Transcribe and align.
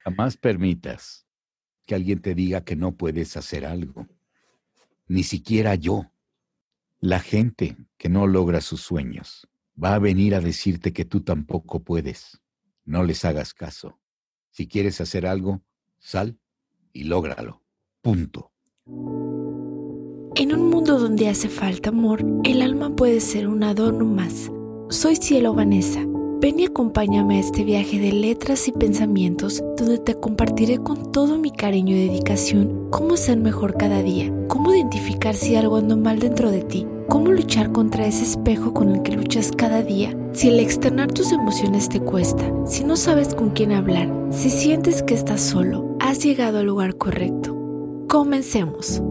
Jamás 0.00 0.36
permitas 0.36 1.26
que 1.86 1.94
alguien 1.94 2.20
te 2.20 2.34
diga 2.34 2.64
que 2.64 2.76
no 2.76 2.96
puedes 2.96 3.36
hacer 3.36 3.66
algo. 3.66 4.06
Ni 5.06 5.22
siquiera 5.22 5.74
yo. 5.74 6.10
La 7.00 7.20
gente 7.20 7.76
que 7.96 8.08
no 8.08 8.26
logra 8.26 8.60
sus 8.60 8.80
sueños 8.80 9.48
va 9.82 9.94
a 9.94 9.98
venir 9.98 10.34
a 10.34 10.40
decirte 10.40 10.92
que 10.92 11.04
tú 11.04 11.22
tampoco 11.22 11.82
puedes. 11.82 12.40
No 12.84 13.04
les 13.04 13.24
hagas 13.24 13.54
caso. 13.54 13.98
Si 14.50 14.66
quieres 14.66 15.00
hacer 15.00 15.26
algo, 15.26 15.62
sal 15.98 16.38
y 16.92 17.04
lógralo. 17.04 17.62
Punto. 18.02 18.52
En 20.36 20.54
un 20.54 20.70
mundo 20.70 20.98
donde 20.98 21.28
hace 21.28 21.48
falta 21.48 21.90
amor, 21.90 22.24
el 22.44 22.62
alma 22.62 22.94
puede 22.96 23.20
ser 23.20 23.48
un 23.48 23.62
adorno 23.62 24.04
más. 24.04 24.50
Soy 24.88 25.16
Cielo 25.16 25.54
Vanessa. 25.54 26.09
Ven 26.40 26.58
y 26.58 26.64
acompáñame 26.64 27.36
a 27.36 27.40
este 27.40 27.64
viaje 27.64 27.98
de 27.98 28.12
letras 28.12 28.66
y 28.66 28.72
pensamientos 28.72 29.62
donde 29.76 29.98
te 29.98 30.14
compartiré 30.14 30.78
con 30.78 31.12
todo 31.12 31.36
mi 31.36 31.50
cariño 31.50 31.94
y 31.94 32.08
dedicación 32.08 32.88
cómo 32.88 33.18
ser 33.18 33.38
mejor 33.38 33.76
cada 33.76 34.02
día, 34.02 34.32
cómo 34.48 34.72
identificar 34.72 35.34
si 35.34 35.54
algo 35.56 35.76
anda 35.76 35.96
mal 35.96 36.18
dentro 36.18 36.50
de 36.50 36.62
ti, 36.62 36.86
cómo 37.10 37.30
luchar 37.30 37.72
contra 37.72 38.06
ese 38.06 38.24
espejo 38.24 38.72
con 38.72 38.88
el 38.88 39.02
que 39.02 39.12
luchas 39.12 39.50
cada 39.54 39.82
día. 39.82 40.16
Si 40.32 40.48
el 40.48 40.60
externar 40.60 41.12
tus 41.12 41.30
emociones 41.30 41.90
te 41.90 42.00
cuesta, 42.00 42.50
si 42.64 42.84
no 42.84 42.96
sabes 42.96 43.34
con 43.34 43.50
quién 43.50 43.72
hablar, 43.72 44.10
si 44.30 44.48
sientes 44.48 45.02
que 45.02 45.12
estás 45.12 45.42
solo, 45.42 45.94
has 46.00 46.24
llegado 46.24 46.60
al 46.60 46.66
lugar 46.66 46.96
correcto. 46.96 47.54
Comencemos. 48.08 49.02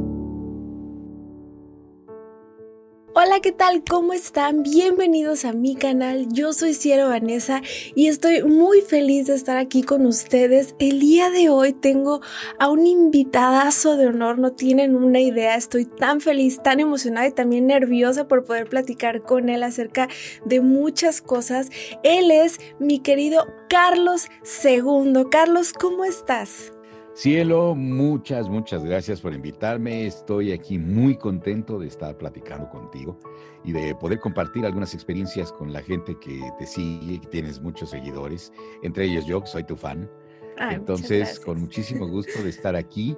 Hola, 3.21 3.41
¿qué 3.41 3.51
tal? 3.51 3.83
¿Cómo 3.83 4.13
están? 4.13 4.63
Bienvenidos 4.63 5.43
a 5.43 5.51
mi 5.51 5.75
canal. 5.75 6.27
Yo 6.31 6.53
soy 6.53 6.73
Cielo 6.73 7.09
Vanessa 7.09 7.61
y 7.93 8.07
estoy 8.07 8.43
muy 8.43 8.79
feliz 8.79 9.27
de 9.27 9.35
estar 9.35 9.57
aquí 9.57 9.83
con 9.83 10.05
ustedes. 10.05 10.73
El 10.79 11.01
día 11.01 11.29
de 11.29 11.49
hoy 11.49 11.73
tengo 11.73 12.21
a 12.59 12.69
un 12.69 12.87
invitadazo 12.87 13.97
de 13.97 14.07
honor, 14.07 14.39
no 14.39 14.53
tienen 14.53 14.95
una 14.95 15.19
idea. 15.19 15.55
Estoy 15.57 15.83
tan 15.83 16.21
feliz, 16.21 16.63
tan 16.63 16.79
emocionada 16.79 17.27
y 17.27 17.33
también 17.33 17.67
nerviosa 17.67 18.29
por 18.29 18.45
poder 18.45 18.69
platicar 18.69 19.21
con 19.21 19.49
él 19.49 19.63
acerca 19.63 20.07
de 20.45 20.61
muchas 20.61 21.21
cosas. 21.21 21.71
Él 22.03 22.31
es 22.31 22.61
mi 22.79 22.99
querido 22.99 23.53
Carlos 23.67 24.29
II. 24.63 25.25
Carlos, 25.29 25.73
¿cómo 25.73 26.05
estás? 26.05 26.71
Cielo, 27.19 27.75
muchas, 27.75 28.47
muchas 28.47 28.81
gracias 28.85 29.19
por 29.19 29.33
invitarme. 29.33 30.05
Estoy 30.05 30.53
aquí 30.53 30.79
muy 30.79 31.17
contento 31.17 31.77
de 31.77 31.87
estar 31.87 32.17
platicando 32.17 32.69
contigo 32.69 33.19
y 33.65 33.73
de 33.73 33.93
poder 33.93 34.21
compartir 34.21 34.65
algunas 34.65 34.93
experiencias 34.93 35.51
con 35.51 35.73
la 35.73 35.81
gente 35.81 36.17
que 36.21 36.39
te 36.57 36.65
sigue, 36.65 37.19
que 37.19 37.27
tienes 37.27 37.59
muchos 37.59 37.89
seguidores, 37.89 38.53
entre 38.83 39.03
ellos 39.03 39.25
yo, 39.25 39.41
que 39.41 39.47
soy 39.47 39.65
tu 39.65 39.75
fan. 39.75 40.09
Entonces, 40.71 41.41
con 41.41 41.59
muchísimo 41.59 42.07
gusto 42.07 42.41
de 42.41 42.51
estar 42.51 42.77
aquí 42.77 43.17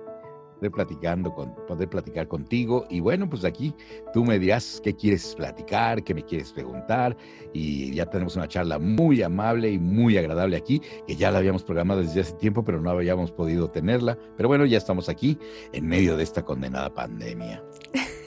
poder, 0.62 0.72
platicando 0.72 1.34
con, 1.34 1.56
poder 1.68 1.90
platicar 1.90 2.28
contigo. 2.28 2.86
Y 2.90 3.00
bueno, 3.00 3.28
pues 3.30 3.44
aquí 3.44 3.74
tú 4.14 4.24
me 4.24 4.38
dirás 4.38 4.80
qué 4.84 4.96
quieres 4.96 5.34
platicar, 5.36 6.04
qué 6.04 6.14
me 6.14 6.24
quieres 6.24 6.52
preguntar. 6.52 7.18
Y 7.54 7.94
ya 7.94 8.06
tenemos 8.06 8.36
una 8.36 8.48
charla 8.48 8.78
muy 8.78 9.24
amable 9.24 9.72
y 9.72 9.80
muy 9.80 10.18
agradable 10.18 10.58
aquí, 10.58 10.82
que 11.08 11.16
ya 11.16 11.32
la 11.32 11.40
habíamos 11.40 11.64
programado 11.64 12.02
desde 12.02 12.22
hace 12.22 12.34
tiempo, 12.34 12.64
pero 12.64 12.80
no 12.80 12.92
habíamos 12.92 13.32
podido 13.32 13.70
tenerla. 13.70 14.18
Pero 14.38 14.50
bueno, 14.50 14.66
ya 14.66 14.78
estamos 14.78 15.10
aquí 15.10 15.38
en 15.74 15.88
medio 15.88 16.16
de 16.16 16.24
esta 16.24 16.44
condenada 16.44 16.94
pandemia. 16.94 17.64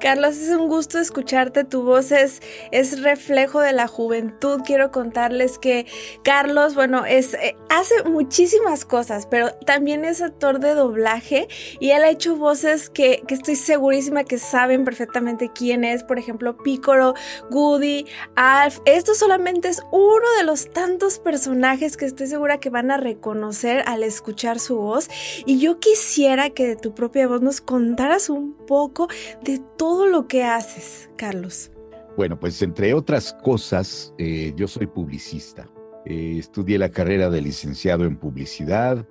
Carlos, 0.00 0.38
es 0.38 0.48
un 0.48 0.68
gusto 0.68 0.98
escucharte. 0.98 1.64
Tu 1.64 1.82
voz 1.82 2.10
es, 2.10 2.40
es 2.70 3.02
reflejo 3.02 3.60
de 3.60 3.74
la 3.74 3.86
juventud. 3.86 4.60
Quiero 4.64 4.90
contarles 4.90 5.58
que 5.58 5.86
Carlos, 6.24 6.74
bueno, 6.74 7.04
es, 7.04 7.34
eh, 7.34 7.56
hace 7.68 8.02
muchísimas 8.04 8.86
cosas, 8.86 9.26
pero 9.26 9.52
también 9.66 10.06
es 10.06 10.22
actor 10.22 10.58
de 10.58 10.74
doblaje 10.74 11.48
y 11.80 11.90
él 11.90 12.02
ha 12.02 12.10
hecho 12.10 12.34
voces 12.34 12.88
que, 12.88 13.22
que 13.28 13.34
estoy 13.34 13.56
segurísima 13.56 14.24
que 14.24 14.38
saben 14.38 14.84
perfectamente 14.84 15.50
quién 15.54 15.84
es. 15.84 16.02
Por 16.02 16.18
ejemplo, 16.18 16.56
Picoro, 16.56 17.14
Goody, 17.50 18.06
Alf. 18.36 18.78
Esto 18.86 19.14
solamente 19.14 19.68
es 19.68 19.82
uno 19.92 20.26
de 20.38 20.44
los 20.44 20.70
tantos 20.70 21.18
personajes 21.18 21.98
que 21.98 22.06
estoy 22.06 22.26
segura 22.26 22.58
que 22.58 22.70
van 22.70 22.90
a 22.90 22.96
reconocer 22.96 23.84
al 23.86 24.02
escuchar 24.02 24.60
su 24.60 24.76
voz. 24.76 25.10
Y 25.44 25.60
yo 25.60 25.78
quisiera 25.78 26.48
que 26.48 26.66
de 26.66 26.76
tu 26.76 26.94
propia 26.94 27.28
voz 27.28 27.42
nos 27.42 27.60
contaras 27.60 28.30
un 28.30 28.54
poco 28.54 29.08
de 29.42 29.60
todo 29.76 29.89
todo 29.90 30.06
lo 30.06 30.28
que 30.28 30.44
haces, 30.44 31.10
Carlos? 31.16 31.72
Bueno, 32.16 32.38
pues 32.38 32.62
entre 32.62 32.94
otras 32.94 33.36
cosas, 33.42 34.14
eh, 34.18 34.52
yo 34.54 34.68
soy 34.68 34.86
publicista. 34.86 35.68
Eh, 36.06 36.36
estudié 36.38 36.78
la 36.78 36.90
carrera 36.90 37.28
de 37.28 37.42
licenciado 37.42 38.04
en 38.04 38.16
publicidad 38.16 39.04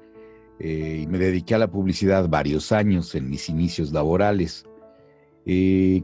eh, 0.57 1.01
y 1.03 1.07
me 1.07 1.17
dediqué 1.17 1.55
a 1.55 1.57
la 1.57 1.69
publicidad 1.69 2.29
varios 2.29 2.71
años 2.71 3.13
en 3.13 3.29
mis 3.29 3.49
inicios 3.49 3.91
laborales. 3.91 4.65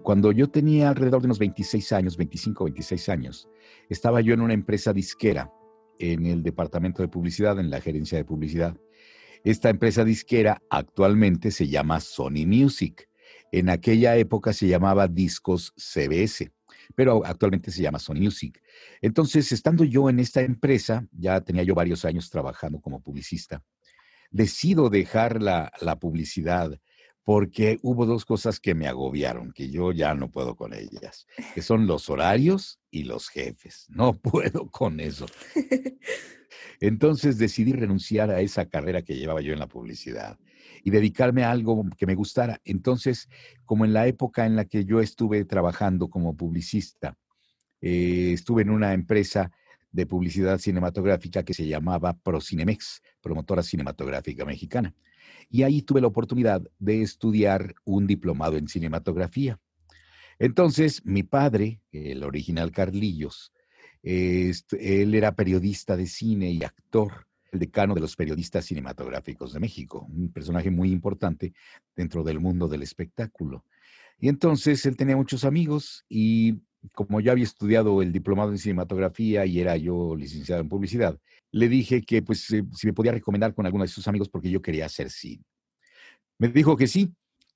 cuando 0.03 0.33
yo 0.33 0.49
tenía 0.49 0.89
alrededor 0.89 1.21
de 1.21 1.27
unos 1.27 1.39
26 1.39 1.93
años, 1.93 2.17
25, 2.17 2.65
26 2.65 3.09
años, 3.09 3.47
estaba 3.89 4.19
yo 4.19 4.33
en 4.33 4.41
una 4.41 4.53
empresa 4.53 4.91
disquera 4.91 5.53
en 5.99 6.25
el 6.25 6.43
departamento 6.43 7.01
de 7.01 7.07
publicidad, 7.07 7.59
en 7.59 7.69
la 7.69 7.79
gerencia 7.79 8.17
de 8.17 8.25
publicidad. 8.25 8.75
Esta 9.45 9.69
empresa 9.69 10.03
disquera 10.03 10.61
actualmente 10.69 11.51
se 11.51 11.67
llama 11.69 12.01
Sony 12.01 12.45
Music. 12.45 13.07
En 13.55 13.69
aquella 13.69 14.17
época 14.17 14.51
se 14.51 14.67
llamaba 14.67 15.07
Discos 15.07 15.71
CBS, 15.77 16.51
pero 16.93 17.25
actualmente 17.25 17.71
se 17.71 17.81
llama 17.81 17.99
Sony 17.99 18.15
Music. 18.15 18.61
Entonces, 18.99 19.49
estando 19.53 19.85
yo 19.85 20.09
en 20.09 20.19
esta 20.19 20.41
empresa, 20.41 21.07
ya 21.13 21.39
tenía 21.39 21.63
yo 21.63 21.73
varios 21.73 22.03
años 22.03 22.29
trabajando 22.29 22.81
como 22.81 23.01
publicista, 23.01 23.63
decido 24.29 24.89
dejar 24.89 25.41
la, 25.41 25.71
la 25.79 25.97
publicidad 25.97 26.77
porque 27.23 27.79
hubo 27.81 28.05
dos 28.05 28.25
cosas 28.25 28.59
que 28.59 28.75
me 28.75 28.89
agobiaron, 28.89 29.53
que 29.53 29.71
yo 29.71 29.93
ya 29.93 30.13
no 30.15 30.29
puedo 30.29 30.57
con 30.57 30.73
ellas, 30.73 31.25
que 31.53 31.61
son 31.61 31.87
los 31.87 32.09
horarios 32.09 32.81
y 32.91 33.03
los 33.03 33.29
jefes. 33.29 33.85
No 33.87 34.13
puedo 34.21 34.69
con 34.69 34.99
eso. 34.99 35.27
Entonces 36.81 37.37
decidí 37.37 37.71
renunciar 37.71 38.31
a 38.31 38.41
esa 38.41 38.65
carrera 38.65 39.01
que 39.01 39.15
llevaba 39.15 39.39
yo 39.39 39.53
en 39.53 39.59
la 39.59 39.67
publicidad 39.67 40.37
y 40.85 40.91
dedicarme 40.91 41.43
a 41.43 41.49
algo 41.49 41.83
que 41.97 42.05
me 42.05 42.13
gustara. 42.13 42.61
Entonces, 42.63 43.27
como 43.65 43.85
en 43.85 43.93
la 43.93 44.05
época 44.05 44.45
en 44.45 44.55
la 44.55 44.65
que 44.65 44.85
yo 44.85 45.01
estuve 45.01 45.43
trabajando 45.43 46.09
como 46.09 46.37
publicista, 46.37 47.17
eh, 47.81 48.33
estuve 48.33 48.61
en 48.61 48.69
una 48.69 48.93
empresa 48.93 49.51
de 49.91 50.05
publicidad 50.05 50.59
cinematográfica 50.59 51.41
que 51.41 51.55
se 51.55 51.65
llamaba 51.65 52.13
Procinemex, 52.13 53.01
promotora 53.19 53.63
cinematográfica 53.63 54.45
mexicana. 54.45 54.93
Y 55.49 55.63
ahí 55.63 55.81
tuve 55.81 56.01
la 56.01 56.07
oportunidad 56.07 56.61
de 56.77 57.01
estudiar 57.01 57.73
un 57.83 58.05
diplomado 58.05 58.55
en 58.55 58.67
cinematografía. 58.67 59.59
Entonces, 60.37 61.03
mi 61.03 61.23
padre, 61.23 61.81
el 61.91 62.23
original 62.23 62.71
Carlillos, 62.71 63.51
él 64.03 65.15
era 65.15 65.35
periodista 65.35 65.97
de 65.97 66.05
cine 66.05 66.51
y 66.51 66.63
actor 66.63 67.25
el 67.51 67.59
decano 67.59 67.93
de 67.93 68.01
los 68.01 68.15
periodistas 68.15 68.65
cinematográficos 68.65 69.53
de 69.53 69.59
México, 69.59 70.07
un 70.09 70.31
personaje 70.31 70.71
muy 70.71 70.91
importante 70.91 71.53
dentro 71.95 72.23
del 72.23 72.39
mundo 72.39 72.67
del 72.67 72.83
espectáculo. 72.83 73.65
Y 74.19 74.29
entonces 74.29 74.85
él 74.85 74.95
tenía 74.95 75.15
muchos 75.15 75.43
amigos 75.45 76.05
y 76.09 76.61
como 76.93 77.19
ya 77.19 77.31
había 77.31 77.43
estudiado 77.43 78.01
el 78.01 78.11
diplomado 78.11 78.51
en 78.51 78.57
cinematografía 78.57 79.45
y 79.45 79.59
era 79.59 79.75
yo 79.77 80.15
licenciado 80.15 80.61
en 80.61 80.69
publicidad, 80.69 81.19
le 81.51 81.69
dije 81.69 82.01
que 82.01 82.21
pues 82.21 82.49
eh, 82.51 82.63
si 82.73 82.87
me 82.87 82.93
podía 82.93 83.11
recomendar 83.11 83.53
con 83.53 83.65
alguno 83.65 83.83
de 83.83 83.89
sus 83.89 84.07
amigos 84.07 84.29
porque 84.29 84.49
yo 84.49 84.61
quería 84.61 84.85
hacer 84.85 85.09
cine. 85.09 85.43
Me 86.37 86.49
dijo 86.49 86.75
que 86.75 86.87
sí, 86.87 87.13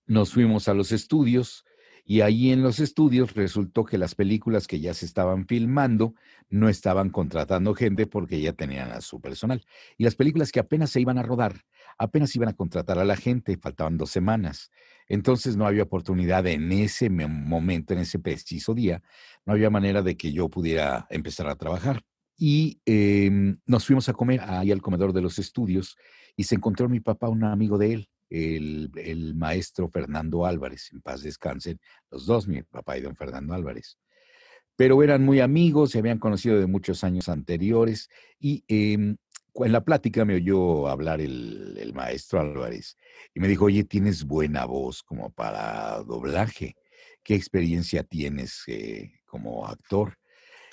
nos 0.07 0.33
fuimos 0.33 0.67
a 0.67 0.73
los 0.73 0.91
estudios, 0.91 1.65
y 2.09 2.21
ahí 2.21 2.51
en 2.51 2.63
los 2.63 2.79
estudios 2.79 3.35
resultó 3.35 3.85
que 3.85 3.99
las 3.99 4.15
películas 4.15 4.65
que 4.65 4.79
ya 4.79 4.95
se 4.95 5.05
estaban 5.05 5.45
filmando 5.45 6.15
no 6.49 6.67
estaban 6.67 7.11
contratando 7.11 7.75
gente 7.75 8.07
porque 8.07 8.41
ya 8.41 8.51
tenían 8.51 8.89
a 8.89 9.01
su 9.01 9.21
personal. 9.21 9.63
Y 9.95 10.05
las 10.05 10.15
películas 10.15 10.51
que 10.51 10.59
apenas 10.59 10.89
se 10.89 10.99
iban 10.99 11.19
a 11.19 11.21
rodar, 11.21 11.65
apenas 11.99 12.35
iban 12.35 12.49
a 12.49 12.55
contratar 12.55 12.97
a 12.97 13.05
la 13.05 13.15
gente, 13.15 13.55
faltaban 13.57 13.97
dos 13.97 14.09
semanas. 14.09 14.71
Entonces 15.07 15.55
no 15.55 15.67
había 15.67 15.83
oportunidad 15.83 16.47
en 16.47 16.71
ese 16.71 17.11
momento, 17.11 17.93
en 17.93 17.99
ese 17.99 18.17
preciso 18.17 18.73
día, 18.73 19.03
no 19.45 19.53
había 19.53 19.69
manera 19.69 20.01
de 20.01 20.17
que 20.17 20.33
yo 20.33 20.49
pudiera 20.49 21.05
empezar 21.11 21.47
a 21.47 21.57
trabajar. 21.57 22.01
Y 22.35 22.81
em, 22.85 23.59
nos 23.67 23.85
fuimos 23.85 24.09
a 24.09 24.13
comer 24.13 24.41
ahí 24.41 24.71
al 24.71 24.81
comedor 24.81 25.13
de 25.13 25.21
los 25.21 25.37
estudios 25.37 25.95
y 26.35 26.45
se 26.45 26.55
encontró 26.55 26.89
mi 26.89 27.01
papá, 27.01 27.29
un 27.29 27.43
amigo 27.43 27.77
de 27.77 27.93
él, 27.93 28.09
el, 28.29 29.33
maestro 29.35 29.89
Fernando 29.89 30.45
Álvarez, 30.45 30.89
en 30.91 31.01
paz 31.01 31.23
descansen, 31.23 31.79
los 32.09 32.25
dos, 32.25 32.47
mi 32.47 32.61
papá 32.63 32.97
y 32.97 33.01
don 33.01 33.15
Fernando 33.15 33.53
Álvarez. 33.53 33.97
Pero 34.75 35.03
eran 35.03 35.23
muy 35.23 35.39
amigos, 35.39 35.91
se 35.91 35.99
habían 35.99 36.19
conocido 36.19 36.59
de 36.59 36.67
muchos 36.67 37.03
años 37.03 37.27
anteriores 37.27 38.09
y 38.39 38.63
em, 38.67 39.17
en 39.55 39.71
la 39.71 39.83
plática 39.83 40.23
me 40.25 40.35
oyó 40.35 40.87
hablar 40.87 41.19
el, 41.21 41.91
maestro 41.93 42.39
Álvarez 42.39 42.95
y 43.33 43.39
me 43.39 43.47
dijo, 43.47 43.65
oye, 43.65 43.83
tienes 43.83 44.23
buena 44.23 44.65
voz 44.65 45.03
como 45.03 45.31
para 45.31 46.01
doblaje, 46.03 46.75
¿qué 47.23 47.35
experiencia 47.35 48.03
tienes 48.03 48.63
eh, 48.67 49.11
como 49.25 49.67
actor? 49.67 50.17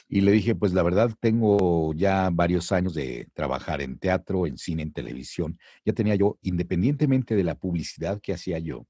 Y 0.08 0.20
le 0.20 0.30
dije, 0.30 0.54
pues 0.54 0.72
la 0.72 0.82
verdad, 0.84 1.10
tengo 1.20 1.92
ya 1.94 2.30
varios 2.32 2.70
años 2.70 2.94
de 2.94 3.28
trabajar 3.34 3.80
en 3.80 3.98
teatro, 3.98 4.46
en 4.46 4.56
cine, 4.56 4.82
en 4.82 4.92
televisión. 4.92 5.58
Ya 5.84 5.92
tenía 5.92 6.14
yo, 6.14 6.38
independientemente 6.42 7.34
de 7.34 7.42
la 7.42 7.56
publicidad 7.56 8.20
que 8.20 8.32
hacía 8.32 8.58
yo, 8.60 8.86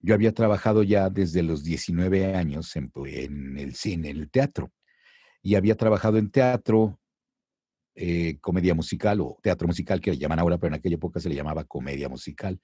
yo 0.00 0.14
había 0.14 0.32
trabajado 0.32 0.82
ya 0.82 1.10
desde 1.10 1.42
los 1.42 1.64
19 1.64 2.34
años 2.34 2.74
en, 2.76 2.90
en 3.06 3.58
el 3.58 3.74
cine, 3.74 4.10
en 4.10 4.16
el 4.18 4.30
teatro. 4.30 4.72
Y 5.42 5.56
había 5.56 5.74
trabajado 5.74 6.16
en 6.16 6.30
teatro, 6.30 6.98
eh, 7.94 8.38
comedia 8.40 8.74
musical 8.74 9.20
o 9.20 9.36
teatro 9.42 9.66
musical, 9.66 10.00
que 10.00 10.12
le 10.12 10.18
llaman 10.18 10.38
ahora, 10.38 10.58
pero 10.58 10.68
en 10.68 10.78
aquella 10.78 10.94
época 10.94 11.20
se 11.20 11.28
le 11.28 11.34
llamaba 11.34 11.64
comedia 11.64 12.08
musical. 12.08 12.60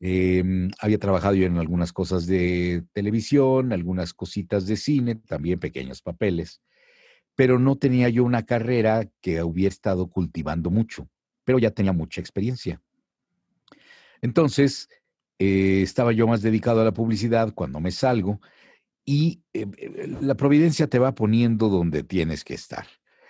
Em, 0.00 0.70
había 0.80 0.98
trabajado 0.98 1.34
yo 1.34 1.46
en 1.46 1.56
algunas 1.56 1.92
cosas 1.92 2.26
de 2.26 2.84
televisión, 2.92 3.72
algunas 3.72 4.12
cositas 4.12 4.66
de 4.66 4.76
cine, 4.76 5.14
también 5.14 5.58
pequeños 5.60 6.02
papeles 6.02 6.60
pero 7.36 7.58
no 7.58 7.76
tenía 7.76 8.08
yo 8.08 8.24
una 8.24 8.44
carrera 8.44 9.08
que 9.20 9.42
hubiera 9.42 9.72
estado 9.72 10.08
cultivando 10.08 10.70
mucho, 10.70 11.08
pero 11.44 11.58
ya 11.58 11.70
tenía 11.70 11.92
mucha 11.92 12.20
experiencia. 12.20 12.82
Entonces, 14.22 14.88
eh, 15.38 15.82
estaba 15.82 16.12
yo 16.12 16.26
más 16.26 16.40
dedicado 16.40 16.80
a 16.80 16.84
la 16.84 16.92
publicidad 16.92 17.52
cuando 17.54 17.78
me 17.78 17.90
salgo 17.90 18.40
y 19.04 19.42
eh, 19.52 19.66
eh, 19.76 20.16
la 20.20 20.34
providencia 20.34 20.88
te 20.88 20.98
va 20.98 21.14
poniendo 21.14 21.68
donde 21.68 22.02
tienes 22.02 22.42
que 22.42 22.54
estar. 22.54 22.86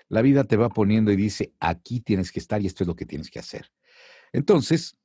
La 0.08 0.23
vida 0.23 0.44
te 0.44 0.56
va 0.56 0.69
poniendo 0.69 1.11
y 1.11 1.17
dice, 1.17 1.53
aquí 1.58 2.00
tienes 2.00 2.31
que 2.31 2.38
estar 2.38 2.62
y 2.62 2.67
esto 2.67 2.85
es 2.85 2.88
lo 2.88 2.94
que 2.94 3.06
tienes 3.06 3.29
que 3.29 3.41
hacer. 3.41 3.73
Entonces, 4.32 4.97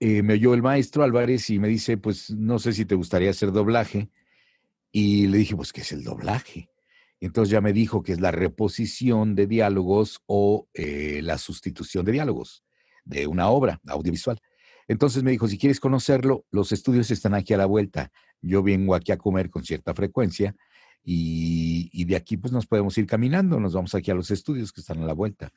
me 0.00 0.34
oyó 0.34 0.54
el 0.54 0.62
maestro 0.62 1.02
Álvarez 1.02 1.50
y 1.50 1.58
me 1.58 1.68
dice, 1.68 1.96
pues 1.96 2.30
no 2.30 2.58
sé 2.58 2.72
si 2.72 2.84
te 2.84 2.94
gustaría 2.94 3.30
hacer 3.30 3.50
doblaje. 3.52 4.10
Y 4.92 5.26
le 5.26 5.38
dije, 5.38 5.56
pues, 5.56 5.72
¿qué 5.72 5.80
es 5.80 5.92
el 5.92 6.04
doblaje? 6.04 6.70
Entonces 7.20 7.50
ya 7.50 7.60
me 7.60 7.72
dijo 7.72 8.02
que 8.02 8.12
es 8.12 8.20
la 8.20 8.30
reposición 8.30 9.34
de 9.34 9.46
diálogos 9.46 10.22
o 10.26 10.68
eh, 10.74 11.20
la 11.22 11.38
sustitución 11.38 12.04
de 12.04 12.12
diálogos 12.12 12.64
de 13.04 13.26
una 13.26 13.48
obra 13.48 13.80
audiovisual. 13.88 14.40
Entonces 14.86 15.22
me 15.22 15.30
dijo, 15.30 15.48
si 15.48 15.58
quieres 15.58 15.80
conocerlo, 15.80 16.46
los 16.50 16.72
estudios 16.72 17.10
están 17.10 17.34
aquí 17.34 17.54
a 17.54 17.58
la 17.58 17.66
vuelta. 17.66 18.10
Yo 18.40 18.62
vengo 18.62 18.94
aquí 18.94 19.12
a 19.12 19.18
comer 19.18 19.50
con 19.50 19.64
cierta 19.64 19.94
frecuencia 19.94 20.54
y, 21.02 21.90
y 21.92 22.04
de 22.04 22.16
aquí 22.16 22.36
pues 22.36 22.52
nos 22.52 22.66
podemos 22.66 22.96
ir 22.98 23.06
caminando, 23.06 23.58
nos 23.60 23.74
vamos 23.74 23.94
aquí 23.94 24.10
a 24.10 24.14
los 24.14 24.30
estudios 24.30 24.72
que 24.72 24.80
están 24.80 25.02
a 25.02 25.06
la 25.06 25.14
vuelta. 25.14 25.50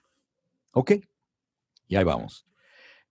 Ok, 0.71 0.93
y 1.87 1.95
ahí 1.95 2.03
vamos. 2.03 2.50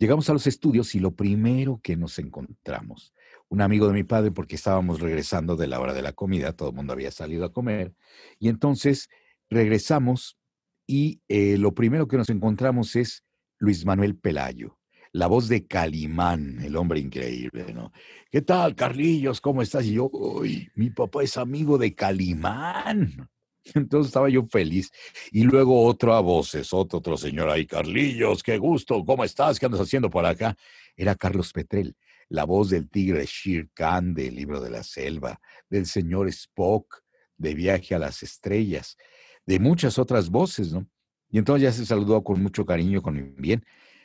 Llegamos 0.01 0.29
a 0.29 0.33
los 0.33 0.49
estudios 0.49 0.97
y 0.97 0.99
lo 0.99 1.13
primero 1.13 1.79
que 1.81 1.97
nos 1.97 2.19
encontramos 2.19 3.15
un 3.51 3.61
amigo 3.61 3.89
de 3.89 3.93
mi 3.93 4.05
padre 4.05 4.31
porque 4.31 4.55
estábamos 4.55 5.01
regresando 5.01 5.57
de 5.57 5.67
la 5.67 5.81
hora 5.81 5.93
de 5.93 6.03
la 6.03 6.13
comida, 6.13 6.53
todo 6.53 6.71
el 6.71 6.77
mundo 6.77 6.93
había 6.93 7.11
salido 7.11 7.45
a 7.45 7.53
comer, 7.53 7.93
y 8.39 8.49
entonces 8.49 9.11
regresamos 9.51 10.39
y 10.87 11.21
eh, 11.29 11.59
lo 11.59 11.75
primero 11.75 12.09
que 12.09 12.17
nos 12.17 12.31
encontramos 12.31 12.97
es 12.97 13.25
Luis 13.59 13.85
Manuel 13.85 14.17
Pelayo, 14.17 14.79
la 15.13 15.27
voz 15.27 15.49
de 15.49 15.67
Calimán, 15.67 16.61
el 16.63 16.77
hombre 16.77 17.01
increíble, 17.01 17.75
¿no? 17.75 17.93
¿Qué 18.31 18.41
tal, 18.41 18.77
Carlillos? 18.77 19.41
¿Cómo 19.41 19.63
estás? 19.63 19.85
Y 19.85 19.95
yo, 19.95 20.09
uy, 20.13 20.71
mi 20.77 20.91
papá 20.91 21.25
es 21.25 21.37
amigo 21.37 21.77
de 21.77 21.93
Calimán. 21.95 23.29
Entonces 23.75 24.09
estaba 24.09 24.29
yo 24.29 24.47
feliz. 24.47 24.91
Y 25.31 25.45
luego 25.45 25.85
otro 25.85 26.15
a 26.15 26.21
voces, 26.21 26.73
otro, 26.73 26.99
otro 26.99 27.17
señor 27.17 27.49
ahí, 27.49 27.67
Carlillos, 27.67 28.43
qué 28.43 28.59
gusto, 28.59 29.05
¿cómo 29.05 29.25
estás? 29.25 29.59
¿Qué 29.59 29.67
andas 29.67 29.81
haciendo 29.81 30.11
por 30.11 30.27
acá? 30.27 30.57
Era 30.97 31.15
Carlos 31.15 31.53
Petrel 31.53 31.95
la 32.31 32.45
voz 32.45 32.71
del 32.71 32.89
tigre 32.89 33.27
Shere 33.27 33.69
Khan 33.75 34.15
del 34.15 34.37
libro 34.37 34.61
de 34.61 34.71
la 34.71 34.83
selva, 34.83 35.41
del 35.69 35.85
señor 35.85 36.29
Spock 36.29 37.03
de 37.37 37.55
Viaje 37.55 37.95
a 37.95 37.99
las 37.99 38.23
Estrellas, 38.23 38.97
de 39.45 39.59
muchas 39.59 39.99
otras 39.99 40.31
voces, 40.31 40.73
¿no? 40.73 40.89
Y 41.29 41.39
entonces 41.39 41.63
ya 41.63 41.73
se 41.73 41.85
saludó 41.85 42.23
con 42.23 42.41
mucho 42.43 42.65
cariño, 42.65 43.03
con 43.03 43.35
bien. 43.37 43.65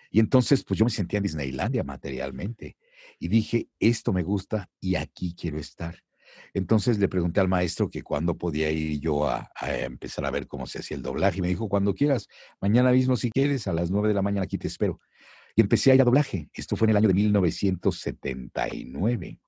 Y 0.09 0.19
entonces, 0.19 0.63
pues 0.63 0.79
yo 0.79 0.85
me 0.85 0.91
sentía 0.91 1.17
en 1.17 1.23
Disneylandia 1.23 1.83
materialmente. 1.83 2.77
Y 3.19 3.27
dije, 3.27 3.67
esto 3.79 4.11
me 4.11 4.23
gusta 4.23 4.69
y 4.79 4.95
aquí 4.95 5.35
quiero 5.35 5.59
estar. 5.59 6.03
Entonces 6.53 6.99
le 6.99 7.07
pregunté 7.07 7.39
al 7.39 7.47
maestro 7.47 7.89
que 7.89 8.01
cuándo 8.01 8.37
podía 8.37 8.71
ir 8.71 8.99
yo 8.99 9.27
a, 9.27 9.49
empezar 9.61 10.25
a 10.25 10.31
ver 10.31 10.47
cómo 10.47 10.67
se 10.67 10.79
hacía 10.79 10.97
el 10.97 11.03
doblaje. 11.03 11.39
Y 11.39 11.41
me 11.41 11.47
dijo, 11.47 11.69
cuando 11.69 11.93
quieras, 11.93 12.27
mañana 12.61 12.91
mismo 12.91 13.15
si 13.15 13.31
quieres, 13.31 13.67
a 13.67 13.73
las 13.73 13.91
nueve 13.91 14.07
de 14.07 14.13
la 14.13 14.21
mañana 14.21 14.43
aquí 14.43 14.57
te 14.57 14.67
espero 14.67 14.99
y 15.55 15.61
empecé 15.61 15.91
a 15.91 15.95
ir 15.95 16.01
a 16.01 16.05
doblaje. 16.05 16.49
Esto 16.53 16.75
fue 16.75 16.87
en 16.87 16.89
el 16.91 16.97
año 16.97 17.07
de 17.07 17.13
1979. 17.13 19.39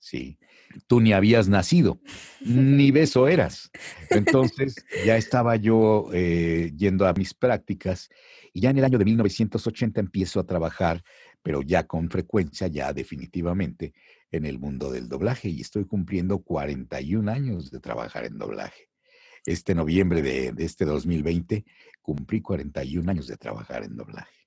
Sí, 0.00 0.38
tú 0.86 1.00
ni 1.00 1.12
habías 1.12 1.48
nacido, 1.48 2.00
ni 2.40 2.92
beso 2.92 3.26
eras. 3.26 3.70
Entonces 4.10 4.76
ya 5.04 5.16
estaba 5.16 5.56
yo 5.56 6.08
eh, 6.12 6.72
yendo 6.76 7.04
a 7.06 7.14
mis 7.14 7.34
prácticas 7.34 8.08
y 8.52 8.60
ya 8.60 8.70
en 8.70 8.78
el 8.78 8.84
año 8.84 8.98
de 8.98 9.04
1980 9.04 10.00
empiezo 10.00 10.38
a 10.38 10.46
trabajar, 10.46 11.02
pero 11.42 11.62
ya 11.62 11.84
con 11.84 12.08
frecuencia, 12.10 12.68
ya 12.68 12.92
definitivamente, 12.92 13.92
en 14.30 14.46
el 14.46 14.58
mundo 14.58 14.90
del 14.90 15.08
doblaje 15.08 15.48
y 15.48 15.60
estoy 15.60 15.84
cumpliendo 15.84 16.38
41 16.40 17.30
años 17.30 17.70
de 17.70 17.80
trabajar 17.80 18.24
en 18.24 18.38
doblaje. 18.38 18.90
Este 19.46 19.74
noviembre 19.74 20.22
de, 20.22 20.52
de 20.52 20.64
este 20.64 20.84
2020 20.84 21.64
cumplí 22.02 22.40
41 22.40 23.10
años 23.10 23.26
de 23.26 23.36
trabajar 23.36 23.84
en 23.84 23.96
doblaje. 23.96 24.38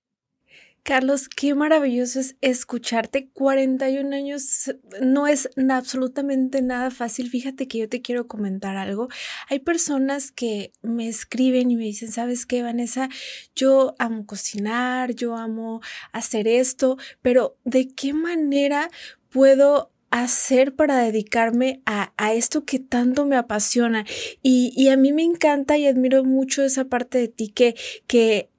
Carlos, 0.83 1.30
qué 1.30 1.54
maravilloso 1.54 2.19
es 2.19 2.38
escucharte. 2.42 3.30
41 3.33 4.16
años 4.16 4.74
no 5.00 5.28
es 5.28 5.48
absolutamente 5.69 6.63
nada 6.63 6.89
fácil. 6.89 7.30
Fíjate 7.30 7.68
que 7.68 7.77
yo 7.77 7.88
te 7.88 8.01
quiero 8.01 8.27
comentar 8.27 8.77
algo. 8.77 9.07
Hay 9.48 9.60
personas 9.60 10.31
que 10.31 10.74
me 10.81 11.07
escriben 11.07 11.69
y 11.69 11.75
me 11.75 11.84
dicen, 11.84 12.12
¿sabes 12.12 12.48
qué, 12.48 12.63
Vanessa? 12.63 13.10
Yo 13.56 13.94
amo 14.00 14.25
cocinar, 14.25 15.13
yo 15.13 15.38
amo 15.38 15.81
hacer 16.13 16.48
esto, 16.48 16.98
pero 17.22 17.57
¿de 17.63 17.94
qué 17.94 18.13
manera 18.13 18.89
puedo 19.31 19.92
hacer 20.12 20.75
para 20.75 20.98
dedicarme 20.98 21.81
a, 21.86 22.13
a, 22.18 22.33
esto 22.33 22.66
que 22.66 22.80
tanto 22.80 23.25
me 23.25 23.38
apasiona. 23.38 24.06
Y, 24.44 24.74
y, 24.75 24.89
a 24.89 24.98
mí 24.98 25.13
me 25.13 25.24
encanta 25.24 25.78
y 25.78 25.88
admiro 25.88 26.24
mucho 26.24 26.63
esa 26.63 26.86
parte 26.86 27.18
de 27.18 27.28
ti 27.30 27.48
que, 27.48 27.75
que 28.07 28.51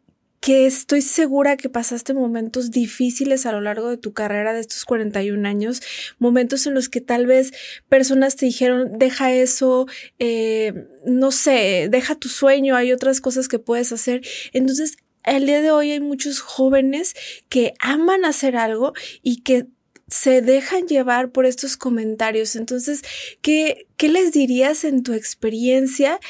que 0.42 0.66
estoy 0.66 1.02
segura 1.02 1.56
que 1.56 1.68
pasaste 1.68 2.14
momentos 2.14 2.72
difíciles 2.72 3.46
a 3.46 3.52
lo 3.52 3.60
largo 3.60 3.88
de 3.88 3.96
tu 3.96 4.12
carrera 4.12 4.52
de 4.52 4.58
estos 4.58 4.84
41 4.84 5.48
años, 5.48 5.80
momentos 6.18 6.66
en 6.66 6.74
los 6.74 6.88
que 6.88 7.00
tal 7.00 7.26
vez 7.26 7.52
personas 7.88 8.34
te 8.34 8.46
dijeron, 8.46 8.98
deja 8.98 9.32
eso, 9.32 9.86
eh, 10.18 10.88
no 11.06 11.30
sé, 11.30 11.86
deja 11.88 12.16
tu 12.16 12.28
sueño, 12.28 12.74
hay 12.74 12.92
otras 12.92 13.20
cosas 13.20 13.46
que 13.46 13.60
puedes 13.60 13.92
hacer. 13.92 14.22
Entonces, 14.52 14.96
el 15.22 15.46
día 15.46 15.60
de 15.60 15.70
hoy 15.70 15.92
hay 15.92 16.00
muchos 16.00 16.40
jóvenes 16.40 17.14
que 17.48 17.74
aman 17.78 18.24
hacer 18.24 18.56
algo 18.56 18.94
y 19.22 19.42
que 19.42 19.68
se 20.12 20.42
dejan 20.42 20.86
llevar 20.86 21.30
por 21.30 21.46
estos 21.46 21.76
comentarios. 21.76 22.54
Entonces, 22.54 23.02
¿qué, 23.40 23.86
qué 23.96 24.08
les 24.08 24.32
dirías 24.32 24.84
en 24.84 25.02
tu 25.02 25.14
experiencia 25.14 26.20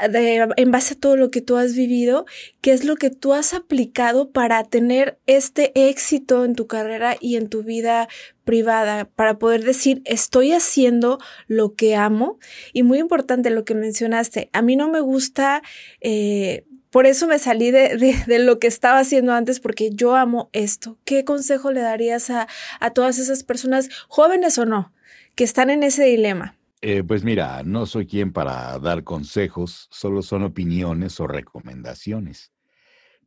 en 0.00 0.70
base 0.70 0.94
a 0.94 0.98
todo 0.98 1.16
lo 1.16 1.30
que 1.30 1.42
tú 1.42 1.56
has 1.56 1.74
vivido, 1.74 2.24
qué 2.60 2.72
es 2.72 2.84
lo 2.84 2.96
que 2.96 3.10
tú 3.10 3.34
has 3.34 3.54
aplicado 3.54 4.30
para 4.30 4.64
tener 4.64 5.18
este 5.26 5.72
éxito 5.88 6.44
en 6.44 6.54
tu 6.54 6.66
carrera 6.66 7.16
y 7.20 7.36
en 7.36 7.48
tu 7.48 7.62
vida 7.62 8.08
privada, 8.44 9.04
para 9.04 9.38
poder 9.38 9.64
decir, 9.64 10.02
estoy 10.04 10.52
haciendo 10.52 11.18
lo 11.46 11.74
que 11.74 11.94
amo. 11.94 12.38
Y 12.72 12.84
muy 12.84 12.98
importante 12.98 13.50
lo 13.50 13.64
que 13.64 13.74
mencionaste, 13.74 14.48
a 14.52 14.62
mí 14.62 14.76
no 14.76 14.88
me 14.88 15.00
gusta... 15.00 15.62
Eh, 16.00 16.64
por 16.96 17.04
eso 17.04 17.26
me 17.26 17.38
salí 17.38 17.72
de, 17.72 17.98
de, 18.26 18.38
lo 18.38 18.58
que 18.58 18.68
estaba 18.68 19.00
haciendo 19.00 19.34
antes, 19.34 19.60
porque 19.60 19.90
yo 19.92 20.16
amo 20.16 20.48
esto. 20.54 20.96
¿Qué 21.04 21.26
consejo 21.26 21.70
le 21.70 21.82
darías 21.82 22.30
a, 22.30 22.48
a 22.80 22.90
todas 22.94 23.18
esas 23.18 23.44
personas, 23.44 23.90
jóvenes 24.08 24.56
o 24.56 24.64
no, 24.64 24.94
que 25.34 25.44
están 25.44 25.68
en 25.68 25.82
ese 25.82 26.04
dilema? 26.04 26.56
Eh, 26.80 27.04
pues 27.04 27.22
mira, 27.22 27.62
no 27.64 27.84
soy 27.84 28.06
quien 28.06 28.32
para 28.32 28.78
dar 28.78 29.04
consejos, 29.04 29.88
solo 29.90 30.22
son 30.22 30.42
opiniones 30.42 31.20
o 31.20 31.26
recomendaciones. 31.26 32.50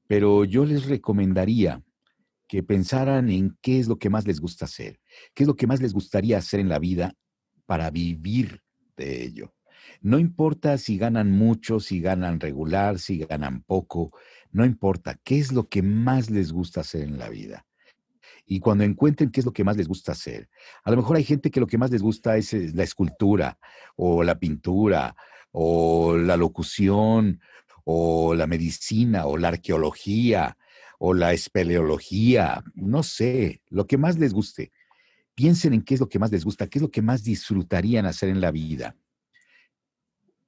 Pero 0.08 0.46
yo 0.46 0.66
les 0.66 0.88
recomendaría 0.88 1.84
que 2.48 2.64
pensaran 2.64 3.30
en 3.30 3.56
qué 3.62 3.80
es 3.80 3.88
lo 3.88 4.00
que 4.00 4.10
más 4.10 4.26
les 4.26 4.40
gusta 4.40 4.66
hacer, 4.66 5.00
qué 5.36 5.44
es 5.44 5.48
lo 5.48 5.56
que 5.56 5.68
más 5.68 5.80
les 5.80 5.94
gustaría 5.94 6.40
hacer 6.40 6.60
en 6.60 6.70
la 6.70 6.80
vida 6.80 7.14
para 7.68 7.92
vivir 7.92 8.64
de 8.98 9.26
ello. 9.26 9.54
No 10.02 10.20
importa 10.20 10.78
si 10.78 10.98
ganan 10.98 11.32
mucho, 11.32 11.80
si 11.80 12.00
ganan 12.00 12.40
regular, 12.40 13.00
si 13.00 13.20
ganan 13.20 13.62
poco, 13.62 14.12
no 14.52 14.66
importa, 14.66 15.20
qué 15.24 15.40
es 15.40 15.52
lo 15.52 15.68
que 15.68 15.82
más 15.82 16.30
les 16.30 16.52
gusta 16.52 16.82
hacer 16.82 17.04
en 17.04 17.20
la 17.20 17.30
vida 17.30 17.66
y 18.50 18.60
cuando 18.60 18.84
encuentren 18.84 19.30
qué 19.30 19.40
es 19.42 19.46
lo 19.46 19.54
que 19.54 19.64
más 19.64 19.78
les 19.78 19.88
gusta 19.88 20.12
hacer. 20.12 20.50
A 20.84 20.90
lo 20.90 20.98
mejor 20.98 21.18
hay 21.18 21.24
gente 21.24 21.52
que 21.52 21.60
lo 21.60 21.68
que 21.68 21.78
más 21.78 21.92
les 21.92 22.02
gusta 22.02 22.36
es 22.36 22.52
eh, 22.54 22.72
la 22.74 22.84
escultura 22.84 23.60
o 23.96 24.24
la 24.24 24.40
pintura 24.40 25.16
o 25.52 26.18
la 26.18 26.36
locución 26.36 27.40
o 27.84 28.34
la 28.34 28.48
medicina 28.48 29.28
o 29.28 29.38
la 29.38 29.50
arqueología 29.50 30.58
o 30.98 31.14
la 31.14 31.32
espeleología, 31.32 32.64
no 32.74 33.04
sé, 33.04 33.62
lo 33.70 33.86
que 33.86 33.98
más 33.98 34.18
les 34.18 34.34
guste. 34.34 34.72
Piensen 35.36 35.74
en 35.74 35.84
qué 35.84 35.94
es 35.94 36.00
lo 36.00 36.10
que 36.10 36.20
más 36.20 36.32
les 36.32 36.44
gusta, 36.44 36.68
qué 36.68 36.80
es 36.80 36.82
lo 36.82 36.92
que 36.92 37.04
más 37.04 37.24
disfrutarían 37.24 38.08
hacer 38.08 38.30
en 38.30 38.42
la 38.42 38.52
vida. 38.52 38.96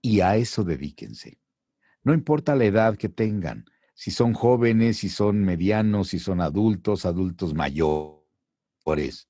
Y 0.01 0.21
a 0.21 0.35
eso 0.35 0.63
dedíquense. 0.63 1.39
No 2.03 2.13
importa 2.13 2.55
la 2.55 2.65
edad 2.65 2.97
que 2.97 3.09
tengan, 3.09 3.65
si 3.93 4.09
son 4.09 4.33
jóvenes, 4.33 4.97
si 4.97 5.09
son 5.09 5.43
medianos, 5.43 6.09
si 6.09 6.19
son 6.19 6.41
adultos, 6.41 7.05
adultos 7.05 7.53
mayores. 7.53 9.29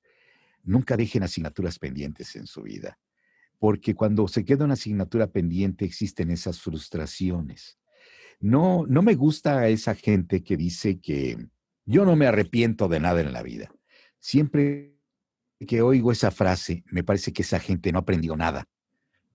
Nunca 0.62 0.96
dejen 0.96 1.24
asignaturas 1.24 1.78
pendientes 1.78 2.34
en 2.36 2.46
su 2.46 2.62
vida, 2.62 2.98
porque 3.58 3.94
cuando 3.94 4.26
se 4.28 4.44
queda 4.44 4.64
una 4.64 4.74
asignatura 4.74 5.26
pendiente 5.26 5.84
existen 5.84 6.30
esas 6.30 6.60
frustraciones. 6.60 7.78
No, 8.40 8.86
no 8.88 9.02
me 9.02 9.14
gusta 9.14 9.68
esa 9.68 9.94
gente 9.94 10.42
que 10.42 10.56
dice 10.56 11.00
que 11.00 11.36
yo 11.84 12.04
no 12.04 12.16
me 12.16 12.26
arrepiento 12.26 12.88
de 12.88 13.00
nada 13.00 13.20
en 13.20 13.32
la 13.32 13.42
vida. 13.42 13.70
Siempre 14.18 14.96
que 15.66 15.82
oigo 15.82 16.12
esa 16.12 16.30
frase, 16.30 16.84
me 16.86 17.04
parece 17.04 17.32
que 17.32 17.42
esa 17.42 17.60
gente 17.60 17.92
no 17.92 18.00
aprendió 18.00 18.36
nada, 18.36 18.64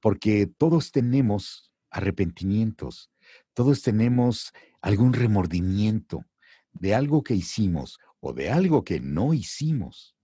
porque 0.02 0.48
todos 0.48 0.92
tenemos 0.92 1.72
arrepentimientos, 1.90 3.12
todos 3.54 3.82
tenemos 3.82 4.54
algún 4.82 5.14
remordimiento 5.14 6.26
de 6.74 6.96
algo 6.96 7.24
que 7.24 7.34
hicimos 7.34 8.00
o 8.20 8.34
de 8.34 8.52
algo 8.52 8.84
que 8.84 9.00
no 9.00 9.34
hicimos. 9.34 10.16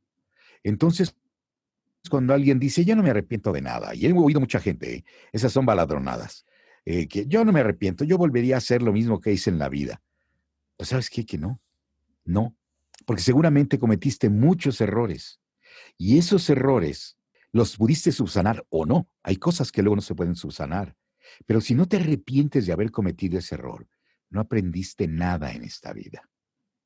Entonces, 0.63 1.15
cuando 2.09 2.33
alguien 2.33 2.59
dice, 2.59 2.85
yo 2.85 2.95
no 2.95 3.03
me 3.03 3.09
arrepiento 3.09 3.51
de 3.51 3.61
nada, 3.61 3.95
y 3.95 4.05
he 4.05 4.13
oído 4.13 4.39
mucha 4.39 4.59
gente, 4.59 4.95
¿eh? 4.95 5.05
esas 5.31 5.51
son 5.51 5.65
baladronadas, 5.65 6.45
eh, 6.85 7.07
que 7.07 7.25
yo 7.27 7.45
no 7.45 7.51
me 7.51 7.61
arrepiento, 7.61 8.03
yo 8.03 8.17
volvería 8.17 8.55
a 8.55 8.57
hacer 8.57 8.81
lo 8.81 8.91
mismo 8.91 9.21
que 9.21 9.31
hice 9.31 9.49
en 9.49 9.59
la 9.59 9.69
vida. 9.69 10.01
Pues 10.75 10.89
sabes 10.89 11.09
qué, 11.09 11.25
que 11.25 11.37
no, 11.37 11.61
no, 12.25 12.55
porque 13.05 13.21
seguramente 13.21 13.79
cometiste 13.79 14.29
muchos 14.29 14.81
errores 14.81 15.39
y 15.97 16.17
esos 16.17 16.49
errores 16.49 17.17
los 17.53 17.77
pudiste 17.77 18.11
subsanar 18.11 18.65
o 18.69 18.85
no. 18.85 19.07
Hay 19.21 19.37
cosas 19.37 19.71
que 19.71 19.81
luego 19.81 19.95
no 19.95 20.01
se 20.01 20.15
pueden 20.15 20.35
subsanar. 20.35 20.95
Pero 21.45 21.61
si 21.61 21.75
no 21.75 21.87
te 21.87 21.97
arrepientes 21.97 22.65
de 22.65 22.73
haber 22.73 22.91
cometido 22.91 23.39
ese 23.39 23.55
error, 23.55 23.87
no 24.29 24.41
aprendiste 24.41 25.07
nada 25.07 25.51
en 25.51 25.63
esta 25.63 25.93
vida. 25.93 26.29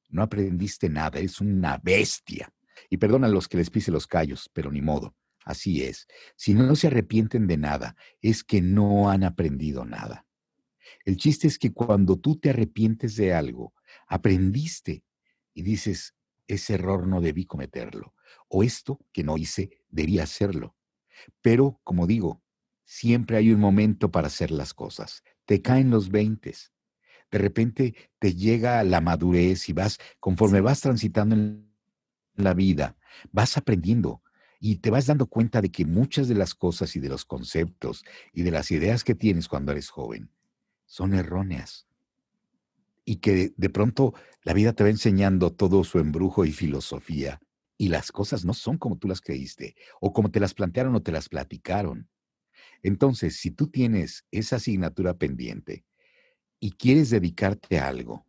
No 0.10 0.22
aprendiste 0.22 0.90
nada, 0.90 1.20
es 1.20 1.42
una 1.42 1.80
bestia. 1.82 2.54
Y 2.90 2.98
perdona 2.98 3.28
a 3.28 3.32
los 3.32 3.48
que 3.48 3.58
les 3.58 3.70
pise 3.70 3.92
los 3.92 4.08
callos, 4.08 4.50
pero 4.54 4.72
ni 4.72 4.82
modo. 4.82 5.16
Así 5.46 5.84
es. 5.84 6.06
Si 6.36 6.54
no 6.54 6.76
se 6.76 6.88
arrepienten 6.88 7.48
de 7.48 7.58
nada, 7.58 7.96
es 8.22 8.44
que 8.44 8.62
no 8.62 9.10
han 9.10 9.24
aprendido 9.24 9.86
nada. 9.86 10.26
El 11.06 11.16
chiste 11.16 11.48
es 11.48 11.58
que 11.58 11.72
cuando 11.72 12.18
tú 12.18 12.38
te 12.38 12.50
arrepientes 12.50 13.16
de 13.16 13.34
algo, 13.34 13.74
aprendiste 14.08 15.06
y 15.54 15.62
dices, 15.62 16.14
ese 16.48 16.74
error 16.74 17.08
no 17.08 17.22
debí 17.22 17.46
cometerlo, 17.46 18.14
o 18.48 18.64
esto 18.64 19.00
que 19.12 19.24
no 19.24 19.38
hice, 19.38 19.72
debía 19.90 20.24
hacerlo. 20.24 20.76
Pero, 21.42 21.80
como 21.84 22.08
digo, 22.08 22.42
siempre 22.86 23.38
hay 23.38 23.52
un 23.52 23.60
momento 23.60 24.12
para 24.12 24.28
hacer 24.28 24.52
las 24.52 24.74
cosas. 24.74 25.24
Te 25.46 25.62
caen 25.62 25.90
los 25.90 26.10
veintes. 26.10 26.72
De 27.30 27.38
repente 27.38 27.96
te 28.20 28.34
llega 28.34 28.84
la 28.84 29.02
madurez 29.02 29.68
y 29.70 29.74
vas, 29.74 30.00
conforme 30.20 30.62
vas 30.62 30.82
transitando 30.82 31.36
en 31.36 31.70
la 32.36 32.54
vida, 32.54 32.96
vas 33.32 33.58
aprendiendo 33.58 34.22
y 34.60 34.78
te 34.78 34.90
vas 34.90 35.06
dando 35.06 35.28
cuenta 35.28 35.62
de 35.62 35.70
que 35.70 35.86
muchas 35.86 36.28
de 36.28 36.36
las 36.36 36.56
cosas 36.56 36.96
y 36.96 37.00
de 37.00 37.10
los 37.10 37.26
conceptos 37.26 38.06
y 38.32 38.44
de 38.44 38.52
las 38.52 38.72
ideas 38.72 39.04
que 39.04 39.16
tienes 39.16 39.48
cuando 39.48 39.74
eres 39.74 39.90
joven 39.90 40.32
son 40.86 41.14
erróneas. 41.14 41.86
Y 43.04 43.18
que 43.18 43.54
de 43.56 43.70
pronto 43.70 44.14
la 44.44 44.54
vida 44.54 44.74
te 44.74 44.84
va 44.84 44.90
enseñando 44.90 45.52
todo 45.52 45.84
su 45.84 46.00
embrujo 46.00 46.46
y 46.46 46.52
filosofía 46.52 47.40
y 47.78 47.90
las 47.90 48.12
cosas 48.12 48.44
no 48.46 48.54
son 48.54 48.78
como 48.78 48.98
tú 48.98 49.08
las 49.08 49.22
creíste 49.22 49.76
o 50.02 50.12
como 50.14 50.32
te 50.32 50.40
las 50.40 50.54
plantearon 50.54 50.96
o 50.96 51.02
te 51.02 51.12
las 51.12 51.30
platicaron. 51.30 52.10
Entonces, 52.84 53.38
si 53.38 53.52
tú 53.52 53.68
tienes 53.68 54.26
esa 54.32 54.58
asignatura 54.58 55.16
pendiente 55.16 55.86
y 56.60 56.72
quieres 56.72 57.10
dedicarte 57.10 57.80
a 57.80 57.88
algo, 57.88 58.26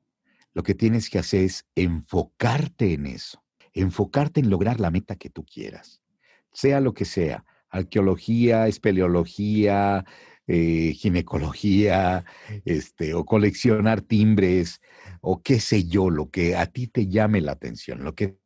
lo 0.53 0.63
que 0.63 0.75
tienes 0.75 1.09
que 1.09 1.19
hacer 1.19 1.45
es 1.45 1.67
enfocarte 1.75 2.93
en 2.93 3.07
eso, 3.07 3.45
enfocarte 3.73 4.41
en 4.41 4.51
lograr 4.51 4.81
la 4.81 4.91
meta 4.91 5.17
que 5.17 5.31
tú 5.31 5.45
quieras, 5.45 6.03
sea 6.53 6.81
lo 6.81 6.95
que 6.95 7.05
sea, 7.05 7.45
arqueología, 7.71 8.67
espeleología, 8.67 10.05
eh, 10.47 10.95
ginecología, 10.95 12.25
este, 12.65 13.15
o 13.15 13.25
coleccionar 13.25 14.01
timbres, 14.01 14.81
o 15.21 15.43
qué 15.43 15.61
sé 15.61 15.85
yo, 15.85 16.11
lo 16.11 16.31
que 16.31 16.57
a 16.57 16.67
ti 16.67 16.89
te 16.89 17.07
llame 17.07 17.41
la 17.41 17.53
atención, 17.53 18.03
lo 18.03 18.15
que 18.15 18.39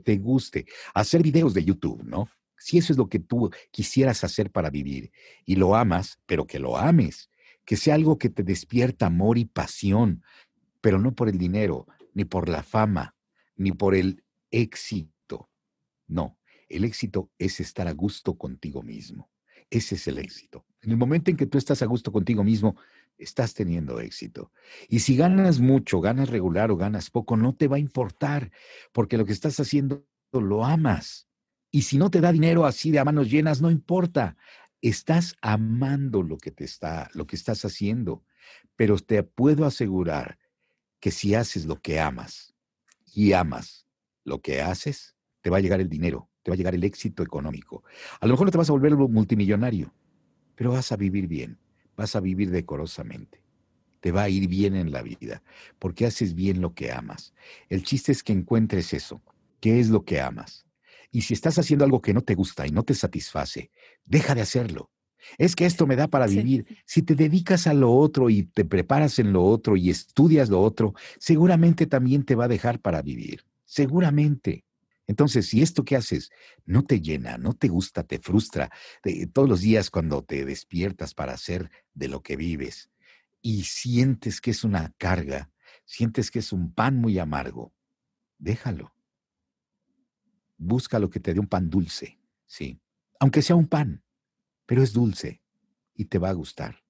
te 0.00 0.16
guste, 0.18 0.66
hacer 0.94 1.22
videos 1.22 1.54
de 1.54 1.64
YouTube, 1.64 2.02
¿no? 2.02 2.28
Si 2.58 2.78
eso 2.78 2.92
es 2.92 2.98
lo 2.98 3.08
que 3.08 3.18
tú 3.18 3.50
quisieras 3.70 4.22
hacer 4.24 4.50
para 4.50 4.68
vivir 4.68 5.12
y 5.46 5.56
lo 5.56 5.74
amas, 5.74 6.18
pero 6.26 6.46
que 6.46 6.58
lo 6.58 6.76
ames, 6.76 7.30
que 7.64 7.76
sea 7.76 7.94
algo 7.94 8.18
que 8.18 8.28
te 8.28 8.42
despierta 8.42 9.06
amor 9.06 9.38
y 9.38 9.46
pasión, 9.46 10.22
pero 10.80 10.98
no 10.98 11.14
por 11.14 11.28
el 11.28 11.38
dinero, 11.38 11.86
ni 12.14 12.24
por 12.24 12.48
la 12.48 12.62
fama, 12.62 13.14
ni 13.56 13.72
por 13.72 13.94
el 13.94 14.24
éxito. 14.50 15.50
No, 16.06 16.38
el 16.68 16.84
éxito 16.84 17.30
es 17.38 17.60
estar 17.60 17.88
a 17.88 17.92
gusto 17.92 18.36
contigo 18.36 18.82
mismo. 18.82 19.30
Ese 19.70 19.94
es 19.94 20.08
el 20.08 20.18
éxito. 20.18 20.66
En 20.82 20.90
el 20.90 20.96
momento 20.96 21.30
en 21.30 21.36
que 21.36 21.46
tú 21.46 21.58
estás 21.58 21.82
a 21.82 21.86
gusto 21.86 22.10
contigo 22.10 22.42
mismo, 22.42 22.76
estás 23.20 23.54
teniendo 23.54 24.00
éxito. 24.00 24.50
Y 24.88 25.00
si 25.00 25.16
ganas 25.16 25.60
mucho, 25.60 26.00
ganas 26.00 26.28
regular 26.28 26.70
o 26.70 26.76
ganas 26.76 27.10
poco, 27.10 27.36
no 27.36 27.54
te 27.54 27.68
va 27.68 27.76
a 27.76 27.80
importar, 27.80 28.50
porque 28.92 29.18
lo 29.18 29.24
que 29.24 29.32
estás 29.32 29.60
haciendo 29.60 30.06
lo 30.32 30.64
amas. 30.64 31.28
Y 31.70 31.82
si 31.82 31.98
no 31.98 32.10
te 32.10 32.20
da 32.20 32.32
dinero 32.32 32.64
así 32.64 32.90
de 32.90 32.98
a 32.98 33.04
manos 33.04 33.30
llenas, 33.30 33.60
no 33.60 33.70
importa. 33.70 34.36
Estás 34.80 35.36
amando 35.42 36.22
lo 36.22 36.38
que 36.38 36.50
te 36.50 36.64
está, 36.64 37.10
lo 37.14 37.26
que 37.26 37.36
estás 37.36 37.64
haciendo. 37.64 38.24
Pero 38.76 38.98
te 38.98 39.22
puedo 39.22 39.66
asegurar 39.66 40.38
que 40.98 41.10
si 41.10 41.34
haces 41.34 41.66
lo 41.66 41.80
que 41.80 42.00
amas 42.00 42.54
y 43.12 43.32
amas 43.32 43.86
lo 44.24 44.40
que 44.40 44.62
haces, 44.62 45.16
te 45.42 45.50
va 45.50 45.58
a 45.58 45.60
llegar 45.60 45.80
el 45.80 45.88
dinero, 45.88 46.28
te 46.42 46.50
va 46.50 46.54
a 46.54 46.56
llegar 46.56 46.74
el 46.74 46.84
éxito 46.84 47.22
económico. 47.22 47.84
A 48.20 48.26
lo 48.26 48.32
mejor 48.32 48.46
no 48.46 48.50
te 48.50 48.58
vas 48.58 48.70
a 48.70 48.72
volver 48.72 48.94
multimillonario, 48.96 49.94
pero 50.54 50.72
vas 50.72 50.92
a 50.92 50.96
vivir 50.96 51.26
bien 51.26 51.58
vas 52.00 52.16
a 52.16 52.20
vivir 52.20 52.50
decorosamente. 52.50 53.42
Te 54.00 54.10
va 54.10 54.22
a 54.22 54.28
ir 54.30 54.48
bien 54.48 54.74
en 54.74 54.90
la 54.90 55.02
vida, 55.02 55.42
porque 55.78 56.06
haces 56.06 56.34
bien 56.34 56.62
lo 56.62 56.72
que 56.72 56.90
amas. 56.90 57.34
El 57.68 57.82
chiste 57.82 58.10
es 58.10 58.22
que 58.22 58.32
encuentres 58.32 58.94
eso. 58.94 59.20
¿Qué 59.60 59.78
es 59.80 59.90
lo 59.90 60.06
que 60.06 60.22
amas? 60.22 60.64
Y 61.12 61.20
si 61.22 61.34
estás 61.34 61.58
haciendo 61.58 61.84
algo 61.84 62.00
que 62.00 62.14
no 62.14 62.22
te 62.22 62.34
gusta 62.34 62.66
y 62.66 62.70
no 62.70 62.84
te 62.84 62.94
satisface, 62.94 63.70
deja 64.06 64.34
de 64.34 64.40
hacerlo. 64.40 64.90
Es 65.36 65.54
que 65.54 65.66
esto 65.66 65.86
me 65.86 65.96
da 65.96 66.08
para 66.08 66.26
vivir. 66.26 66.64
Si 66.86 67.02
te 67.02 67.14
dedicas 67.14 67.66
a 67.66 67.74
lo 67.74 67.92
otro 67.92 68.30
y 68.30 68.44
te 68.44 68.64
preparas 68.64 69.18
en 69.18 69.34
lo 69.34 69.44
otro 69.44 69.76
y 69.76 69.90
estudias 69.90 70.48
lo 70.48 70.62
otro, 70.62 70.94
seguramente 71.18 71.86
también 71.86 72.24
te 72.24 72.34
va 72.34 72.46
a 72.46 72.48
dejar 72.48 72.80
para 72.80 73.02
vivir. 73.02 73.44
Seguramente. 73.66 74.64
Entonces, 75.10 75.48
si 75.48 75.60
esto 75.60 75.84
que 75.84 75.96
haces 75.96 76.30
no 76.66 76.84
te 76.84 77.00
llena, 77.00 77.36
no 77.36 77.52
te 77.52 77.66
gusta, 77.66 78.04
te 78.04 78.20
frustra, 78.20 78.70
todos 79.32 79.48
los 79.48 79.60
días 79.60 79.90
cuando 79.90 80.22
te 80.22 80.44
despiertas 80.44 81.14
para 81.14 81.32
hacer 81.32 81.68
de 81.94 82.06
lo 82.06 82.22
que 82.22 82.36
vives 82.36 82.92
y 83.42 83.64
sientes 83.64 84.40
que 84.40 84.52
es 84.52 84.62
una 84.62 84.94
carga, 84.98 85.50
sientes 85.84 86.30
que 86.30 86.38
es 86.38 86.52
un 86.52 86.72
pan 86.72 86.96
muy 86.96 87.18
amargo, 87.18 87.74
déjalo. 88.38 88.94
Busca 90.56 91.00
lo 91.00 91.10
que 91.10 91.18
te 91.18 91.34
dé 91.34 91.40
un 91.40 91.48
pan 91.48 91.70
dulce, 91.70 92.20
sí, 92.46 92.80
aunque 93.18 93.42
sea 93.42 93.56
un 93.56 93.66
pan, 93.66 94.04
pero 94.64 94.80
es 94.80 94.92
dulce 94.92 95.42
y 95.92 96.04
te 96.04 96.18
va 96.18 96.28
a 96.28 96.34
gustar. 96.34 96.84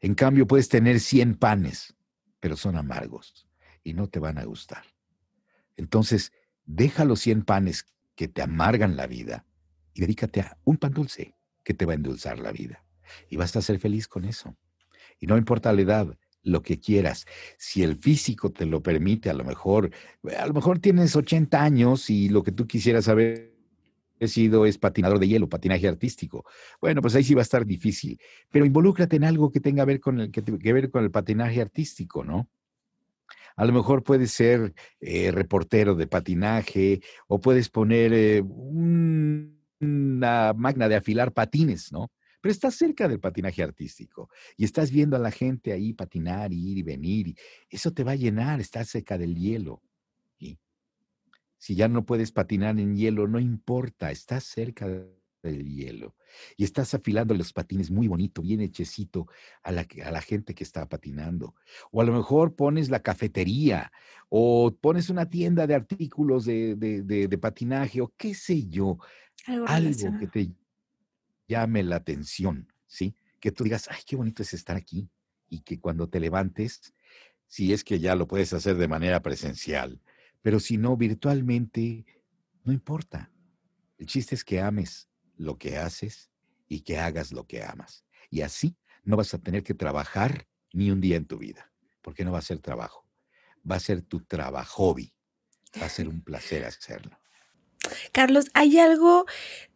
En 0.00 0.16
cambio, 0.16 0.48
puedes 0.48 0.68
tener 0.68 0.98
100 0.98 1.36
panes, 1.36 1.94
pero 2.40 2.56
son 2.56 2.74
amargos 2.74 3.46
y 3.84 3.92
no 3.92 4.08
te 4.08 4.18
van 4.18 4.38
a 4.38 4.44
gustar. 4.44 4.82
Entonces, 5.76 6.32
Deja 6.66 7.04
los 7.04 7.20
100 7.20 7.44
panes 7.44 7.86
que 8.14 8.28
te 8.28 8.42
amargan 8.42 8.96
la 8.96 9.06
vida 9.06 9.44
y 9.92 10.00
dedícate 10.00 10.40
a 10.40 10.58
un 10.64 10.76
pan 10.76 10.92
dulce 10.92 11.34
que 11.62 11.74
te 11.74 11.86
va 11.86 11.92
a 11.92 11.96
endulzar 11.96 12.38
la 12.38 12.52
vida. 12.52 12.84
Y 13.28 13.36
vas 13.36 13.54
a 13.56 13.62
ser 13.62 13.78
feliz 13.78 14.08
con 14.08 14.24
eso. 14.24 14.56
Y 15.20 15.26
no 15.26 15.36
importa 15.36 15.72
la 15.72 15.82
edad, 15.82 16.18
lo 16.42 16.62
que 16.62 16.78
quieras. 16.78 17.26
Si 17.58 17.82
el 17.82 17.96
físico 17.96 18.50
te 18.50 18.66
lo 18.66 18.82
permite, 18.82 19.30
a 19.30 19.34
lo 19.34 19.44
mejor, 19.44 19.90
a 20.38 20.46
lo 20.46 20.54
mejor 20.54 20.78
tienes 20.78 21.16
80 21.16 21.62
años 21.62 22.10
y 22.10 22.28
lo 22.28 22.42
que 22.42 22.52
tú 22.52 22.66
quisieras 22.66 23.08
haber 23.08 23.54
sido 24.20 24.64
es 24.66 24.78
patinador 24.78 25.18
de 25.18 25.28
hielo, 25.28 25.48
patinaje 25.48 25.88
artístico. 25.88 26.44
Bueno, 26.80 27.02
pues 27.02 27.14
ahí 27.14 27.24
sí 27.24 27.34
va 27.34 27.40
a 27.40 27.42
estar 27.42 27.66
difícil. 27.66 28.18
Pero 28.50 28.64
involúcrate 28.64 29.16
en 29.16 29.24
algo 29.24 29.50
que 29.50 29.60
tenga 29.60 29.84
ver 29.84 30.00
con 30.00 30.20
el, 30.20 30.30
que, 30.30 30.42
que 30.42 30.72
ver 30.72 30.90
con 30.90 31.04
el 31.04 31.10
patinaje 31.10 31.60
artístico, 31.60 32.24
¿no? 32.24 32.48
A 33.56 33.64
lo 33.64 33.72
mejor 33.72 34.02
puedes 34.02 34.32
ser 34.32 34.74
eh, 35.00 35.30
reportero 35.30 35.94
de 35.94 36.06
patinaje 36.06 37.00
o 37.28 37.40
puedes 37.40 37.68
poner 37.68 38.12
eh, 38.12 38.42
una 38.42 40.52
máquina 40.54 40.88
de 40.88 40.96
afilar 40.96 41.32
patines, 41.32 41.92
¿no? 41.92 42.10
Pero 42.40 42.52
estás 42.52 42.74
cerca 42.74 43.08
del 43.08 43.20
patinaje 43.20 43.62
artístico 43.62 44.28
y 44.56 44.64
estás 44.64 44.90
viendo 44.90 45.16
a 45.16 45.20
la 45.20 45.30
gente 45.30 45.72
ahí 45.72 45.94
patinar, 45.94 46.52
ir 46.52 46.78
y 46.78 46.82
venir. 46.82 47.28
Y 47.28 47.36
eso 47.70 47.92
te 47.92 48.04
va 48.04 48.12
a 48.12 48.16
llenar, 48.16 48.60
estás 48.60 48.88
cerca 48.88 49.16
del 49.16 49.36
hielo. 49.36 49.82
Y 50.38 50.58
si 51.56 51.74
ya 51.74 51.88
no 51.88 52.04
puedes 52.04 52.32
patinar 52.32 52.78
en 52.78 52.96
hielo, 52.96 53.28
no 53.28 53.40
importa, 53.40 54.10
estás 54.10 54.44
cerca 54.44 54.86
el 55.50 55.64
hielo. 55.64 56.14
Y 56.56 56.64
estás 56.64 56.94
afilando 56.94 57.34
los 57.34 57.52
patines 57.52 57.90
muy 57.90 58.08
bonito, 58.08 58.42
bien 58.42 58.60
hechecito 58.60 59.26
a 59.62 59.72
la, 59.72 59.86
a 60.04 60.10
la 60.10 60.20
gente 60.20 60.54
que 60.54 60.64
está 60.64 60.88
patinando. 60.88 61.54
O 61.90 62.00
a 62.00 62.04
lo 62.04 62.12
mejor 62.12 62.54
pones 62.54 62.90
la 62.90 63.02
cafetería 63.02 63.92
o 64.28 64.74
pones 64.80 65.10
una 65.10 65.28
tienda 65.28 65.66
de 65.66 65.74
artículos 65.74 66.44
de, 66.44 66.76
de, 66.76 67.38
patinaje 67.38 68.00
o 68.00 68.12
qué 68.16 68.34
sé 68.34 68.66
yo. 68.66 68.98
Algo, 69.66 70.18
que 70.18 70.26
te 70.26 70.52
llame 71.48 71.82
la 71.82 71.96
atención, 71.96 72.72
¿sí? 72.86 73.14
Que 73.40 73.52
tú 73.52 73.64
digas, 73.64 73.88
ay, 73.90 74.00
qué 74.06 74.16
bonito 74.16 74.42
es 74.42 74.54
estar 74.54 74.76
aquí. 74.76 75.08
Y 75.48 75.60
que 75.60 75.78
cuando 75.78 76.08
te 76.08 76.18
levantes, 76.18 76.94
si 77.46 77.72
es 77.72 77.84
que 77.84 78.00
ya 78.00 78.16
lo 78.16 78.26
puedes 78.26 78.52
hacer 78.52 78.76
de 78.76 78.88
manera 78.88 79.22
presencial, 79.22 80.00
pero 80.42 80.60
si 80.60 80.76
no, 80.76 80.96
virtualmente, 80.96 82.04
no 82.64 82.72
importa. 82.72 83.30
El 83.98 84.06
chiste 84.06 84.34
es 84.34 84.44
que 84.44 84.60
ames 84.60 85.08
lo 85.36 85.58
que 85.58 85.78
haces 85.78 86.30
y 86.68 86.80
que 86.80 86.98
hagas 86.98 87.32
lo 87.32 87.46
que 87.46 87.62
amas. 87.62 88.04
Y 88.30 88.42
así 88.42 88.76
no 89.04 89.16
vas 89.16 89.34
a 89.34 89.38
tener 89.38 89.62
que 89.62 89.74
trabajar 89.74 90.46
ni 90.72 90.90
un 90.90 91.00
día 91.00 91.16
en 91.16 91.26
tu 91.26 91.38
vida, 91.38 91.72
porque 92.02 92.24
no 92.24 92.32
va 92.32 92.38
a 92.38 92.42
ser 92.42 92.58
trabajo, 92.58 93.06
va 93.70 93.76
a 93.76 93.80
ser 93.80 94.02
tu 94.02 94.20
trabajo 94.20 94.96
va 95.80 95.86
a 95.86 95.90
ser 95.90 96.08
un 96.08 96.20
placer 96.22 96.64
hacerlo. 96.64 97.18
Carlos, 98.12 98.46
hay 98.54 98.78
algo 98.78 99.26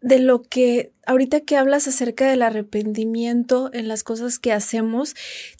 de 0.00 0.18
lo 0.18 0.42
que 0.42 0.92
ahorita 1.06 1.40
que 1.40 1.56
hablas 1.56 1.88
acerca 1.88 2.28
del 2.28 2.42
arrepentimiento 2.42 3.70
en 3.72 3.86
las 3.86 4.02
cosas 4.02 4.38
que 4.38 4.52
hacemos, 4.52 5.14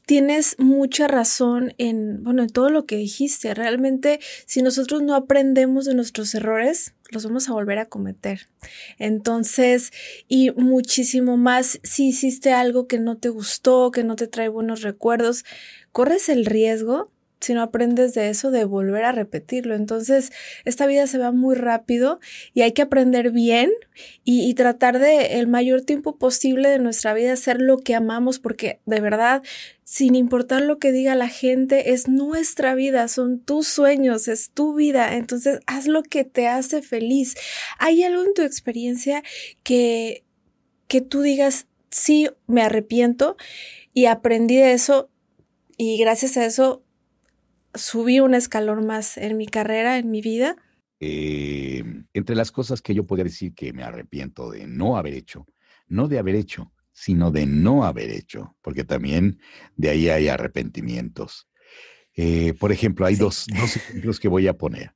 tienes 0.07 0.59
mucha 0.59 1.09
razón 1.09 1.75
en, 1.77 2.23
bueno, 2.23 2.43
en 2.43 2.49
todo 2.49 2.71
lo 2.71 2.87
que 2.87 2.97
dijiste. 2.97 3.53
Realmente, 3.53 4.21
si 4.47 4.63
nosotros 4.63 5.03
no 5.03 5.15
aprendemos 5.15 5.85
de 5.85 5.95
nuestros 5.95 6.35
errores, 6.35 6.95
los 7.11 7.25
vamos 7.25 7.49
a 7.49 7.53
volver 7.53 7.79
a 7.79 7.87
cometer. 7.87 8.49
Entonces, 8.99 9.93
y 10.29 10.51
muchísimo 10.53 11.37
más 11.37 11.81
si 11.83 12.09
hiciste 12.09 12.53
algo 12.53 12.87
que 12.87 12.99
no 12.99 13.17
te 13.17 13.29
gustó, 13.29 13.91
que 13.91 14.05
no 14.05 14.17
te 14.17 14.29
trae 14.29 14.49
buenos 14.49 14.83
recuerdos, 14.83 15.45
corres 15.93 16.29
el 16.29 16.45
riesgo 16.45 17.11
si 17.41 17.55
no 17.55 17.63
aprendes 17.63 18.15
de 18.15 18.31
eso, 18.31 18.51
de 18.51 18.65
volver 18.65 19.05
a 19.05 19.13
repetirlo. 19.13 19.75
Entonces, 19.75 20.33
esta 20.65 20.87
vida 20.87 21.07
se 21.07 21.19
va 21.19 21.31
muy 21.31 21.55
rápido 21.55 22.19
y 22.53 22.63
hay 22.63 22.73
que 22.73 22.83
aprender 22.83 23.31
bien 23.31 23.71
y, 24.25 24.53
tratar 24.55 24.99
de 24.99 25.39
el 25.39 25.47
mayor 25.47 25.83
tiempo 25.83 26.17
posible 26.17 26.69
de 26.69 26.81
nuestra 26.81 27.15
vida 27.15 27.33
hacer 27.33 27.61
lo 27.61 27.79
que 27.79 27.95
amamos, 27.95 28.41
porque 28.41 28.81
de 28.87 29.01
verdad, 29.01 29.43
sin 29.85 30.17
importar 30.17 30.63
lo 30.63 30.79
que 30.79 30.91
diga 30.91 31.15
la 31.15 31.29
gente, 31.29 31.93
es 31.93 32.09
nuestra 32.09 32.75
vida, 32.75 33.07
son 33.07 33.39
tus 33.39 33.69
sueños, 33.69 34.27
es 34.27 34.51
tu 34.51 34.75
vida. 34.75 35.17
Entonces, 35.17 35.61
haz 35.67 35.87
lo 35.87 36.03
que 36.03 36.25
te 36.25 36.49
hace 36.49 36.83
feliz. 36.83 37.37
¿Hay 37.79 38.03
algo 38.03 38.25
en 38.25 38.35
tu 38.35 38.43
experiencia 38.43 39.23
que, 39.63 40.25
que 40.89 41.01
tú 41.01 41.23
digas, 41.23 41.69
sí, 41.91 42.29
me 42.47 42.63
arrepiento 42.63 43.37
y 43.95 44.07
aprendí 44.07 44.57
de 44.57 44.73
eso 44.73 45.11
y 45.77 45.97
gracias 45.99 46.37
a 46.37 46.45
eso 46.45 46.83
subí 47.75 48.21
un 48.21 48.35
escalón 48.35 48.87
más 48.87 49.17
en 49.17 49.37
mi 49.37 49.47
carrera, 49.47 49.99
en 49.99 50.11
mi 50.11 50.21
vida? 50.21 50.57
Eh, 51.01 51.85
entre 52.13 52.35
las 52.35 52.51
cosas 52.51 52.83
que 52.83 52.95
yo 52.95 53.07
podría 53.07 53.25
decir 53.25 53.55
que 53.55 53.73
me 53.73 53.85
arrepiento 53.85 54.51
de 54.51 54.67
no 54.67 54.97
haber 54.97 55.15
hecho, 55.15 55.47
no 55.87 56.09
de 56.09 56.19
haber 56.19 56.35
hecho, 56.35 56.73
sino 56.93 57.31
de 57.31 57.47
no 57.47 57.85
haber 57.85 58.11
hecho, 58.11 58.57
porque 58.61 58.85
también 58.85 59.39
de 59.77 59.91
ahí 59.91 60.09
hay 60.09 60.29
arrepentimientos. 60.29 61.49
Eh, 62.15 62.55
por 62.55 62.73
ejemplo, 62.73 63.07
hay 63.07 63.15
dos, 63.15 63.47
dos 63.57 63.77
ejemplos 63.77 64.19
que 64.19 64.27
voy 64.27 64.49
a 64.49 64.59
poner. 64.59 64.93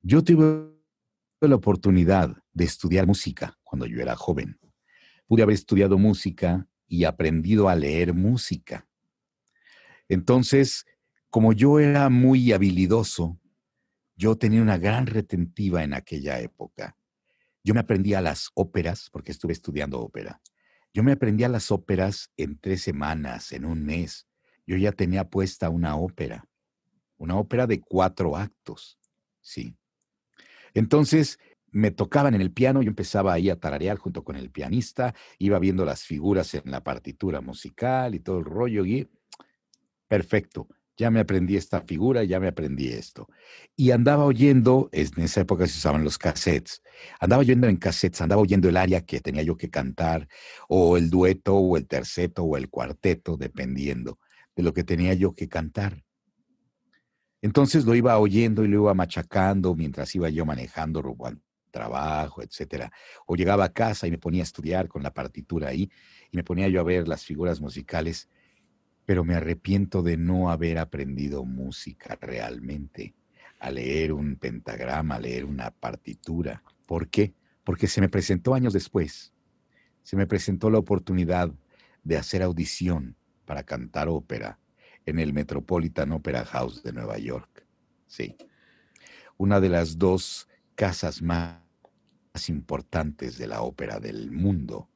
Yo 0.00 0.24
tuve 0.24 0.72
la 1.42 1.54
oportunidad 1.54 2.34
de 2.54 2.64
estudiar 2.64 3.06
música 3.06 3.58
cuando 3.62 3.84
yo 3.84 4.00
era 4.00 4.16
joven. 4.16 4.58
Pude 5.26 5.42
haber 5.42 5.54
estudiado 5.54 5.98
música 5.98 6.66
y 6.88 7.04
aprendido 7.04 7.68
a 7.68 7.74
leer 7.74 8.14
música. 8.14 8.88
Entonces, 10.08 10.86
como 11.36 11.52
yo 11.52 11.80
era 11.80 12.08
muy 12.08 12.50
habilidoso, 12.52 13.38
yo 14.16 14.38
tenía 14.38 14.62
una 14.62 14.78
gran 14.78 15.06
retentiva 15.06 15.84
en 15.84 15.92
aquella 15.92 16.40
época. 16.40 16.96
Yo 17.62 17.74
me 17.74 17.80
aprendía 17.80 18.22
las 18.22 18.48
óperas, 18.54 19.10
porque 19.12 19.32
estuve 19.32 19.52
estudiando 19.52 20.00
ópera. 20.00 20.40
Yo 20.94 21.02
me 21.02 21.12
aprendía 21.12 21.50
las 21.50 21.70
óperas 21.70 22.32
en 22.38 22.58
tres 22.58 22.80
semanas, 22.80 23.52
en 23.52 23.66
un 23.66 23.84
mes. 23.84 24.26
Yo 24.66 24.78
ya 24.78 24.92
tenía 24.92 25.28
puesta 25.28 25.68
una 25.68 25.96
ópera, 25.96 26.48
una 27.18 27.36
ópera 27.36 27.66
de 27.66 27.82
cuatro 27.82 28.34
actos, 28.34 28.98
sí. 29.42 29.76
Entonces, 30.72 31.38
me 31.70 31.90
tocaban 31.90 32.34
en 32.34 32.40
el 32.40 32.50
piano, 32.50 32.80
yo 32.80 32.88
empezaba 32.88 33.34
ahí 33.34 33.50
a 33.50 33.60
tararear 33.60 33.98
junto 33.98 34.24
con 34.24 34.36
el 34.36 34.50
pianista, 34.50 35.14
iba 35.38 35.58
viendo 35.58 35.84
las 35.84 36.02
figuras 36.02 36.54
en 36.54 36.62
la 36.70 36.82
partitura 36.82 37.42
musical 37.42 38.14
y 38.14 38.20
todo 38.20 38.38
el 38.38 38.46
rollo, 38.46 38.86
y 38.86 39.06
perfecto 40.08 40.66
ya 40.96 41.10
me 41.10 41.20
aprendí 41.20 41.56
esta 41.56 41.82
figura, 41.82 42.24
ya 42.24 42.40
me 42.40 42.48
aprendí 42.48 42.88
esto. 42.88 43.28
Y 43.76 43.90
andaba 43.90 44.24
oyendo, 44.24 44.88
en 44.92 45.22
esa 45.22 45.42
época 45.42 45.66
se 45.66 45.76
usaban 45.78 46.04
los 46.04 46.18
cassettes, 46.18 46.82
andaba 47.20 47.40
oyendo 47.40 47.68
en 47.68 47.76
cassettes, 47.76 48.20
andaba 48.22 48.40
oyendo 48.40 48.68
el 48.68 48.76
área 48.76 49.04
que 49.04 49.20
tenía 49.20 49.42
yo 49.42 49.56
que 49.56 49.68
cantar, 49.68 50.28
o 50.68 50.96
el 50.96 51.10
dueto, 51.10 51.56
o 51.56 51.76
el 51.76 51.86
terceto, 51.86 52.44
o 52.44 52.56
el 52.56 52.70
cuarteto, 52.70 53.36
dependiendo 53.36 54.18
de 54.54 54.62
lo 54.62 54.72
que 54.72 54.84
tenía 54.84 55.12
yo 55.14 55.34
que 55.34 55.48
cantar. 55.48 56.02
Entonces 57.42 57.84
lo 57.84 57.94
iba 57.94 58.18
oyendo 58.18 58.64
y 58.64 58.68
lo 58.68 58.82
iba 58.82 58.94
machacando 58.94 59.74
mientras 59.74 60.14
iba 60.14 60.30
yo 60.30 60.46
manejando 60.46 61.02
rumbo 61.02 61.26
al 61.26 61.40
trabajo, 61.70 62.42
etcétera. 62.42 62.90
O 63.26 63.36
llegaba 63.36 63.66
a 63.66 63.72
casa 63.72 64.06
y 64.06 64.10
me 64.10 64.18
ponía 64.18 64.42
a 64.42 64.44
estudiar 64.44 64.88
con 64.88 65.02
la 65.02 65.12
partitura 65.12 65.68
ahí 65.68 65.90
y 66.30 66.36
me 66.36 66.42
ponía 66.42 66.68
yo 66.68 66.80
a 66.80 66.84
ver 66.84 67.06
las 67.06 67.24
figuras 67.24 67.60
musicales 67.60 68.30
pero 69.06 69.24
me 69.24 69.36
arrepiento 69.36 70.02
de 70.02 70.16
no 70.16 70.50
haber 70.50 70.78
aprendido 70.78 71.44
música 71.44 72.18
realmente, 72.20 73.14
a 73.60 73.70
leer 73.70 74.12
un 74.12 74.36
pentagrama, 74.36 75.14
a 75.14 75.20
leer 75.20 75.44
una 75.44 75.70
partitura. 75.70 76.62
¿Por 76.84 77.08
qué? 77.08 77.32
Porque 77.64 77.86
se 77.86 78.00
me 78.00 78.08
presentó 78.08 78.52
años 78.52 78.72
después, 78.72 79.32
se 80.02 80.16
me 80.16 80.26
presentó 80.26 80.70
la 80.70 80.78
oportunidad 80.78 81.52
de 82.02 82.16
hacer 82.16 82.42
audición 82.42 83.16
para 83.44 83.62
cantar 83.62 84.08
ópera 84.08 84.58
en 85.06 85.20
el 85.20 85.32
Metropolitan 85.32 86.10
Opera 86.10 86.44
House 86.44 86.82
de 86.82 86.92
Nueva 86.92 87.16
York. 87.16 87.64
Sí, 88.08 88.36
una 89.36 89.60
de 89.60 89.68
las 89.68 89.98
dos 89.98 90.48
casas 90.74 91.22
más 91.22 91.60
importantes 92.48 93.38
de 93.38 93.46
la 93.46 93.62
ópera 93.62 94.00
del 94.00 94.32
mundo, 94.32 94.90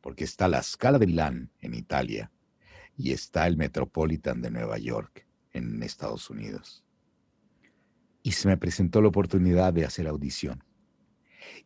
porque 0.00 0.22
está 0.22 0.46
la 0.46 0.62
Scala 0.62 1.00
de 1.00 1.06
Milán 1.06 1.50
en 1.60 1.74
Italia 1.74 2.30
y 2.96 3.12
está 3.12 3.46
el 3.46 3.56
Metropolitan 3.56 4.40
de 4.40 4.50
Nueva 4.50 4.78
York 4.78 5.26
en 5.52 5.82
Estados 5.82 6.30
Unidos. 6.30 6.84
Y 8.22 8.32
se 8.32 8.48
me 8.48 8.56
presentó 8.56 9.00
la 9.00 9.08
oportunidad 9.08 9.72
de 9.72 9.84
hacer 9.84 10.08
audición. 10.08 10.64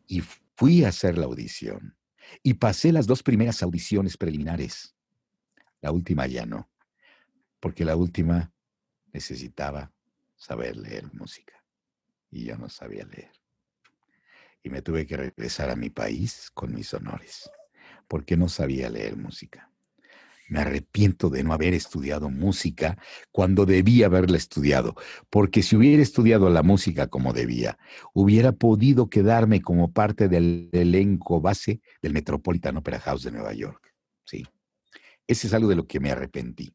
Y 0.06 0.22
fui 0.56 0.84
a 0.84 0.88
hacer 0.88 1.16
la 1.16 1.26
audición. 1.26 1.96
Y 2.42 2.54
pasé 2.54 2.92
las 2.92 3.06
dos 3.06 3.22
primeras 3.22 3.62
audiciones 3.62 4.16
preliminares. 4.16 4.94
La 5.80 5.92
última 5.92 6.26
ya 6.26 6.44
no, 6.44 6.70
porque 7.58 7.84
la 7.84 7.96
última 7.96 8.52
necesitaba 9.12 9.92
saber 10.36 10.76
leer 10.76 11.12
música. 11.14 11.54
Y 12.30 12.44
yo 12.44 12.56
no 12.56 12.68
sabía 12.68 13.04
leer. 13.06 13.32
Y 14.62 14.68
me 14.68 14.82
tuve 14.82 15.06
que 15.06 15.16
regresar 15.16 15.70
a 15.70 15.76
mi 15.76 15.88
país 15.88 16.50
con 16.52 16.74
mis 16.74 16.92
honores, 16.92 17.50
porque 18.06 18.36
no 18.36 18.48
sabía 18.48 18.90
leer 18.90 19.16
música. 19.16 19.69
Me 20.50 20.58
arrepiento 20.58 21.30
de 21.30 21.44
no 21.44 21.52
haber 21.52 21.74
estudiado 21.74 22.28
música 22.28 22.98
cuando 23.30 23.66
debía 23.66 24.06
haberla 24.06 24.36
estudiado, 24.36 24.96
porque 25.30 25.62
si 25.62 25.76
hubiera 25.76 26.02
estudiado 26.02 26.50
la 26.50 26.64
música 26.64 27.06
como 27.06 27.32
debía, 27.32 27.78
hubiera 28.14 28.50
podido 28.50 29.08
quedarme 29.08 29.62
como 29.62 29.92
parte 29.92 30.28
del 30.28 30.68
elenco 30.72 31.40
base 31.40 31.80
del 32.02 32.14
Metropolitan 32.14 32.76
Opera 32.76 32.98
House 32.98 33.22
de 33.22 33.30
Nueva 33.30 33.52
York. 33.52 33.94
Sí. 34.24 34.44
Ese 35.28 35.46
es 35.46 35.54
algo 35.54 35.68
de 35.68 35.76
lo 35.76 35.86
que 35.86 36.00
me 36.00 36.10
arrepentí. 36.10 36.74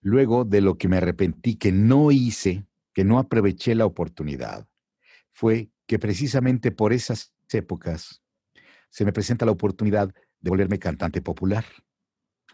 Luego, 0.00 0.46
de 0.46 0.62
lo 0.62 0.78
que 0.78 0.88
me 0.88 0.96
arrepentí 0.96 1.56
que 1.56 1.72
no 1.72 2.10
hice, 2.10 2.64
que 2.94 3.04
no 3.04 3.18
aproveché 3.18 3.74
la 3.74 3.84
oportunidad, 3.84 4.66
fue 5.30 5.68
que 5.86 5.98
precisamente 5.98 6.72
por 6.72 6.94
esas 6.94 7.34
épocas 7.52 8.22
se 8.88 9.04
me 9.04 9.12
presenta 9.12 9.44
la 9.44 9.52
oportunidad 9.52 10.14
de 10.40 10.48
volverme 10.48 10.78
cantante 10.78 11.20
popular 11.20 11.66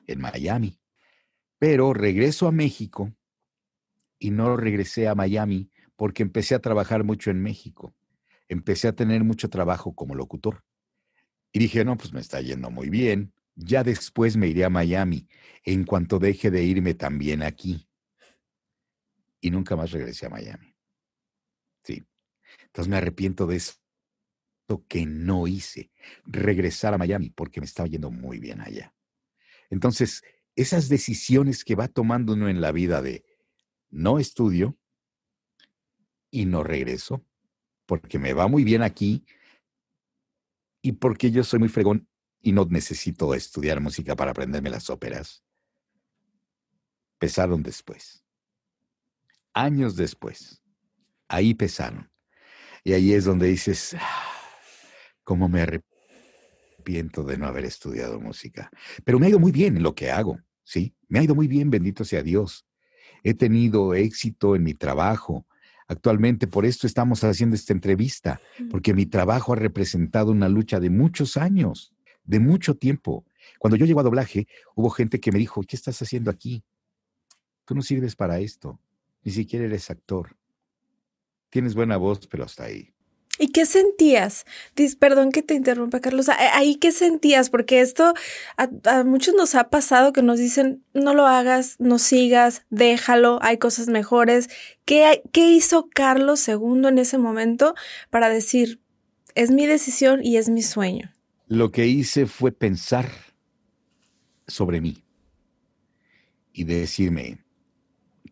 en 0.07 0.21
Miami. 0.21 0.81
Pero 1.59 1.93
regreso 1.93 2.47
a 2.47 2.53
México 2.53 3.13
y 4.19 4.31
no 4.31 4.57
regresé 4.57 5.09
a 5.09 5.15
Miami 5.15 5.71
porque 5.97 6.23
empecé 6.23 6.55
a 6.55 6.61
trabajar 6.61 7.05
mucho 7.05 7.31
en 7.31 7.43
México. 7.43 7.95
Empecé 8.49 8.89
a 8.89 8.95
tener 8.95 9.25
mucho 9.25 9.49
trabajo 9.49 9.95
como 9.95 10.15
locutor. 10.15 10.65
Y 11.53 11.59
dije, 11.59 11.85
no, 11.85 11.97
pues 11.97 12.13
me 12.13 12.21
está 12.21 12.41
yendo 12.41 12.71
muy 12.71 12.91
bien. 12.91 13.33
Ya 13.55 13.83
después 13.83 14.37
me 14.37 14.49
iré 14.49 14.65
a 14.65 14.71
Miami 14.71 15.27
en 15.65 15.85
cuanto 15.85 16.19
deje 16.19 16.51
de 16.51 16.63
irme 16.63 16.95
también 16.95 17.43
aquí. 17.43 17.89
Y 19.41 19.51
nunca 19.51 19.77
más 19.77 19.91
regresé 19.91 20.27
a 20.27 20.31
Miami. 20.31 20.75
Sí. 21.83 22.05
Entonces 22.67 22.91
me 22.91 22.99
arrepiento 22.99 23.47
de 23.47 23.57
eso. 23.57 23.75
que 24.89 25.07
no 25.07 25.47
hice, 25.47 25.93
regresar 26.25 26.93
a 26.93 26.99
Miami 26.99 27.31
porque 27.31 27.61
me 27.61 27.67
estaba 27.67 27.89
yendo 27.89 28.11
muy 28.11 28.41
bien 28.41 28.61
allá. 28.61 28.96
Entonces, 29.71 30.23
esas 30.55 30.89
decisiones 30.89 31.65
que 31.65 31.75
va 31.75 31.89
tomando 31.89 32.33
uno 32.33 32.49
en 32.49 32.61
la 32.61 32.73
vida 32.73 33.03
de 33.03 33.25
no 33.91 34.19
estudio 34.19 34.77
y 36.31 36.47
no 36.47 36.63
regreso, 36.63 37.25
porque 37.87 38.19
me 38.19 38.33
va 38.33 38.49
muy 38.49 38.65
bien 38.65 38.83
aquí 38.83 39.25
y 40.83 40.93
porque 40.93 41.31
yo 41.31 41.45
soy 41.45 41.59
muy 41.59 41.69
fregón 41.69 42.09
y 42.41 42.53
no 42.53 42.65
necesito 42.65 43.35
estudiar 43.35 43.81
música 43.81 44.15
para 44.17 44.31
aprenderme 44.31 44.71
las 44.71 44.89
óperas, 44.91 45.45
pesaron 47.19 47.63
después. 47.63 48.25
Años 49.53 49.97
después, 49.97 50.63
ahí 51.29 51.55
pesaron. 51.55 52.11
Y 52.85 52.93
ahí 52.93 53.13
es 53.13 53.25
donde 53.25 53.49
dices, 53.49 53.97
ah, 53.99 54.25
cómo 55.25 55.49
me 55.49 55.63
arrepiento 55.63 55.96
de 56.87 57.37
no 57.37 57.47
haber 57.47 57.65
estudiado 57.65 58.21
música. 58.21 58.71
Pero 59.05 59.19
me 59.19 59.27
ha 59.27 59.29
ido 59.29 59.41
muy 59.41 59.51
bien 59.51 59.77
en 59.77 59.83
lo 59.83 59.95
que 59.95 60.11
hago, 60.11 60.39
¿sí? 60.63 60.95
Me 61.09 61.19
ha 61.19 61.23
ido 61.23 61.35
muy 61.35 61.49
bien, 61.49 61.69
bendito 61.69 62.05
sea 62.05 62.23
Dios. 62.23 62.65
He 63.25 63.35
tenido 63.35 63.95
éxito 63.95 64.55
en 64.55 64.63
mi 64.63 64.75
trabajo. 64.75 65.47
Actualmente 65.89 66.47
por 66.47 66.65
esto 66.65 66.87
estamos 66.87 67.25
haciendo 67.25 67.57
esta 67.57 67.73
entrevista, 67.73 68.41
porque 68.71 68.95
mi 68.95 69.07
trabajo 69.07 69.53
ha 69.53 69.57
representado 69.57 70.31
una 70.31 70.49
lucha 70.49 70.79
de 70.79 70.91
muchos 70.91 71.37
años, 71.37 71.93
de 72.25 72.39
mucho 72.39 72.77
tiempo. 72.77 73.25
Cuando 73.59 73.77
yo 73.77 73.85
llego 73.85 74.01
a 74.01 74.05
doblaje, 74.05 74.47
hubo 74.77 74.91
gente 74.91 75.19
que 75.19 75.33
me 75.33 75.39
dijo, 75.39 75.63
¿qué 75.63 75.75
estás 75.75 76.01
haciendo 76.03 76.31
aquí? 76.31 76.63
Tú 77.65 77.75
no 77.75 77.83
sirves 77.83 78.15
para 78.15 78.39
esto, 78.39 78.81
ni 79.25 79.33
siquiera 79.33 79.65
eres 79.65 79.91
actor. 79.91 80.37
Tienes 81.51 81.75
buena 81.75 81.97
voz, 81.97 82.27
pero 82.29 82.45
hasta 82.45 82.65
ahí. 82.65 82.96
¿Y 83.39 83.49
qué 83.49 83.67
sentías? 83.67 84.45
perdón 84.99 85.31
que 85.31 85.43
te 85.43 85.55
interrumpa, 85.55 86.01
Carlos. 86.01 86.29
¿Ahí 86.29 86.77
qué 86.77 86.93
sentías? 86.93 87.51
Porque 87.51 87.81
esto 87.81 88.15
a, 88.57 89.05
muchos 89.05 89.35
nos 89.35 89.55
ha 89.55 89.69
pasado 89.69 90.13
que 90.13 90.23
nos 90.23 90.39
dicen, 90.39 90.83
no 90.95 91.15
lo 91.15 91.27
hagas, 91.27 91.77
no 91.79 91.99
sigas, 91.99 92.65
déjalo, 92.71 93.39
hay 93.43 93.59
cosas 93.59 93.89
mejores. 93.89 94.49
¿Qué, 94.85 95.23
qué 95.33 95.51
hizo 95.51 95.89
Carlos 95.93 96.47
II 96.49 96.87
en 96.87 96.99
ese 96.99 97.19
momento 97.19 97.75
para 98.11 98.29
decir, 98.29 98.81
es 99.35 99.51
mi 99.51 99.67
decisión 99.67 100.25
y 100.25 100.37
es 100.37 100.49
mi 100.49 100.63
sueño? 100.63 101.13
Lo 101.49 101.71
que 101.71 101.87
hice 101.87 102.27
fue 102.27 102.53
pensar 102.53 103.11
sobre 104.47 104.81
mí 104.81 105.05
y 106.53 106.65
decirme, 106.65 107.45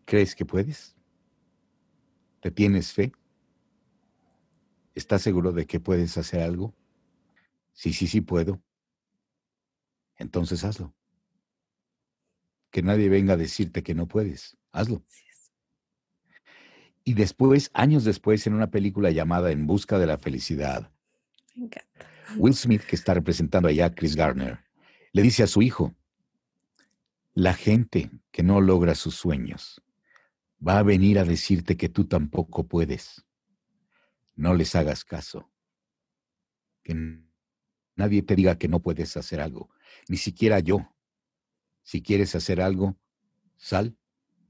¿crees 0.05 0.35
que 0.35 0.45
puedes? 0.45 0.95
¿Te 2.39 2.51
tienes 2.51 2.91
fe? 2.91 3.11
¿Estás 4.95 5.21
seguro 5.21 5.51
de 5.51 5.67
que 5.67 5.81
puedes 5.81 6.17
hacer 6.17 6.41
algo? 6.41 6.73
Sí, 7.73 7.91
sí, 7.91 8.07
sí 8.07 8.21
puedo. 8.21 8.61
Entonces 10.17 10.63
hazlo. 10.63 10.93
Que 12.71 12.81
nadie 12.81 13.09
venga 13.09 13.33
a 13.33 13.37
decirte 13.37 13.83
que 13.83 13.93
no 13.93 14.07
puedes. 14.07 14.57
Hazlo. 14.71 15.03
Y 17.03 17.13
después, 17.13 17.69
años 17.73 18.05
después, 18.05 18.47
en 18.47 18.53
una 18.53 18.71
película 18.71 19.11
llamada 19.11 19.51
En 19.51 19.67
Busca 19.67 19.99
de 19.99 20.07
la 20.07 20.17
Felicidad, 20.17 20.91
Will 22.37 22.55
Smith, 22.55 22.81
que 22.81 22.95
está 22.95 23.13
representando 23.13 23.67
allá 23.67 23.87
a 23.87 23.93
Chris 23.93 24.15
Garner, 24.15 24.59
le 25.11 25.21
dice 25.21 25.43
a 25.43 25.47
su 25.47 25.61
hijo, 25.61 25.93
la 27.33 27.53
gente 27.53 28.09
que 28.31 28.43
no 28.43 28.61
logra 28.61 28.95
sus 28.95 29.15
sueños 29.15 29.81
va 30.65 30.79
a 30.79 30.83
venir 30.83 31.19
a 31.19 31.25
decirte 31.25 31.77
que 31.77 31.89
tú 31.89 32.05
tampoco 32.05 32.65
puedes 32.65 33.25
no 34.35 34.53
les 34.53 34.75
hagas 34.75 35.03
caso. 35.03 35.51
Que 36.83 36.95
nadie 37.95 38.21
te 38.21 38.35
diga 38.35 38.57
que 38.57 38.67
no 38.67 38.81
puedes 38.81 39.17
hacer 39.17 39.41
algo, 39.41 39.69
ni 40.07 40.17
siquiera 40.17 40.59
yo. 40.59 40.91
Si 41.83 42.01
quieres 42.01 42.35
hacer 42.35 42.61
algo, 42.61 42.97
sal 43.57 43.97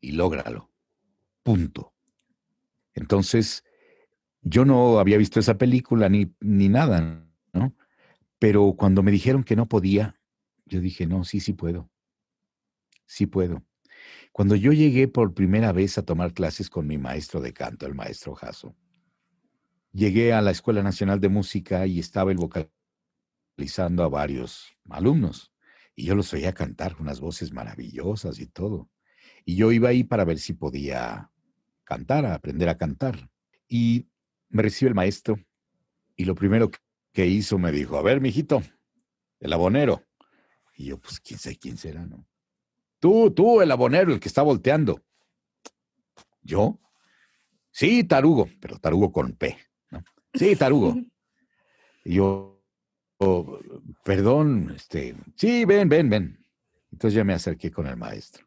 y 0.02 0.14
lógralo. 0.14 0.72
Punto. 1.44 1.94
Entonces, 2.94 3.64
yo 4.42 4.64
no 4.64 5.00
había 5.00 5.18
visto 5.18 5.40
esa 5.40 5.58
película 5.58 6.08
ni, 6.08 6.34
ni 6.40 6.70
nada, 6.70 7.28
¿no? 7.54 7.76
Pero 8.40 8.76
cuando 8.78 9.04
me 9.04 9.12
dijeron 9.12 9.44
que 9.44 9.56
no 9.56 9.68
podía, 9.68 10.20
yo 10.66 10.80
dije, 10.80 11.06
no, 11.06 11.24
sí, 11.24 11.40
sí 11.40 11.54
puedo. 11.54 11.90
Sí 13.06 13.26
puedo. 13.28 13.64
Cuando 14.32 14.56
yo 14.56 14.72
llegué 14.72 15.08
por 15.08 15.34
primera 15.34 15.72
vez 15.72 15.98
a 15.98 16.04
tomar 16.04 16.34
clases 16.34 16.70
con 16.70 16.88
mi 16.88 16.98
maestro 16.98 17.42
de 17.42 17.54
canto, 17.54 17.86
el 17.86 17.96
maestro 17.96 18.36
Jasso, 18.36 18.76
llegué 19.96 20.34
a 20.34 20.42
la 20.42 20.52
Escuela 20.52 20.84
Nacional 20.84 21.22
de 21.22 21.30
Música 21.30 21.88
y 21.88 22.00
estaba 22.00 22.32
el 22.32 22.38
vocalizando 22.38 24.04
a 24.04 24.10
varios 24.10 24.76
alumnos. 24.90 25.54
Y 25.96 26.06
yo 26.06 26.16
los 26.16 26.34
oía 26.34 26.54
cantar 26.54 26.98
unas 27.00 27.22
voces 27.22 27.54
maravillosas 27.54 28.40
y 28.40 28.48
todo. 28.48 28.90
Y 29.46 29.56
yo 29.56 29.72
iba 29.72 29.90
ahí 29.90 30.04
para 30.04 30.26
ver 30.26 30.40
si 30.40 30.54
podía 30.54 31.32
cantar, 31.86 32.26
aprender 32.26 32.68
a 32.68 32.78
cantar. 32.78 33.30
Y 33.70 34.10
me 34.50 34.64
recibe 34.64 34.90
el 34.90 34.96
maestro 34.96 35.40
y 36.18 36.26
lo 36.26 36.36
primero 36.36 36.70
que 37.14 37.26
hizo 37.28 37.58
me 37.58 37.72
dijo, 37.72 37.98
a 37.98 38.02
ver, 38.02 38.20
mijito, 38.20 38.62
el 39.40 39.54
abonero. 39.54 40.06
Y 40.76 40.88
yo, 40.88 41.00
pues, 41.00 41.22
quién 41.22 41.40
sabe 41.40 41.58
quién 41.58 41.78
será, 41.78 42.06
¿no? 42.06 42.28
Tú, 43.00 43.32
tú, 43.32 43.62
el 43.62 43.72
abonero, 43.72 44.14
el 44.14 44.20
que 44.20 44.28
está 44.28 44.42
volteando. 44.42 45.02
¿Yo? 46.42 46.82
Sí, 47.72 48.04
tarugo, 48.04 48.50
pero 48.60 48.78
tarugo 48.78 49.14
con 49.14 49.34
P. 49.34 49.58
Sí, 50.36 50.56
tarugo. 50.56 50.96
Y 52.04 52.16
yo, 52.16 52.62
oh, 53.18 53.60
perdón, 54.04 54.74
este, 54.76 55.16
sí, 55.36 55.66
ven, 55.66 55.90
ven, 55.90 56.10
ven. 56.10 56.46
Entonces 56.92 57.16
ya 57.16 57.24
me 57.24 57.34
acerqué 57.34 57.72
con 57.72 57.88
el 57.88 57.98
maestro. 57.98 58.46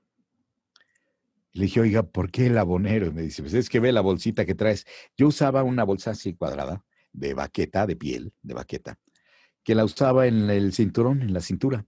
Le 1.53 1.65
dije, 1.65 1.81
oiga, 1.81 2.03
¿por 2.03 2.31
qué 2.31 2.47
el 2.47 2.59
abonero? 2.59 3.07
Y 3.07 3.13
me 3.13 3.23
dice, 3.23 3.43
pues 3.43 3.55
es 3.55 3.69
que 3.69 3.81
ve 3.81 3.93
la 3.93 4.01
bolsita 4.01 4.45
que 4.45 4.55
traes. 4.55 4.87
Yo 5.17 5.27
usaba 5.29 5.63
una 5.65 5.85
bolsa 5.85 6.13
así 6.13 6.35
cuadrada, 6.35 6.85
de 7.13 7.35
baqueta, 7.35 7.87
de 7.87 7.97
piel, 7.97 8.33
de 8.43 8.55
baqueta, 8.55 8.99
que 9.65 9.75
la 9.75 9.85
usaba 9.85 10.27
en 10.27 10.49
el 10.51 10.73
cinturón, 10.73 11.23
en 11.23 11.33
la 11.33 11.41
cintura. 11.41 11.85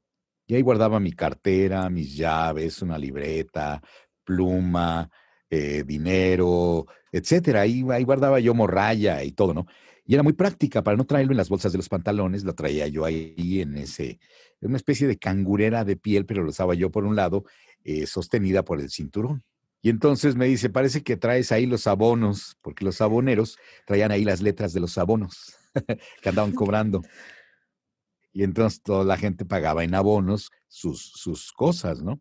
Y 0.47 0.55
ahí 0.55 0.63
guardaba 0.63 0.99
mi 0.99 1.13
cartera, 1.13 1.89
mis 1.89 2.17
llaves, 2.17 2.83
una 2.83 2.99
libreta, 2.99 3.81
pluma, 4.25 5.09
eh, 5.49 5.85
dinero, 5.87 6.87
etcétera. 7.13 7.61
Ahí, 7.61 7.85
ahí 7.91 8.03
guardaba 8.03 8.41
yo 8.41 8.55
morralla 8.55 9.23
y 9.23 9.33
todo, 9.33 9.55
¿no? 9.55 9.67
Y 10.11 10.15
era 10.15 10.25
muy 10.25 10.33
práctica 10.33 10.83
para 10.83 10.97
no 10.97 11.05
traerlo 11.05 11.31
en 11.31 11.37
las 11.37 11.49
bolsas 11.49 11.71
de 11.71 11.79
los 11.79 11.89
pantalones, 11.89 12.43
lo 12.43 12.57
traía 12.57 12.89
yo 12.89 13.05
ahí 13.05 13.61
en 13.61 13.77
ese, 13.77 14.19
una 14.61 14.77
especie 14.77 15.07
de 15.07 15.17
cangurera 15.17 15.85
de 15.85 15.95
piel, 15.95 16.27
pero 16.27 16.43
lo 16.43 16.51
usaba 16.51 16.75
yo 16.75 16.91
por 16.91 17.05
un 17.05 17.15
lado, 17.15 17.45
eh, 17.85 18.09
sostenida 18.09 18.65
por 18.65 18.81
el 18.81 18.91
cinturón. 18.91 19.45
Y 19.83 19.89
entonces 19.89 20.35
me 20.35 20.47
dice, 20.47 20.69
parece 20.69 21.05
que 21.05 21.17
traes 21.17 21.53
ahí 21.53 21.65
los 21.65 21.87
abonos, 21.87 22.59
porque 22.61 22.85
los 22.85 23.01
aboneros 23.01 23.57
traían 23.87 24.11
ahí 24.11 24.25
las 24.25 24.41
letras 24.41 24.73
de 24.73 24.81
los 24.81 24.99
abonos 24.99 25.55
que 26.23 26.29
andaban 26.29 26.55
cobrando. 26.57 27.03
Y 28.33 28.43
entonces 28.43 28.83
toda 28.83 29.05
la 29.05 29.17
gente 29.17 29.45
pagaba 29.45 29.85
en 29.85 29.95
abonos 29.95 30.51
sus, 30.67 31.01
sus 31.15 31.53
cosas, 31.53 32.03
¿no? 32.03 32.21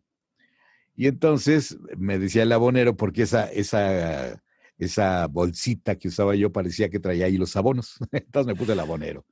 Y 0.94 1.08
entonces 1.08 1.76
me 1.98 2.20
decía 2.20 2.44
el 2.44 2.52
abonero, 2.52 2.96
porque 2.96 3.22
esa, 3.22 3.50
esa 3.50 4.40
esa 4.84 5.26
bolsita 5.26 5.96
que 5.96 6.08
usaba 6.08 6.34
yo 6.34 6.52
parecía 6.52 6.88
que 6.88 7.00
traía 7.00 7.26
ahí 7.26 7.36
los 7.36 7.56
abonos. 7.56 7.98
Entonces 8.12 8.46
me 8.46 8.58
puse 8.58 8.72
el 8.72 8.80
abonero. 8.80 9.24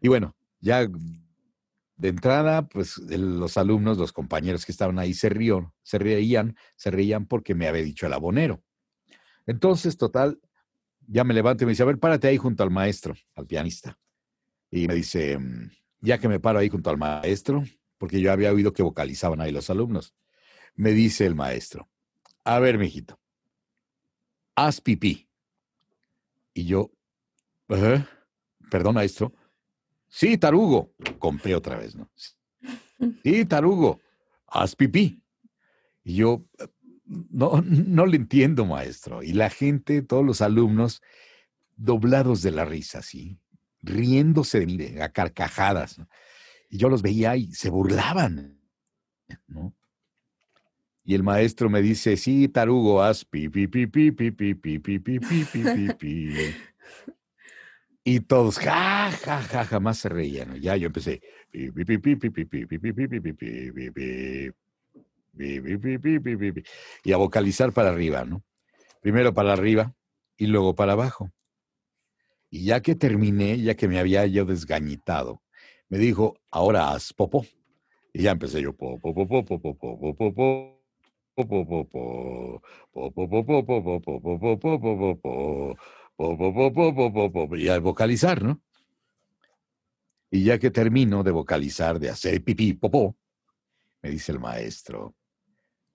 Y 0.00 0.08
bueno, 0.08 0.36
ya 0.60 0.88
de 1.96 2.08
entrada, 2.08 2.68
pues 2.68 2.98
los 2.98 3.56
alumnos, 3.56 3.98
los 3.98 4.12
compañeros 4.12 4.66
que 4.66 4.72
estaban 4.72 4.98
ahí 4.98 5.14
se 5.14 5.28
rían, 5.28 5.72
se 5.82 5.98
reían, 5.98 6.56
se 6.74 6.90
reían 6.90 7.26
porque 7.26 7.54
me 7.54 7.68
había 7.68 7.82
dicho 7.82 8.06
el 8.06 8.12
abonero. 8.12 8.62
Entonces, 9.46 9.96
total, 9.96 10.40
ya 11.06 11.22
me 11.24 11.34
levanto 11.34 11.62
y 11.62 11.66
me 11.66 11.72
dice, 11.72 11.82
a 11.82 11.86
ver, 11.86 11.98
párate 11.98 12.28
ahí 12.28 12.38
junto 12.38 12.62
al 12.62 12.70
maestro, 12.70 13.14
al 13.34 13.46
pianista. 13.46 13.98
Y 14.70 14.88
me 14.88 14.94
dice, 14.94 15.38
mm, 15.38 15.70
ya 16.00 16.18
que 16.18 16.28
me 16.28 16.40
paro 16.40 16.58
ahí 16.58 16.68
junto 16.68 16.90
al 16.90 16.98
maestro, 16.98 17.62
porque 17.98 18.20
yo 18.20 18.32
había 18.32 18.52
oído 18.52 18.72
que 18.72 18.82
vocalizaban 18.82 19.40
ahí 19.40 19.52
los 19.52 19.70
alumnos, 19.70 20.14
me 20.74 20.92
dice 20.92 21.26
el 21.26 21.34
maestro, 21.34 21.88
a 22.44 22.58
ver, 22.58 22.78
mijito, 22.78 23.20
haz 24.66 24.80
pipí. 24.80 25.28
Y 26.54 26.64
yo, 26.64 26.90
¿eh? 27.68 28.04
perdón, 28.70 28.94
maestro. 28.94 29.32
Sí, 30.08 30.36
tarugo. 30.36 30.92
Compré 31.18 31.54
otra 31.54 31.76
vez, 31.76 31.94
¿no? 31.94 32.10
Sí, 33.22 33.44
tarugo, 33.46 34.00
haz 34.46 34.76
pipí. 34.76 35.22
Y 36.04 36.16
yo, 36.16 36.44
no, 37.04 37.62
no 37.62 38.06
le 38.06 38.16
entiendo, 38.16 38.66
maestro. 38.66 39.22
Y 39.22 39.32
la 39.32 39.50
gente, 39.50 40.02
todos 40.02 40.24
los 40.24 40.40
alumnos, 40.40 41.02
doblados 41.76 42.42
de 42.42 42.50
la 42.50 42.64
risa, 42.64 43.02
¿sí? 43.02 43.38
Riéndose 43.82 44.60
de 44.60 44.66
mí, 44.66 45.00
a 45.00 45.08
carcajadas. 45.10 46.00
Y 46.68 46.78
yo 46.78 46.88
los 46.88 47.02
veía 47.02 47.36
y 47.36 47.52
se 47.52 47.70
burlaban, 47.70 48.60
¿no? 49.46 49.74
Y 51.04 51.14
el 51.14 51.22
maestro 51.22 51.68
me 51.68 51.82
dice, 51.82 52.16
sí, 52.16 52.48
tarugo, 52.48 53.02
haz 53.02 53.24
pi, 53.24 53.48
pi, 53.48 53.66
pi, 53.66 53.86
pi, 53.86 54.12
pi, 54.12 54.30
pi, 54.30 54.54
pi, 54.54 54.78
pi, 54.78 54.98
pi, 54.98 55.18
pi, 55.18 55.44
pi, 55.44 55.92
pi, 55.94 56.54
Y 58.04 58.20
todos, 58.20 58.58
ja, 58.58 59.10
ja, 59.10 59.42
ja, 59.42 59.64
jamás 59.64 59.98
se 59.98 60.08
reían. 60.08 60.60
Ya 60.60 60.76
yo 60.76 60.86
empecé. 60.86 61.20
Y 61.52 61.70
a 67.12 67.16
vocalizar 67.16 67.72
para 67.72 67.90
arriba, 67.90 68.24
¿no? 68.24 68.42
Primero 69.00 69.34
para 69.34 69.52
arriba 69.52 69.94
y 70.36 70.46
luego 70.46 70.74
para 70.74 70.92
abajo. 70.92 71.30
Y 72.50 72.66
ya 72.66 72.80
que 72.80 72.94
terminé, 72.94 73.60
ya 73.60 73.74
que 73.74 73.88
me 73.88 73.98
había 73.98 74.26
yo 74.26 74.44
desgañitado, 74.44 75.42
me 75.88 75.98
dijo, 75.98 76.36
ahora 76.50 76.92
haz 76.92 77.12
popó. 77.12 77.44
Y 78.12 78.22
ya 78.22 78.32
empecé 78.32 78.62
yo, 78.62 78.72
popó, 78.72 79.14
popó, 79.14 79.44
popó, 79.44 79.74
popó, 79.74 80.14
popó, 80.14 80.81
y 87.56 87.68
al 87.68 87.80
vocalizar, 87.80 88.42
¿no? 88.42 88.62
Y 90.30 90.44
ya 90.44 90.58
que 90.58 90.70
termino 90.70 91.22
de 91.22 91.30
vocalizar, 91.30 91.98
de 91.98 92.10
hacer 92.10 92.42
pipí, 92.42 92.72
popó, 92.74 93.16
me 94.02 94.10
dice 94.10 94.32
el 94.32 94.40
maestro, 94.40 95.14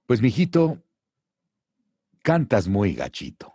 pues 0.05 0.21
mijito, 0.21 0.83
cantas 2.23 2.67
muy 2.67 2.93
gachito, 2.93 3.53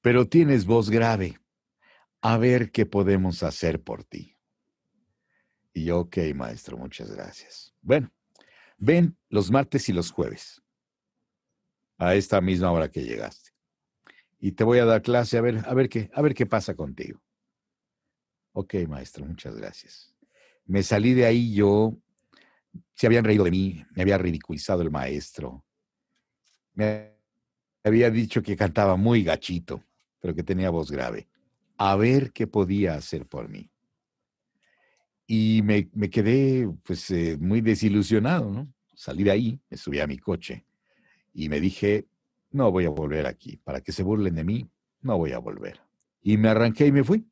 pero 0.00 0.28
tienes 0.28 0.66
voz 0.66 0.90
grave. 0.90 1.38
A 2.22 2.36
ver 2.36 2.70
qué 2.70 2.84
podemos 2.84 3.42
hacer 3.42 3.82
por 3.82 4.04
ti. 4.04 4.36
Y 5.72 5.84
yo, 5.84 6.00
ok, 6.00 6.18
maestro, 6.34 6.76
muchas 6.76 7.10
gracias. 7.10 7.74
Bueno, 7.80 8.12
ven 8.80 9.16
los 9.28 9.50
martes 9.50 9.88
y 9.88 9.92
los 9.92 10.10
jueves, 10.10 10.60
a 11.98 12.14
esta 12.14 12.40
misma 12.40 12.72
hora 12.72 12.90
que 12.90 13.04
llegaste. 13.04 13.50
Y 14.40 14.52
te 14.52 14.64
voy 14.64 14.78
a 14.78 14.86
dar 14.86 15.02
clase 15.02 15.36
a 15.36 15.42
ver, 15.42 15.62
a 15.66 15.74
ver 15.74 15.88
qué, 15.88 16.10
a 16.14 16.22
ver 16.22 16.34
qué 16.34 16.46
pasa 16.46 16.74
contigo. 16.74 17.20
Ok, 18.52 18.74
maestro, 18.88 19.24
muchas 19.26 19.54
gracias. 19.54 20.14
Me 20.64 20.82
salí 20.82 21.12
de 21.12 21.26
ahí 21.26 21.52
yo, 21.54 21.94
se 22.94 23.06
habían 23.06 23.24
reído 23.24 23.44
de 23.44 23.50
mí, 23.50 23.84
me 23.94 24.02
había 24.02 24.18
ridiculizado 24.18 24.82
el 24.82 24.90
maestro. 24.90 25.64
Me 26.72 27.18
había 27.84 28.10
dicho 28.10 28.42
que 28.42 28.56
cantaba 28.56 28.96
muy 28.96 29.22
gachito, 29.22 29.84
pero 30.20 30.34
que 30.34 30.42
tenía 30.42 30.70
voz 30.70 30.90
grave. 30.90 31.28
A 31.76 31.96
ver 31.96 32.32
qué 32.32 32.46
podía 32.46 32.94
hacer 32.94 33.26
por 33.26 33.48
mí. 33.48 33.70
Y 35.32 35.62
me, 35.62 35.88
quedé 36.10 36.68
pues 36.82 37.08
eh, 37.12 37.36
muy 37.38 37.60
desilusionado, 37.60 38.50
¿no? 38.50 38.74
Salí 38.96 39.22
de 39.22 39.30
ahí, 39.30 39.60
me 39.70 39.76
subí 39.76 40.00
a 40.00 40.08
mi 40.08 40.18
coche 40.18 40.66
y 41.32 41.48
me 41.48 41.60
dije, 41.60 42.08
no 42.50 42.72
voy 42.72 42.86
a 42.86 42.88
volver 42.88 43.26
aquí. 43.26 43.56
Para 43.58 43.80
que 43.80 43.92
se 43.92 44.02
burlen 44.02 44.34
de 44.34 44.42
mí, 44.42 44.68
no 45.02 45.16
voy 45.18 45.30
a 45.30 45.38
volver. 45.38 45.80
Y 46.20 46.36
me 46.36 46.48
arranqué 46.48 46.88
y 46.88 46.90
me 46.90 47.04
fui. 47.04 47.30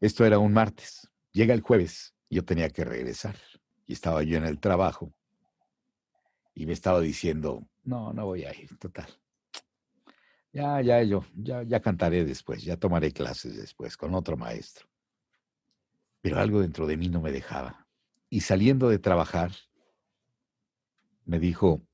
Esto 0.00 0.24
era 0.24 0.40
un 0.40 0.52
martes. 0.52 1.08
Llega 1.30 1.54
el 1.54 1.60
jueves, 1.60 2.16
yo 2.30 2.44
tenía 2.44 2.68
que 2.70 2.84
regresar. 2.84 3.36
Y 3.86 3.92
estaba 3.92 4.24
yo 4.24 4.38
en 4.38 4.44
el 4.44 4.58
trabajo. 4.58 5.14
Y 6.52 6.66
me 6.66 6.72
estaba 6.72 7.00
diciendo, 7.00 7.64
no, 7.84 8.12
no 8.12 8.26
voy 8.26 8.42
a 8.42 8.52
ir, 8.52 8.76
total. 8.78 9.06
Ya, 10.52 10.80
ya, 10.80 11.00
yo, 11.04 11.24
ya, 11.36 11.62
ya 11.62 11.78
cantaré 11.78 12.24
después, 12.24 12.64
ya 12.64 12.76
tomaré 12.76 13.12
clases 13.12 13.56
después 13.56 13.96
con 13.96 14.16
otro 14.16 14.36
maestro 14.36 14.88
pero 16.26 16.40
algo 16.40 16.60
dentro 16.60 16.88
de 16.88 16.96
mí 16.96 17.08
no 17.08 17.20
me 17.20 17.30
dejaba. 17.30 17.86
Y 18.28 18.40
saliendo 18.40 18.88
de 18.88 18.98
trabajar, 18.98 19.52
me 21.24 21.38
dijo, 21.38 21.86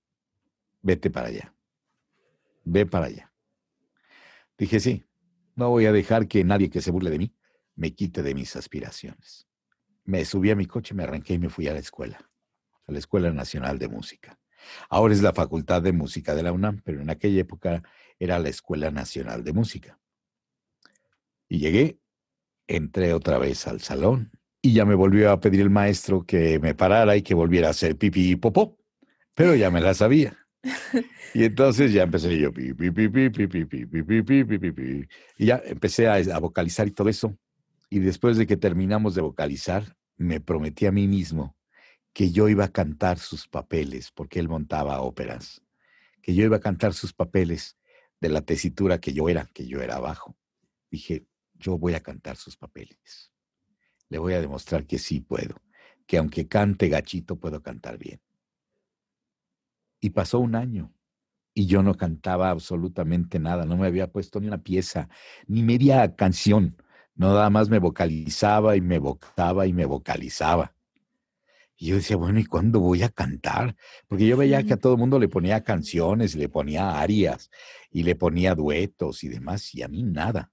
vete 0.80 1.10
para 1.10 1.28
allá, 1.28 1.54
ve 2.64 2.86
para 2.86 3.08
allá. 3.08 3.30
Dije, 4.56 4.80
sí, 4.80 5.04
no 5.54 5.68
voy 5.68 5.84
a 5.84 5.92
dejar 5.92 6.28
que 6.28 6.44
nadie 6.44 6.70
que 6.70 6.80
se 6.80 6.90
burle 6.90 7.10
de 7.10 7.18
mí 7.18 7.36
me 7.74 7.94
quite 7.94 8.22
de 8.22 8.34
mis 8.34 8.56
aspiraciones. 8.56 9.46
Me 10.04 10.24
subí 10.24 10.50
a 10.50 10.56
mi 10.56 10.64
coche, 10.64 10.94
me 10.94 11.02
arranqué 11.02 11.34
y 11.34 11.38
me 11.38 11.50
fui 11.50 11.68
a 11.68 11.74
la 11.74 11.80
escuela, 11.80 12.30
a 12.86 12.92
la 12.92 13.00
Escuela 13.00 13.30
Nacional 13.32 13.78
de 13.78 13.88
Música. 13.88 14.40
Ahora 14.88 15.12
es 15.12 15.20
la 15.20 15.34
Facultad 15.34 15.82
de 15.82 15.92
Música 15.92 16.34
de 16.34 16.42
la 16.42 16.52
UNAM, 16.52 16.80
pero 16.82 17.02
en 17.02 17.10
aquella 17.10 17.42
época 17.42 17.82
era 18.18 18.38
la 18.38 18.48
Escuela 18.48 18.90
Nacional 18.90 19.44
de 19.44 19.52
Música. 19.52 20.00
Y 21.50 21.58
llegué 21.58 21.98
entré 22.76 23.12
otra 23.12 23.38
vez 23.38 23.66
al 23.66 23.80
salón 23.80 24.30
y 24.60 24.74
ya 24.74 24.84
me 24.84 24.94
volvió 24.94 25.30
a 25.30 25.40
pedir 25.40 25.60
el 25.60 25.70
maestro 25.70 26.24
que 26.24 26.58
me 26.58 26.74
parara 26.74 27.16
y 27.16 27.22
que 27.22 27.34
volviera 27.34 27.68
a 27.68 27.70
hacer 27.72 27.96
pipí 27.96 28.30
y 28.30 28.36
popó, 28.36 28.78
pero 29.34 29.54
ya 29.54 29.70
me 29.70 29.80
la 29.80 29.94
sabía. 29.94 30.38
Y 31.34 31.44
entonces 31.44 31.92
ya 31.92 32.02
empecé 32.04 32.38
yo, 32.38 32.52
pi, 32.52 32.74
pi, 32.74 32.90
pi, 32.90 33.08
pi, 33.08 33.30
pi, 33.30 33.46
pi, 33.46 33.64
pi, 33.64 33.86
pi, 33.86 34.22
pi, 34.22 34.44
pi, 34.44 34.72
pi, 34.72 35.08
y 35.38 35.46
ya 35.46 35.60
empecé 35.64 36.06
a, 36.06 36.14
a 36.14 36.38
vocalizar 36.38 36.86
y 36.86 36.92
todo 36.92 37.08
eso. 37.08 37.36
Y 37.90 37.98
después 37.98 38.36
de 38.36 38.46
que 38.46 38.56
terminamos 38.56 39.14
de 39.14 39.22
vocalizar, 39.22 39.96
me 40.16 40.40
prometí 40.40 40.86
a 40.86 40.92
mí 40.92 41.08
mismo 41.08 41.56
que 42.12 42.30
yo 42.30 42.48
iba 42.48 42.64
a 42.64 42.72
cantar 42.72 43.18
sus 43.18 43.48
papeles, 43.48 44.10
porque 44.12 44.38
él 44.38 44.48
montaba 44.48 45.00
óperas, 45.00 45.62
que 46.20 46.34
yo 46.34 46.44
iba 46.44 46.58
a 46.58 46.60
cantar 46.60 46.92
sus 46.94 47.12
papeles 47.12 47.76
de 48.20 48.28
la 48.28 48.42
tesitura 48.42 49.00
que 49.00 49.12
yo 49.12 49.28
era, 49.28 49.46
que 49.52 49.66
yo 49.66 49.80
era 49.80 49.96
abajo. 49.96 50.36
Dije, 50.90 51.26
yo 51.62 51.78
voy 51.78 51.94
a 51.94 52.00
cantar 52.00 52.36
sus 52.36 52.56
papeles. 52.56 53.32
Le 54.08 54.18
voy 54.18 54.34
a 54.34 54.40
demostrar 54.40 54.86
que 54.86 54.98
sí 54.98 55.20
puedo, 55.20 55.56
que 56.06 56.18
aunque 56.18 56.48
cante 56.48 56.88
gachito, 56.88 57.36
puedo 57.36 57.62
cantar 57.62 57.96
bien. 57.96 58.20
Y 60.00 60.10
pasó 60.10 60.40
un 60.40 60.56
año 60.56 60.92
y 61.54 61.66
yo 61.66 61.82
no 61.82 61.94
cantaba 61.94 62.50
absolutamente 62.50 63.38
nada, 63.38 63.64
no 63.64 63.76
me 63.76 63.86
había 63.86 64.10
puesto 64.10 64.40
ni 64.40 64.48
una 64.48 64.62
pieza, 64.62 65.08
ni 65.46 65.62
media 65.62 66.16
canción, 66.16 66.76
no 67.14 67.28
nada 67.28 67.50
más 67.50 67.68
me 67.68 67.78
vocalizaba 67.78 68.76
y 68.76 68.80
me 68.80 68.98
vocaba 68.98 69.66
y 69.66 69.72
me 69.72 69.84
vocalizaba. 69.84 70.74
Y 71.76 71.86
yo 71.86 71.96
decía, 71.96 72.16
bueno, 72.16 72.38
¿y 72.38 72.44
cuándo 72.44 72.80
voy 72.80 73.02
a 73.02 73.08
cantar? 73.08 73.76
Porque 74.06 74.26
yo 74.26 74.36
veía 74.36 74.62
que 74.62 74.74
a 74.74 74.76
todo 74.78 74.94
el 74.94 74.98
mundo 74.98 75.18
le 75.18 75.28
ponía 75.28 75.64
canciones, 75.64 76.36
le 76.36 76.48
ponía 76.48 77.00
arias 77.00 77.50
y 77.90 78.02
le 78.04 78.14
ponía 78.14 78.54
duetos 78.54 79.24
y 79.24 79.28
demás, 79.28 79.74
y 79.74 79.82
a 79.82 79.88
mí 79.88 80.02
nada. 80.02 80.51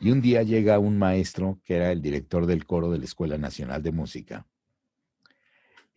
Y 0.00 0.10
un 0.10 0.20
día 0.20 0.42
llega 0.42 0.78
un 0.78 0.98
maestro 0.98 1.60
que 1.64 1.76
era 1.76 1.90
el 1.90 2.00
director 2.00 2.46
del 2.46 2.66
coro 2.66 2.90
de 2.90 2.98
la 2.98 3.04
Escuela 3.04 3.38
Nacional 3.38 3.82
de 3.82 3.92
Música 3.92 4.46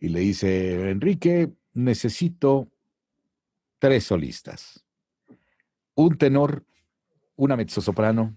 y 0.02 0.08
le 0.08 0.18
dice, 0.18 0.90
Enrique, 0.90 1.52
necesito 1.74 2.68
tres 3.78 4.02
solistas, 4.02 4.84
un 5.94 6.18
tenor, 6.18 6.66
una 7.36 7.56
mezzosoprano 7.56 8.36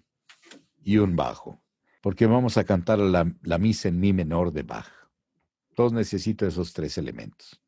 y 0.83 0.97
un 0.97 1.15
bajo, 1.15 1.63
porque 2.03 2.27
vamos 2.27 2.57
a 2.57 2.65
cantar 2.65 2.99
la, 2.99 3.57
misa 3.57 3.89
en 3.89 3.99
mi 3.99 4.13
menor 4.13 4.51
de 4.51 4.61
Bach. 4.61 4.91
Todos 5.73 5.91
necesito 5.91 6.45
esos 6.45 6.71
tres 6.71 6.99
elementos. 6.99 7.59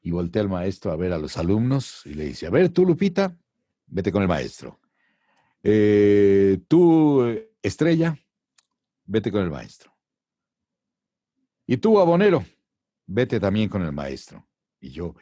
Y 0.00 0.10
voltea 0.10 0.40
el 0.40 0.48
maestro 0.48 0.90
a 0.90 0.96
ver 0.96 1.12
a 1.12 1.18
los 1.18 1.36
alumnos 1.36 2.00
y 2.06 2.14
le 2.14 2.24
dice, 2.24 2.46
a 2.46 2.50
ver, 2.50 2.70
tú, 2.70 2.86
Lupita, 2.86 3.36
vete 3.86 4.10
con 4.10 4.22
el 4.22 4.28
maestro. 4.28 4.80
Eh, 5.62 6.58
tú, 6.68 7.22
estrella, 7.62 8.18
vete 9.04 9.30
con 9.30 9.42
el 9.42 9.50
maestro. 9.50 9.92
Y 11.66 11.76
tú, 11.76 11.98
abonero, 12.00 12.44
vete 13.06 13.38
también 13.38 13.68
con 13.68 13.82
el 13.82 13.92
maestro. 13.92 14.46
Y 14.80 14.90
yo, 14.90 15.14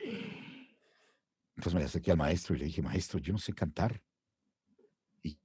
entonces 1.57 1.75
me 1.79 1.85
acerqué 1.85 2.11
al 2.11 2.17
maestro 2.17 2.57
y 2.57 2.59
le 2.59 2.65
dije, 2.65 2.81
maestro, 2.81 3.19
yo 3.19 3.33
no 3.35 3.39
sé 3.39 3.53
cantar. 3.53 4.03
¿Y 5.23 5.39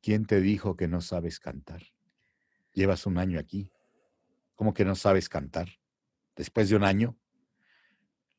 quién 0.00 0.24
te 0.24 0.40
dijo 0.40 0.76
que 0.76 0.88
no 0.88 1.02
sabes 1.02 1.38
cantar? 1.38 1.82
Llevas 2.72 3.04
un 3.04 3.18
año 3.18 3.38
aquí. 3.38 3.70
¿Cómo 4.54 4.72
que 4.72 4.84
no 4.86 4.94
sabes 4.94 5.28
cantar? 5.28 5.68
Después 6.34 6.70
de 6.70 6.76
un 6.76 6.84
año. 6.84 7.18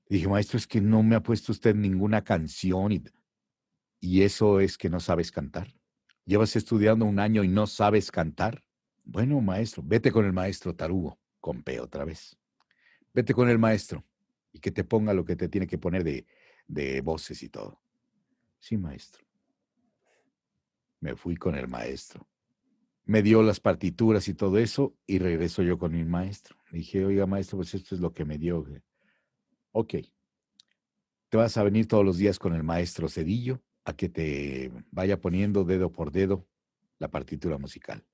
dije, 0.10 0.28
maestro, 0.28 0.58
es 0.58 0.66
que 0.66 0.82
no 0.82 1.04
me 1.04 1.16
ha 1.16 1.22
puesto 1.22 1.52
usted 1.52 1.76
ninguna 1.76 2.24
canción. 2.24 2.92
Y 2.92 3.04
¿Y 4.00 4.24
eso 4.24 4.60
es 4.60 4.78
que 4.78 4.90
no 4.90 5.00
sabes 5.00 5.32
cantar? 5.32 5.74
¿Llevas 6.26 6.56
estudiando 6.56 7.06
un 7.06 7.20
año 7.20 7.44
y 7.44 7.48
no 7.48 7.68
sabes 7.68 8.12
cantar? 8.12 8.64
Bueno, 9.04 9.42
maestro, 9.42 9.84
vete 9.86 10.12
con 10.12 10.26
el 10.26 10.34
maestro 10.34 10.76
tarugo, 10.76 11.20
con 11.40 11.64
P 11.64 11.80
otra 11.80 12.06
vez. 12.06 12.38
Vete 13.14 13.34
con 13.34 13.50
el 13.50 13.60
maestro 13.60 14.06
y 14.54 14.60
que 14.60 14.72
te 14.72 14.84
ponga 14.84 15.14
lo 15.14 15.26
que 15.26 15.36
te 15.36 15.50
tiene 15.50 15.68
que 15.68 15.78
poner 15.78 16.04
de, 16.04 16.26
de 16.68 17.02
voces 17.02 17.44
y 17.44 17.50
todo. 17.50 17.82
Sí, 18.60 18.78
maestro. 18.78 19.26
Me 21.02 21.16
fui 21.16 21.36
con 21.36 21.56
el 21.56 21.68
maestro. 21.68 22.28
Me 23.06 23.22
dio 23.22 23.42
las 23.42 23.60
partituras 23.60 24.28
y 24.28 24.34
todo 24.34 24.60
eso 24.60 24.96
y 25.08 25.18
regreso 25.18 25.64
yo 25.64 25.78
con 25.78 25.94
mi 25.94 26.06
maestro. 26.06 26.56
dije, 26.72 27.04
oiga, 27.04 27.26
maestro, 27.26 27.58
pues 27.58 27.74
esto 27.74 27.96
es 27.96 28.02
lo 28.02 28.14
que 28.14 28.24
me 28.24 28.38
dio. 28.38 28.66
Ok. 29.72 29.96
Te 31.30 31.38
vas 31.38 31.58
a 31.58 31.64
venir 31.64 31.88
todos 31.88 32.06
los 32.06 32.18
días 32.18 32.38
con 32.38 32.54
el 32.54 32.64
maestro 32.64 33.10
Cedillo 33.10 33.62
a 33.86 33.94
que 33.94 34.10
te 34.10 34.72
vaya 34.92 35.20
poniendo 35.20 35.64
dedo 35.64 35.92
por 35.92 36.12
dedo 36.12 36.48
la 36.98 37.10
partitura 37.10 37.58
musical 37.58 38.06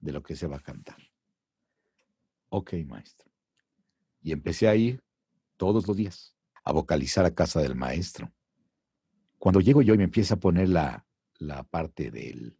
de 0.00 0.12
lo 0.12 0.22
que 0.22 0.36
se 0.36 0.46
va 0.46 0.56
a 0.56 0.60
cantar. 0.60 0.98
Ok, 2.50 2.74
maestro. 2.86 3.30
Y 4.22 4.32
empecé 4.32 4.68
a 4.68 4.74
ir 4.74 5.02
todos 5.56 5.86
los 5.86 5.96
días 5.96 6.36
a 6.64 6.72
vocalizar 6.72 7.24
a 7.24 7.34
casa 7.34 7.60
del 7.60 7.74
maestro. 7.74 8.32
Cuando 9.38 9.60
llego 9.60 9.82
yo 9.82 9.94
y 9.94 9.98
me 9.98 10.04
empieza 10.04 10.34
a 10.34 10.40
poner 10.40 10.68
la, 10.68 11.06
la 11.38 11.62
parte 11.64 12.10
del, 12.10 12.58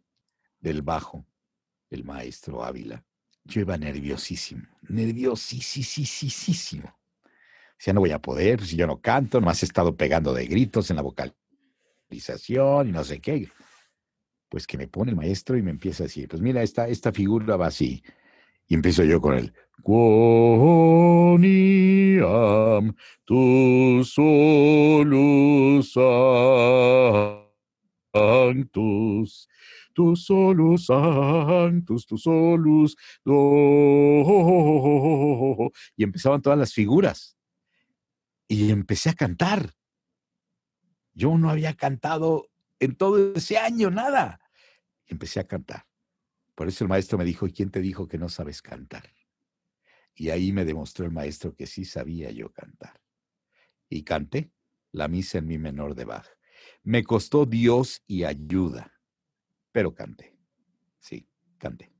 del 0.59 0.81
bajo, 0.81 1.25
el 1.89 2.03
maestro 2.03 2.63
Ávila, 2.63 3.03
yo 3.43 3.61
iba 3.61 3.77
nerviosísimo, 3.77 4.63
nerviosísimo. 4.87 6.95
Ya 7.79 7.93
no 7.93 8.01
voy 8.01 8.11
a 8.11 8.19
poder, 8.19 8.65
si 8.65 8.75
yo 8.75 8.85
no 8.85 8.99
canto, 8.99 9.39
no 9.39 9.49
has 9.49 9.63
estado 9.63 9.95
pegando 9.95 10.33
de 10.33 10.45
gritos 10.45 10.89
en 10.89 10.97
la 10.97 11.01
vocalización 12.09 12.89
y 12.89 12.91
no 12.91 13.03
sé 13.03 13.19
qué. 13.19 13.49
Pues 14.49 14.65
que 14.65 14.77
me 14.77 14.87
pone 14.87 15.11
el 15.11 15.17
maestro 15.17 15.57
y 15.57 15.61
me 15.61 15.69
empieza 15.71 16.03
a 16.03 16.07
decir, 16.07 16.27
pues 16.27 16.41
mira, 16.41 16.63
esta, 16.63 16.87
esta 16.87 17.11
figura 17.11 17.55
va 17.55 17.67
así. 17.67 18.01
Y 18.67 18.73
empiezo 18.73 19.03
yo 19.03 19.21
con 19.21 19.35
el 19.35 19.53
tu 23.25 24.03
solus 24.03 25.93
sanctus 28.11 29.47
tu 29.93 30.15
solus 30.15 30.85
sanctus, 30.85 32.05
tu 32.05 32.17
solus. 32.17 32.95
Y 35.97 36.03
empezaban 36.03 36.41
todas 36.41 36.57
las 36.57 36.73
figuras. 36.73 37.37
Y 38.47 38.71
empecé 38.71 39.09
a 39.09 39.13
cantar. 39.13 39.73
Yo 41.19 41.37
no 41.37 41.49
había 41.49 41.73
cantado 41.73 42.49
en 42.79 42.95
todo 42.95 43.33
ese 43.33 43.57
año 43.57 43.91
nada. 43.91 44.39
empecé 45.05 45.39
a 45.39 45.47
cantar. 45.47 45.85
Por 46.55 46.67
eso 46.67 46.83
el 46.83 46.89
maestro 46.89 47.17
me 47.17 47.25
dijo, 47.25 47.45
¿y 47.45 47.51
quién 47.51 47.71
te 47.71 47.81
dijo 47.81 48.07
que 48.07 48.17
no 48.17 48.29
sabes 48.29 48.61
cantar? 48.61 49.11
Y 50.15 50.29
ahí 50.29 50.53
me 50.53 50.65
demostró 50.65 51.05
el 51.05 51.11
maestro 51.11 51.55
que 51.55 51.65
sí 51.65 51.83
sabía 51.83 52.31
yo 52.31 52.51
cantar. 52.51 53.01
Y 53.89 54.03
canté 54.03 54.51
la 54.91 55.07
misa 55.07 55.39
en 55.39 55.47
mi 55.47 55.57
menor 55.57 55.95
de 55.95 56.05
Bach. 56.05 56.27
Me 56.83 57.03
costó 57.03 57.45
Dios 57.45 58.03
y 58.07 58.23
ayuda 58.23 58.99
pero 59.71 59.93
canté. 59.93 60.35
Sí, 60.99 61.27
canté. 61.57 61.91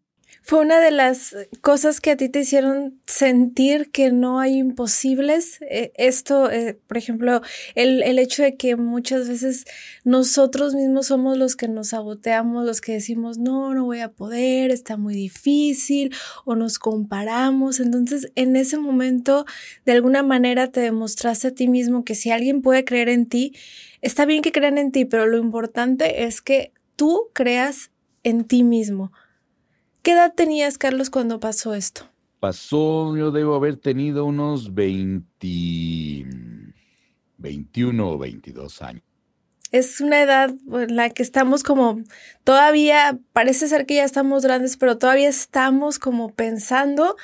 ¿Fue 0.42 0.62
una 0.62 0.80
de 0.80 0.90
las 0.90 1.36
cosas 1.62 2.02
que 2.02 2.12
a 2.12 2.18
ti 2.18 2.28
te 2.28 2.40
hicieron 2.40 3.00
sentir 3.06 3.92
que 3.92 4.12
no 4.12 4.40
hay 4.40 4.58
imposibles? 4.58 5.60
Eh, 5.62 5.92
esto, 5.96 6.50
eh, 6.50 6.80
por 6.88 6.98
ejemplo, 6.98 7.42
el, 7.76 8.02
el, 8.02 8.18
hecho 8.18 8.42
de 8.42 8.56
que 8.56 8.76
muchas 8.76 9.30
veces 9.30 9.66
nosotros 10.04 10.74
mismos 10.74 11.08
somos 11.08 11.38
los 11.38 11.56
que 11.56 11.68
nos 11.68 11.90
saboteamos, 11.90 12.66
los 12.66 12.82
que 12.82 12.94
decimos, 12.94 13.38
no, 13.38 13.74
no 13.76 13.86
voy 13.86 14.00
a 14.00 14.12
poder, 14.12 14.72
está 14.72 14.98
muy 14.98 15.14
difícil, 15.14 16.16
o 16.46 16.56
nos 16.56 16.80
comparamos. 16.80 17.80
Entonces, 17.80 18.32
en 18.36 18.56
ese 18.56 18.80
momento, 18.80 19.46
de 19.86 19.92
alguna 19.92 20.24
manera 20.24 20.72
te 20.72 20.80
demostraste 20.80 21.50
a 21.50 21.52
ti 21.52 21.68
mismo 21.68 22.04
que 22.04 22.16
si 22.16 22.32
alguien 22.32 22.62
puede 22.62 22.86
creer 22.86 23.10
en 23.10 23.28
ti, 23.28 23.54
está 24.02 24.26
bien 24.26 24.42
que 24.42 24.52
crean 24.52 24.78
en 24.78 24.92
ti, 24.92 25.06
pero 25.06 25.28
lo 25.28 25.38
importante 25.38 26.24
es 26.24 26.42
que 26.42 26.74
tú 26.96 27.30
creas 27.34 27.92
en 28.24 28.46
ti 28.46 28.64
mismo. 28.64 29.12
¿Qué 30.02 30.14
edad 30.14 30.34
tenías, 30.34 30.78
Carlos, 30.78 31.10
cuando 31.10 31.40
pasó 31.40 31.74
esto? 31.76 32.08
Pasó, 32.40 33.18
yo 33.18 33.32
debo 33.32 33.56
haber 33.56 33.76
tenido 33.76 34.24
unos 34.26 34.74
20, 34.74 36.26
21 37.38 38.10
o 38.10 38.18
22 38.18 38.82
años. 38.82 39.04
Es 39.72 40.00
una 40.02 40.22
edad 40.22 40.52
en 40.72 40.96
la 40.96 41.10
que 41.10 41.22
estamos 41.22 41.64
como, 41.64 42.02
todavía, 42.44 43.20
parece 43.34 43.68
ser 43.68 43.86
que 43.86 43.96
ya 43.96 44.04
estamos 44.04 44.44
grandes, 44.44 44.78
pero 44.78 44.98
todavía 44.98 45.30
estamos 45.30 46.00
como 46.00 46.34
pensando 46.34 47.18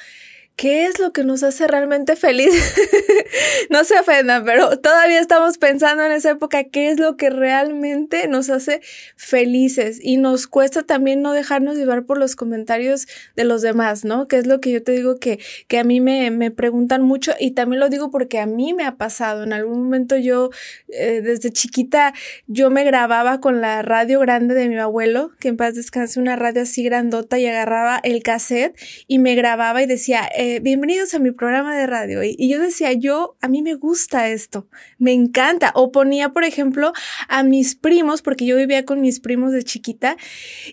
¿qué 0.55 0.85
es 0.85 0.99
lo 0.99 1.11
que 1.11 1.23
nos 1.23 1.43
hace 1.43 1.67
realmente 1.67 2.15
feliz? 2.15 2.53
no 3.69 3.83
se 3.83 3.99
ofendan, 3.99 4.45
pero 4.45 4.79
todavía 4.79 5.19
estamos 5.19 5.57
pensando 5.57 6.03
en 6.03 6.11
esa 6.11 6.31
época 6.31 6.63
qué 6.63 6.89
es 6.89 6.99
lo 6.99 7.17
que 7.17 7.29
realmente 7.29 8.27
nos 8.27 8.49
hace 8.49 8.81
felices 9.15 9.99
y 10.01 10.17
nos 10.17 10.47
cuesta 10.47 10.83
también 10.83 11.21
no 11.21 11.33
dejarnos 11.33 11.75
llevar 11.75 12.05
por 12.05 12.17
los 12.17 12.35
comentarios 12.35 13.07
de 13.35 13.43
los 13.43 13.61
demás, 13.61 14.05
¿no? 14.05 14.27
Que 14.27 14.37
es 14.37 14.47
lo 14.47 14.61
que 14.61 14.71
yo 14.71 14.83
te 14.83 14.93
digo 14.93 15.19
que, 15.19 15.39
que 15.67 15.79
a 15.79 15.83
mí 15.83 15.99
me, 15.99 16.31
me 16.31 16.51
preguntan 16.51 17.01
mucho 17.01 17.33
y 17.39 17.51
también 17.51 17.79
lo 17.79 17.89
digo 17.89 18.09
porque 18.09 18.39
a 18.39 18.45
mí 18.45 18.73
me 18.73 18.85
ha 18.85 18.95
pasado. 18.95 19.43
En 19.43 19.53
algún 19.53 19.83
momento 19.83 20.15
yo, 20.17 20.49
eh, 20.89 21.21
desde 21.21 21.51
chiquita, 21.51 22.13
yo 22.47 22.69
me 22.69 22.83
grababa 22.83 23.39
con 23.39 23.61
la 23.61 23.81
radio 23.81 24.19
grande 24.19 24.55
de 24.55 24.69
mi 24.69 24.77
abuelo, 24.77 25.31
que 25.39 25.49
en 25.49 25.57
paz 25.57 25.75
descanse, 25.75 26.19
una 26.19 26.35
radio 26.35 26.61
así 26.61 26.83
grandota 26.83 27.39
y 27.39 27.45
agarraba 27.45 27.99
el 28.03 28.23
cassette 28.23 28.75
y 29.07 29.19
me 29.19 29.35
grababa 29.35 29.81
y 29.83 29.85
decía, 29.85 30.29
bienvenidos 30.61 31.13
a 31.13 31.19
mi 31.19 31.31
programa 31.31 31.75
de 31.75 31.87
radio. 31.87 32.23
Y, 32.23 32.49
yo 32.49 32.59
decía, 32.59 32.93
yo, 32.93 33.35
a 33.41 33.47
mí 33.47 33.61
me 33.61 33.75
gusta 33.75 34.29
esto, 34.29 34.67
me 34.97 35.11
encanta. 35.13 35.71
O 35.75 35.91
ponía, 35.91 36.29
por 36.29 36.43
ejemplo, 36.43 36.93
a 37.27 37.43
mis 37.43 37.75
primos, 37.75 38.21
porque 38.21 38.45
yo 38.45 38.55
vivía 38.55 38.85
con 38.85 39.01
mis 39.01 39.19
primos 39.19 39.51
de 39.51 39.63
chiquita, 39.63 40.17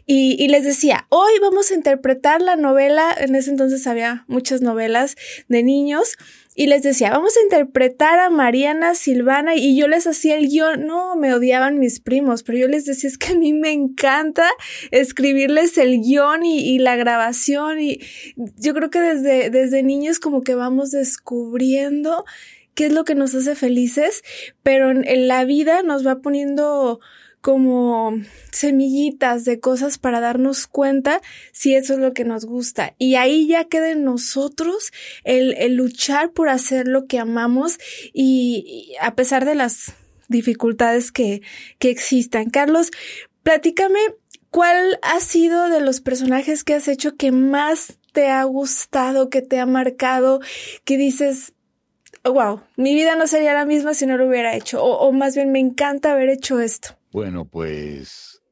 y, 0.06 0.36
y 0.38 0.48
les 0.48 0.64
decía, 0.64 1.06
hoy 1.08 1.32
vamos 1.40 1.70
a 1.70 1.74
interpretar 1.74 2.40
la 2.40 2.56
novela, 2.56 3.14
en 3.18 3.34
ese 3.34 3.50
entonces 3.50 3.86
había 3.86 4.24
muchas 4.28 4.60
novelas 4.60 5.16
de 5.48 5.62
niños, 5.62 6.16
y 6.54 6.66
les 6.66 6.82
decía, 6.82 7.10
vamos 7.10 7.36
a 7.36 7.42
interpretar 7.42 8.18
a 8.18 8.28
Mariana 8.28 8.94
Silvana 8.94 9.56
y 9.56 9.76
yo 9.76 9.88
les 9.88 10.06
hacía 10.06 10.36
el 10.36 10.48
guion, 10.48 10.86
no, 10.86 11.16
me 11.16 11.32
odiaban 11.32 11.78
mis 11.78 12.00
primos, 12.00 12.42
pero 12.42 12.58
yo 12.58 12.68
les 12.68 12.84
decía, 12.84 13.08
es 13.08 13.16
que 13.16 13.32
a 13.32 13.38
mí 13.38 13.54
me 13.54 13.72
encanta 13.72 14.48
escribirles 14.90 15.78
el 15.78 16.00
guion 16.00 16.44
y, 16.44 16.78
la 16.78 16.96
grabación 16.96 17.80
y 17.80 18.00
yo 18.56 18.74
creo 18.74 18.90
que 18.90 19.00
desde, 19.00 19.50
desde 19.50 19.82
niños 19.82 20.18
como 20.18 20.42
que 20.42 20.54
vamos 20.54 20.90
descubriendo 20.90 22.24
qué 22.74 22.86
es 22.86 22.92
lo 22.92 23.04
que 23.04 23.14
nos 23.14 23.34
hace 23.34 23.54
felices, 23.54 24.22
pero 24.62 24.90
en 24.90 25.28
la 25.28 25.44
vida 25.44 25.82
nos 25.82 26.06
va 26.06 26.20
poniendo 26.20 27.00
como 27.42 28.12
semillitas 28.52 29.44
de 29.44 29.58
cosas 29.58 29.98
para 29.98 30.20
darnos 30.20 30.68
cuenta 30.68 31.20
si 31.50 31.74
eso 31.74 31.94
es 31.94 31.98
lo 31.98 32.14
que 32.14 32.24
nos 32.24 32.44
gusta. 32.46 32.94
Y 32.98 33.16
ahí 33.16 33.48
ya 33.48 33.64
queda 33.64 33.90
en 33.90 34.04
nosotros 34.04 34.92
el, 35.24 35.74
luchar 35.74 36.30
por 36.30 36.48
hacer 36.48 36.86
lo 36.86 37.06
que 37.06 37.18
amamos 37.18 37.78
y, 38.14 38.94
a 39.00 39.16
pesar 39.16 39.44
de 39.44 39.56
las 39.56 39.92
dificultades 40.28 41.10
que, 41.10 41.42
que 41.80 41.90
existan. 41.90 42.48
Carlos, 42.48 42.92
platícame 43.42 43.98
cuál 44.50 45.00
ha 45.02 45.18
sido 45.18 45.68
de 45.68 45.80
los 45.80 46.00
personajes 46.00 46.62
que 46.62 46.74
has 46.74 46.86
hecho 46.86 47.16
que 47.16 47.32
más 47.32 47.98
te 48.12 48.28
ha 48.28 48.44
gustado, 48.44 49.30
que 49.30 49.42
te 49.42 49.58
ha 49.58 49.66
marcado, 49.66 50.40
que 50.84 50.96
dices, 50.96 51.54
wow, 52.22 52.60
mi 52.76 52.94
vida 52.94 53.16
no 53.16 53.26
sería 53.26 53.52
la 53.52 53.66
misma 53.66 53.94
si 53.94 54.06
no 54.06 54.16
lo 54.16 54.28
hubiera 54.28 54.54
hecho, 54.54 54.84
o 54.84 55.10
más 55.10 55.34
bien 55.34 55.50
me 55.50 55.58
encanta 55.58 56.12
haber 56.12 56.28
hecho 56.28 56.60
esto. 56.60 57.01
Bueno, 57.12 57.44
pues 57.44 58.42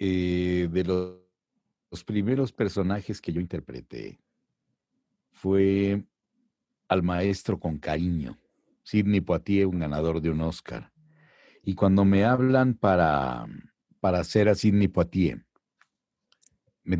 eh, 0.00 0.68
de 0.72 0.82
los, 0.82 2.04
primeros 2.04 2.52
personajes 2.52 3.20
que 3.20 3.32
yo 3.32 3.40
interpreté 3.40 4.18
fue 5.30 6.04
al 6.88 7.04
maestro 7.04 7.60
con 7.60 7.78
cariño, 7.78 8.36
Sidney 8.82 9.20
Poitier, 9.20 9.68
un 9.68 9.78
ganador 9.78 10.20
de 10.20 10.30
un 10.30 10.40
Oscar. 10.40 10.92
Y 11.62 11.76
cuando 11.76 12.04
me 12.04 12.24
hablan 12.24 12.74
para, 12.74 13.46
para 14.00 14.18
hacer 14.18 14.48
a 14.48 14.56
Sidney 14.56 14.88
Poitier, 14.88 15.46
me 16.82 16.98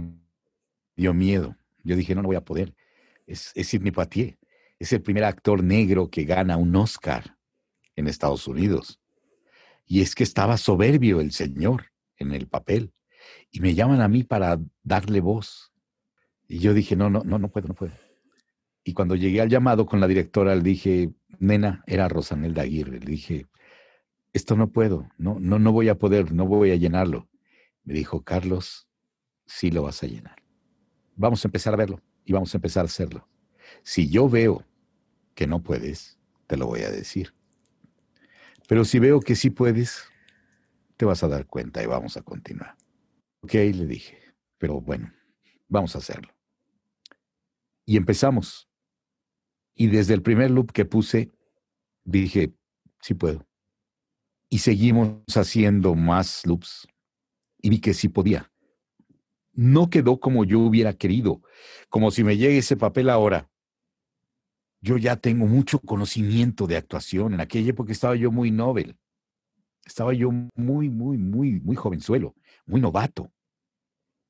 dio 0.94 1.14
miedo. 1.14 1.56
Yo 1.82 1.96
dije, 1.96 2.14
no, 2.14 2.22
no 2.22 2.28
voy 2.28 2.36
a 2.36 2.44
poder. 2.44 2.76
Es, 3.26 3.50
es 3.56 3.66
Sidney 3.66 3.90
Poitier. 3.90 4.38
Es 4.78 4.92
el 4.92 5.02
primer 5.02 5.24
actor 5.24 5.64
negro 5.64 6.10
que 6.10 6.22
gana 6.22 6.56
un 6.56 6.76
Oscar 6.76 7.36
en 7.96 8.06
Estados 8.06 8.46
Unidos. 8.46 9.00
Y 9.88 10.02
es 10.02 10.14
que 10.14 10.22
estaba 10.22 10.58
soberbio 10.58 11.20
el 11.20 11.32
señor 11.32 11.86
en 12.18 12.32
el 12.34 12.46
papel. 12.46 12.92
Y 13.50 13.60
me 13.60 13.74
llaman 13.74 14.02
a 14.02 14.08
mí 14.08 14.22
para 14.22 14.60
darle 14.82 15.20
voz. 15.20 15.72
Y 16.46 16.58
yo 16.58 16.74
dije, 16.74 16.94
no, 16.94 17.08
no, 17.08 17.22
no, 17.24 17.38
no 17.38 17.50
puedo, 17.50 17.68
no 17.68 17.74
puedo. 17.74 17.94
Y 18.84 18.92
cuando 18.92 19.16
llegué 19.16 19.40
al 19.40 19.48
llamado 19.48 19.86
con 19.86 19.98
la 19.98 20.06
directora, 20.06 20.54
le 20.54 20.62
dije, 20.62 21.10
nena, 21.38 21.82
era 21.86 22.08
Rosanelda 22.08 22.62
Aguirre. 22.62 23.00
Le 23.00 23.10
dije, 23.10 23.46
esto 24.34 24.56
no 24.56 24.70
puedo, 24.70 25.08
no, 25.16 25.38
no, 25.40 25.58
no 25.58 25.72
voy 25.72 25.88
a 25.88 25.98
poder, 25.98 26.32
no 26.32 26.46
voy 26.46 26.70
a 26.70 26.76
llenarlo. 26.76 27.28
Me 27.84 27.94
dijo, 27.94 28.22
Carlos, 28.22 28.88
sí 29.46 29.70
lo 29.70 29.82
vas 29.82 30.02
a 30.02 30.06
llenar. 30.06 30.36
Vamos 31.16 31.44
a 31.44 31.48
empezar 31.48 31.72
a 31.74 31.78
verlo 31.78 32.00
y 32.24 32.32
vamos 32.32 32.54
a 32.54 32.58
empezar 32.58 32.84
a 32.84 32.86
hacerlo. 32.86 33.26
Si 33.82 34.08
yo 34.08 34.28
veo 34.28 34.64
que 35.34 35.46
no 35.46 35.62
puedes, 35.62 36.18
te 36.46 36.56
lo 36.56 36.66
voy 36.66 36.82
a 36.82 36.90
decir. 36.90 37.34
Pero 38.68 38.84
si 38.84 38.98
veo 38.98 39.20
que 39.20 39.34
sí 39.34 39.48
puedes, 39.48 40.04
te 40.98 41.06
vas 41.06 41.22
a 41.24 41.28
dar 41.28 41.46
cuenta 41.46 41.82
y 41.82 41.86
vamos 41.86 42.18
a 42.18 42.22
continuar. 42.22 42.76
Ok, 43.40 43.54
le 43.54 43.86
dije, 43.86 44.18
pero 44.58 44.80
bueno, 44.82 45.10
vamos 45.68 45.94
a 45.94 45.98
hacerlo. 45.98 46.28
Y 47.86 47.96
empezamos. 47.96 48.68
Y 49.74 49.86
desde 49.86 50.12
el 50.12 50.20
primer 50.20 50.50
loop 50.50 50.70
que 50.72 50.84
puse, 50.84 51.32
dije, 52.04 52.52
sí 53.00 53.14
puedo. 53.14 53.48
Y 54.50 54.58
seguimos 54.58 55.14
haciendo 55.34 55.94
más 55.94 56.46
loops. 56.46 56.86
Y 57.62 57.70
vi 57.70 57.80
que 57.80 57.94
sí 57.94 58.10
podía. 58.10 58.52
No 59.54 59.88
quedó 59.88 60.20
como 60.20 60.44
yo 60.44 60.60
hubiera 60.60 60.92
querido, 60.92 61.40
como 61.88 62.10
si 62.10 62.22
me 62.22 62.36
llegue 62.36 62.58
ese 62.58 62.76
papel 62.76 63.08
ahora 63.08 63.50
yo 64.80 64.96
ya 64.96 65.16
tengo 65.16 65.46
mucho 65.46 65.80
conocimiento 65.80 66.66
de 66.66 66.76
actuación. 66.76 67.34
En 67.34 67.40
aquella 67.40 67.70
época 67.70 67.92
estaba 67.92 68.16
yo 68.16 68.30
muy 68.30 68.50
novel. 68.50 68.96
Estaba 69.84 70.12
yo 70.12 70.30
muy, 70.54 70.88
muy, 70.88 71.18
muy, 71.18 71.60
muy 71.60 71.76
jovenzuelo, 71.76 72.34
muy 72.66 72.80
novato. 72.80 73.32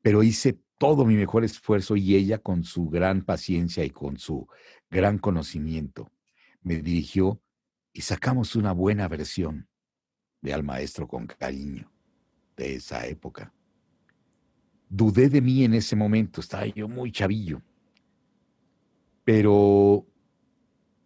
Pero 0.02 0.22
hice 0.22 0.58
todo 0.78 1.04
mi 1.04 1.16
mejor 1.16 1.44
esfuerzo 1.44 1.96
y 1.96 2.14
ella 2.14 2.38
con 2.38 2.62
su 2.62 2.88
gran 2.88 3.22
paciencia 3.22 3.84
y 3.84 3.90
con 3.90 4.16
su 4.16 4.46
gran 4.90 5.18
conocimiento 5.18 6.10
me 6.62 6.76
dirigió 6.76 7.40
y 7.92 8.02
sacamos 8.02 8.54
una 8.56 8.72
buena 8.72 9.08
versión 9.08 9.68
de 10.40 10.52
al 10.52 10.62
maestro 10.62 11.08
con 11.08 11.26
cariño 11.26 11.90
de 12.56 12.74
esa 12.74 13.06
época. 13.06 13.52
Dudé 14.88 15.28
de 15.28 15.40
mí 15.40 15.64
en 15.64 15.74
ese 15.74 15.96
momento, 15.96 16.40
estaba 16.40 16.66
yo 16.66 16.88
muy 16.88 17.10
chavillo, 17.12 17.62
pero 19.24 20.06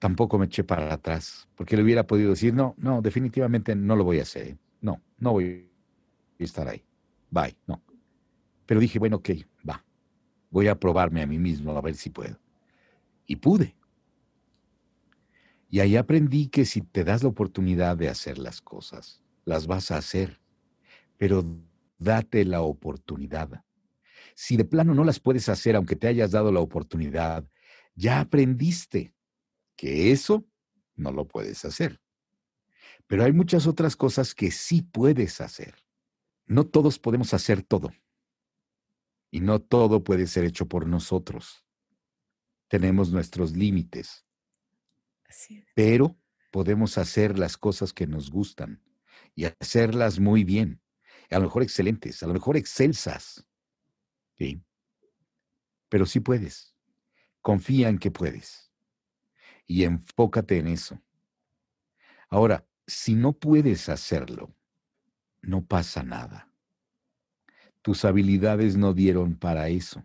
tampoco 0.02 0.36
me 0.36 0.46
eché 0.46 0.64
para 0.64 0.92
atrás, 0.92 1.48
porque 1.54 1.76
le 1.76 1.84
hubiera 1.84 2.04
podido 2.04 2.30
decir, 2.30 2.52
no, 2.52 2.74
no, 2.76 3.00
definitivamente 3.00 3.76
no 3.76 3.94
lo 3.94 4.02
voy 4.02 4.18
a 4.18 4.22
hacer, 4.22 4.58
no, 4.80 5.00
no 5.16 5.30
voy 5.30 5.70
a 6.40 6.42
estar 6.42 6.66
ahí, 6.66 6.84
bye, 7.30 7.56
no. 7.68 7.80
Pero 8.66 8.80
dije, 8.80 8.98
bueno, 8.98 9.18
ok, 9.18 9.30
va, 9.68 9.84
voy 10.50 10.66
a 10.66 10.74
probarme 10.74 11.22
a 11.22 11.26
mí 11.28 11.38
mismo 11.38 11.70
a 11.70 11.80
ver 11.80 11.94
si 11.94 12.10
puedo. 12.10 12.36
Y 13.26 13.36
pude. 13.36 13.76
Y 15.70 15.78
ahí 15.78 15.94
aprendí 15.94 16.48
que 16.48 16.64
si 16.64 16.80
te 16.80 17.04
das 17.04 17.22
la 17.22 17.28
oportunidad 17.28 17.96
de 17.96 18.08
hacer 18.08 18.38
las 18.38 18.60
cosas, 18.60 19.22
las 19.44 19.68
vas 19.68 19.92
a 19.92 19.98
hacer, 19.98 20.40
pero 21.16 21.44
date 22.00 22.44
la 22.44 22.62
oportunidad. 22.62 23.62
Si 24.34 24.56
de 24.56 24.64
plano 24.64 24.94
no 24.94 25.04
las 25.04 25.20
puedes 25.20 25.48
hacer, 25.48 25.76
aunque 25.76 25.94
te 25.94 26.08
hayas 26.08 26.32
dado 26.32 26.50
la 26.50 26.58
oportunidad, 26.58 27.44
ya 27.94 28.18
aprendiste 28.18 29.14
que 29.82 30.12
eso 30.12 30.46
no 30.94 31.10
lo 31.10 31.26
puedes 31.26 31.64
hacer. 31.64 32.00
Pero 33.08 33.24
hay 33.24 33.32
muchas 33.32 33.66
otras 33.66 33.96
cosas 33.96 34.32
que 34.32 34.52
sí 34.52 34.80
puedes 34.80 35.40
hacer. 35.40 35.74
No 36.46 36.68
todos 36.68 37.00
podemos 37.00 37.34
hacer 37.34 37.64
todo. 37.64 37.90
Y 39.32 39.40
no 39.40 39.60
todo 39.60 40.04
puede 40.04 40.28
ser 40.28 40.44
hecho 40.44 40.68
por 40.68 40.86
nosotros. 40.86 41.66
Tenemos 42.68 43.10
nuestros 43.10 43.56
límites. 43.56 44.24
Pero 45.74 46.16
podemos 46.52 46.96
hacer 46.96 47.36
las 47.36 47.56
cosas 47.56 47.92
que 47.92 48.06
nos 48.06 48.30
gustan 48.30 48.80
y 49.34 49.46
hacerlas 49.46 50.20
muy 50.20 50.44
bien. 50.44 50.80
A 51.28 51.40
lo 51.40 51.46
mejor 51.46 51.64
excelentes, 51.64 52.22
a 52.22 52.28
lo 52.28 52.34
mejor 52.34 52.56
excelsas. 52.56 53.44
¿Sí? 54.38 54.62
Pero 55.88 56.06
sí 56.06 56.20
puedes. 56.20 56.76
Confía 57.40 57.88
en 57.88 57.98
que 57.98 58.12
puedes. 58.12 58.71
Y 59.66 59.84
enfócate 59.84 60.58
en 60.58 60.68
eso. 60.68 61.00
Ahora, 62.28 62.64
si 62.86 63.14
no 63.14 63.32
puedes 63.32 63.88
hacerlo, 63.88 64.54
no 65.40 65.64
pasa 65.64 66.02
nada. 66.02 66.48
Tus 67.82 68.04
habilidades 68.04 68.76
no 68.76 68.94
dieron 68.94 69.34
para 69.36 69.68
eso. 69.68 70.04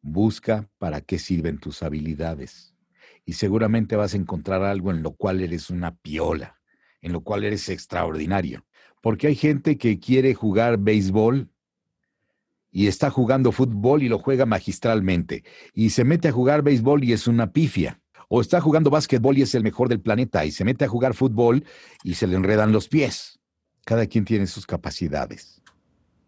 Busca 0.00 0.68
para 0.78 1.00
qué 1.00 1.18
sirven 1.18 1.58
tus 1.58 1.82
habilidades. 1.82 2.74
Y 3.24 3.34
seguramente 3.34 3.96
vas 3.96 4.14
a 4.14 4.16
encontrar 4.16 4.62
algo 4.62 4.90
en 4.90 5.02
lo 5.02 5.14
cual 5.14 5.40
eres 5.40 5.68
una 5.68 5.96
piola, 5.96 6.58
en 7.00 7.12
lo 7.12 7.22
cual 7.22 7.44
eres 7.44 7.68
extraordinario. 7.68 8.64
Porque 9.02 9.26
hay 9.26 9.34
gente 9.34 9.76
que 9.76 9.98
quiere 9.98 10.34
jugar 10.34 10.78
béisbol 10.78 11.50
y 12.70 12.86
está 12.86 13.10
jugando 13.10 13.52
fútbol 13.52 14.02
y 14.02 14.08
lo 14.08 14.18
juega 14.18 14.46
magistralmente. 14.46 15.44
Y 15.74 15.90
se 15.90 16.04
mete 16.04 16.28
a 16.28 16.32
jugar 16.32 16.62
béisbol 16.62 17.04
y 17.04 17.12
es 17.12 17.26
una 17.26 17.52
pifia. 17.52 18.00
O 18.28 18.40
está 18.40 18.60
jugando 18.60 18.90
básquetbol 18.90 19.38
y 19.38 19.42
es 19.42 19.54
el 19.54 19.62
mejor 19.62 19.88
del 19.88 20.00
planeta 20.00 20.44
y 20.44 20.52
se 20.52 20.64
mete 20.64 20.84
a 20.84 20.88
jugar 20.88 21.14
fútbol 21.14 21.64
y 22.04 22.14
se 22.14 22.26
le 22.26 22.36
enredan 22.36 22.72
los 22.72 22.88
pies. 22.88 23.40
Cada 23.84 24.06
quien 24.06 24.24
tiene 24.24 24.46
sus 24.46 24.66
capacidades. 24.66 25.62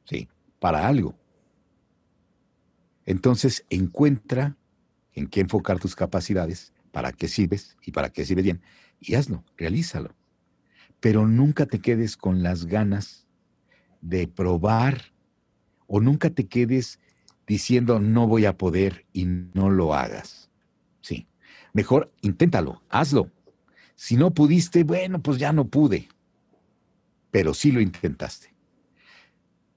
¿sí? 0.04 0.28
Para 0.58 0.88
algo. 0.88 1.14
Entonces 3.04 3.64
encuentra 3.70 4.56
en 5.12 5.26
qué 5.26 5.40
enfocar 5.40 5.78
tus 5.78 5.96
capacidades, 5.96 6.72
para 6.92 7.12
qué 7.12 7.28
sirves 7.28 7.76
y 7.84 7.92
para 7.92 8.10
qué 8.10 8.24
sirves 8.24 8.44
bien, 8.44 8.62
y 9.00 9.14
hazlo, 9.14 9.44
realízalo. 9.56 10.14
Pero 11.00 11.26
nunca 11.26 11.66
te 11.66 11.80
quedes 11.80 12.16
con 12.16 12.42
las 12.42 12.66
ganas 12.66 13.26
de 14.00 14.28
probar 14.28 15.12
o 15.86 16.00
nunca 16.00 16.30
te 16.30 16.46
quedes 16.46 16.98
diciendo 17.46 17.98
no 18.00 18.26
voy 18.26 18.44
a 18.44 18.56
poder 18.56 19.06
y 19.12 19.24
no 19.24 19.70
lo 19.70 19.94
hagas. 19.94 20.49
Mejor 21.72 22.12
inténtalo, 22.22 22.82
hazlo. 22.88 23.30
Si 23.94 24.16
no 24.16 24.32
pudiste, 24.32 24.84
bueno, 24.84 25.20
pues 25.22 25.38
ya 25.38 25.52
no 25.52 25.66
pude, 25.66 26.08
pero 27.30 27.54
sí 27.54 27.70
lo 27.70 27.80
intentaste. 27.80 28.54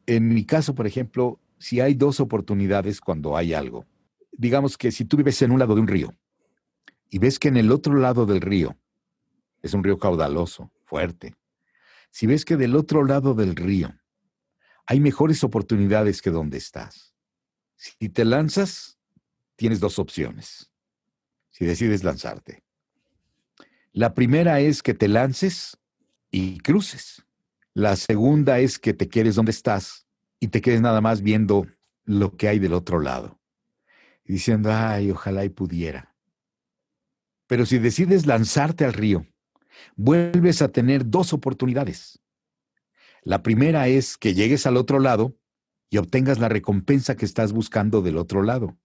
En 0.06 0.30
mi 0.30 0.46
caso, 0.46 0.76
por 0.76 0.88
ejemplo, 0.88 1.40
si 1.60 1.80
hay 1.80 1.94
dos 1.94 2.20
oportunidades 2.20 3.00
cuando 3.00 3.38
hay 3.38 3.54
algo, 3.54 3.86
digamos 4.32 4.78
que 4.78 4.92
si 4.92 5.06
tú 5.06 5.18
vives 5.18 5.42
en 5.42 5.52
un 5.52 5.60
lado 5.60 5.76
de 5.76 5.82
un 5.82 5.88
río 5.88 6.14
y 7.10 7.20
ves 7.20 7.40
que 7.40 7.48
en 7.48 7.58
el 7.58 7.72
otro 7.72 7.96
lado 7.96 8.26
del 8.26 8.42
río 8.42 8.78
es 9.62 9.74
un 9.74 9.84
río 9.84 9.98
caudaloso, 9.98 10.72
fuerte, 10.84 11.36
si 12.12 12.28
ves 12.28 12.44
que 12.44 12.58
del 12.58 12.76
otro 12.76 13.04
lado 13.06 13.34
del 13.34 13.56
río 13.56 13.94
hay 14.86 15.00
mejores 15.00 15.44
oportunidades 15.44 16.22
que 16.22 16.32
donde 16.32 16.58
estás, 16.58 17.16
si 17.76 18.10
te 18.10 18.26
lanzas, 18.26 19.00
tienes 19.56 19.80
dos 19.80 20.00
opciones, 20.00 20.73
decides 21.66 22.04
lanzarte. 22.04 22.64
La 23.92 24.14
primera 24.14 24.60
es 24.60 24.82
que 24.82 24.94
te 24.94 25.08
lances 25.08 25.78
y 26.32 26.58
cruces. 26.60 27.24
La 27.74 27.96
segunda 27.96 28.60
es 28.60 28.80
que 28.80 28.94
te 28.94 29.08
quedes 29.08 29.36
donde 29.36 29.52
estás 29.52 30.08
y 30.40 30.48
te 30.48 30.62
quedes 30.62 30.82
nada 30.82 31.00
más 31.00 31.22
viendo 31.22 31.68
lo 32.06 32.36
que 32.36 32.48
hay 32.48 32.60
del 32.60 32.74
otro 32.74 33.00
lado. 33.00 33.40
Diciendo, 34.26 34.72
ay, 34.74 35.12
ojalá 35.12 35.46
y 35.46 35.50
pudiera. 35.50 36.16
Pero 37.48 37.66
si 37.66 37.78
decides 37.78 38.26
lanzarte 38.26 38.86
al 38.86 38.94
río, 38.94 39.28
vuelves 39.96 40.62
a 40.62 40.70
tener 40.70 41.10
dos 41.10 41.34
oportunidades. 41.34 42.20
La 43.22 43.44
primera 43.44 43.88
es 43.88 44.18
que 44.18 44.34
llegues 44.34 44.66
al 44.66 44.78
otro 44.78 45.00
lado 45.00 45.38
y 45.90 45.98
obtengas 45.98 46.40
la 46.40 46.50
recompensa 46.50 47.16
que 47.16 47.26
estás 47.26 47.54
buscando 47.54 48.02
del 48.02 48.18
otro 48.18 48.42
lado. 48.42 48.78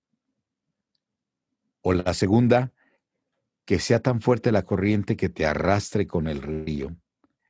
O 1.80 1.92
la 1.92 2.14
segunda, 2.14 2.72
que 3.64 3.78
sea 3.78 4.00
tan 4.00 4.20
fuerte 4.20 4.52
la 4.52 4.64
corriente 4.64 5.16
que 5.16 5.28
te 5.28 5.46
arrastre 5.46 6.06
con 6.06 6.26
el 6.26 6.42
río 6.42 6.96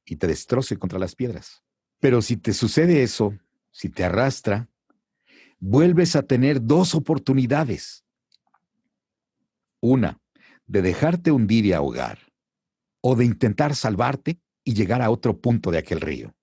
y 0.05 0.17
te 0.17 0.27
destroce 0.27 0.77
contra 0.77 0.99
las 0.99 1.15
piedras. 1.15 1.63
Pero 2.01 2.23
si 2.23 2.37
te 2.37 2.53
sucede 2.53 3.03
eso, 3.03 3.39
si 3.71 3.89
te 3.89 4.05
arrastra, 4.05 4.69
vuelves 5.59 6.17
a 6.17 6.23
tener 6.23 6.63
dos 6.63 6.95
oportunidades. 6.95 8.05
Una, 9.81 10.21
de 10.67 10.83
dejarte 10.83 11.31
hundir 11.31 11.67
y 11.67 11.73
ahogar, 11.73 12.19
o 13.01 13.17
de 13.17 13.25
intentar 13.25 13.75
salvarte 13.75 14.41
y 14.65 14.75
llegar 14.75 15.03
a 15.03 15.11
otro 15.11 15.39
punto 15.39 15.71
de 15.71 15.79
aquel 15.79 16.01
río. 16.01 16.35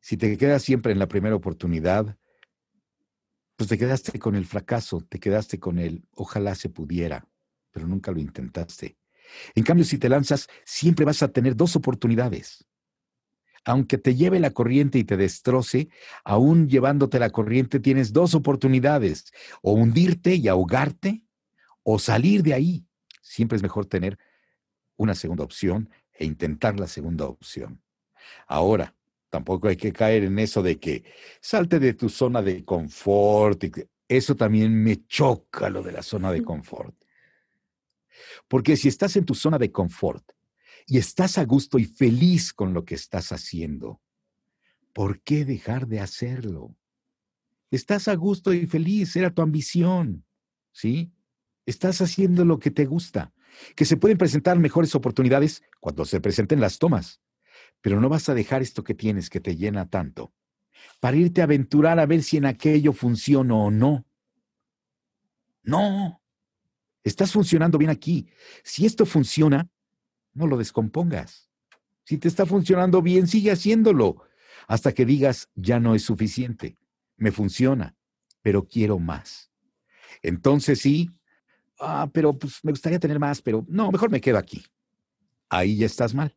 Si 0.00 0.16
te 0.16 0.36
quedas 0.36 0.62
siempre 0.62 0.92
en 0.92 0.98
la 0.98 1.08
primera 1.08 1.34
oportunidad, 1.34 2.18
pues 3.56 3.68
te 3.68 3.78
quedaste 3.78 4.18
con 4.18 4.34
el 4.34 4.46
fracaso, 4.46 5.00
te 5.08 5.18
quedaste 5.18 5.58
con 5.58 5.78
el 5.78 6.04
ojalá 6.14 6.54
se 6.54 6.68
pudiera, 6.68 7.26
pero 7.70 7.86
nunca 7.86 8.12
lo 8.12 8.20
intentaste. 8.20 8.96
En 9.54 9.64
cambio, 9.64 9.84
si 9.84 9.98
te 9.98 10.08
lanzas, 10.08 10.48
siempre 10.64 11.04
vas 11.04 11.22
a 11.22 11.28
tener 11.28 11.56
dos 11.56 11.76
oportunidades 11.76 12.66
aunque 13.64 13.98
te 13.98 14.14
lleve 14.14 14.40
la 14.40 14.50
corriente 14.50 14.98
y 14.98 15.04
te 15.04 15.16
destroce, 15.16 15.88
aún 16.24 16.68
llevándote 16.68 17.18
la 17.18 17.30
corriente 17.30 17.80
tienes 17.80 18.12
dos 18.12 18.34
oportunidades, 18.34 19.32
o 19.62 19.72
hundirte 19.72 20.34
y 20.34 20.48
ahogarte, 20.48 21.24
o 21.82 21.98
salir 21.98 22.42
de 22.42 22.54
ahí. 22.54 22.86
Siempre 23.22 23.56
es 23.56 23.62
mejor 23.62 23.86
tener 23.86 24.18
una 24.96 25.14
segunda 25.14 25.44
opción 25.44 25.90
e 26.12 26.24
intentar 26.24 26.78
la 26.78 26.86
segunda 26.86 27.26
opción. 27.26 27.82
Ahora, 28.46 28.93
tampoco 29.34 29.66
hay 29.66 29.76
que 29.76 29.92
caer 29.92 30.22
en 30.22 30.38
eso 30.38 30.62
de 30.62 30.78
que 30.78 31.02
salte 31.40 31.80
de 31.80 31.92
tu 31.92 32.08
zona 32.08 32.40
de 32.40 32.64
confort. 32.64 33.64
Eso 34.06 34.36
también 34.36 34.72
me 34.80 35.04
choca 35.08 35.68
lo 35.70 35.82
de 35.82 35.90
la 35.90 36.04
zona 36.04 36.30
de 36.30 36.44
confort. 36.44 36.94
Porque 38.46 38.76
si 38.76 38.86
estás 38.86 39.16
en 39.16 39.24
tu 39.24 39.34
zona 39.34 39.58
de 39.58 39.72
confort 39.72 40.24
y 40.86 40.98
estás 40.98 41.36
a 41.36 41.44
gusto 41.46 41.80
y 41.80 41.84
feliz 41.84 42.52
con 42.52 42.74
lo 42.74 42.84
que 42.84 42.94
estás 42.94 43.32
haciendo, 43.32 44.00
¿por 44.92 45.20
qué 45.20 45.44
dejar 45.44 45.88
de 45.88 45.98
hacerlo? 45.98 46.76
Estás 47.72 48.06
a 48.06 48.14
gusto 48.14 48.52
y 48.52 48.68
feliz, 48.68 49.16
era 49.16 49.34
tu 49.34 49.42
ambición, 49.42 50.24
¿sí? 50.70 51.10
Estás 51.66 52.00
haciendo 52.00 52.44
lo 52.44 52.60
que 52.60 52.70
te 52.70 52.84
gusta. 52.84 53.32
Que 53.74 53.84
se 53.84 53.96
pueden 53.96 54.16
presentar 54.16 54.60
mejores 54.60 54.94
oportunidades 54.94 55.64
cuando 55.80 56.04
se 56.04 56.20
presenten 56.20 56.60
las 56.60 56.78
tomas, 56.78 57.20
pero 57.84 58.00
no 58.00 58.08
vas 58.08 58.30
a 58.30 58.34
dejar 58.34 58.62
esto 58.62 58.82
que 58.82 58.94
tienes 58.94 59.28
que 59.28 59.40
te 59.40 59.56
llena 59.56 59.90
tanto 59.90 60.32
para 61.00 61.18
irte 61.18 61.42
a 61.42 61.44
aventurar 61.44 62.00
a 62.00 62.06
ver 62.06 62.22
si 62.22 62.38
en 62.38 62.46
aquello 62.46 62.94
funciona 62.94 63.54
o 63.54 63.70
no. 63.70 64.06
No, 65.62 66.22
estás 67.02 67.32
funcionando 67.32 67.76
bien 67.76 67.90
aquí. 67.90 68.26
Si 68.62 68.86
esto 68.86 69.04
funciona, 69.04 69.68
no 70.32 70.46
lo 70.46 70.56
descompongas. 70.56 71.50
Si 72.04 72.16
te 72.16 72.26
está 72.26 72.46
funcionando 72.46 73.02
bien, 73.02 73.26
sigue 73.26 73.50
haciéndolo 73.50 74.22
hasta 74.66 74.92
que 74.92 75.04
digas, 75.04 75.50
ya 75.54 75.78
no 75.78 75.94
es 75.94 76.04
suficiente, 76.04 76.78
me 77.18 77.32
funciona, 77.32 77.94
pero 78.40 78.66
quiero 78.66 78.98
más. 78.98 79.50
Entonces 80.22 80.80
sí, 80.80 81.10
ah, 81.78 82.08
pero 82.14 82.32
pues 82.32 82.64
me 82.64 82.72
gustaría 82.72 82.98
tener 82.98 83.18
más, 83.18 83.42
pero 83.42 83.62
no, 83.68 83.92
mejor 83.92 84.10
me 84.10 84.22
quedo 84.22 84.38
aquí. 84.38 84.64
Ahí 85.50 85.76
ya 85.76 85.84
estás 85.84 86.14
mal. 86.14 86.34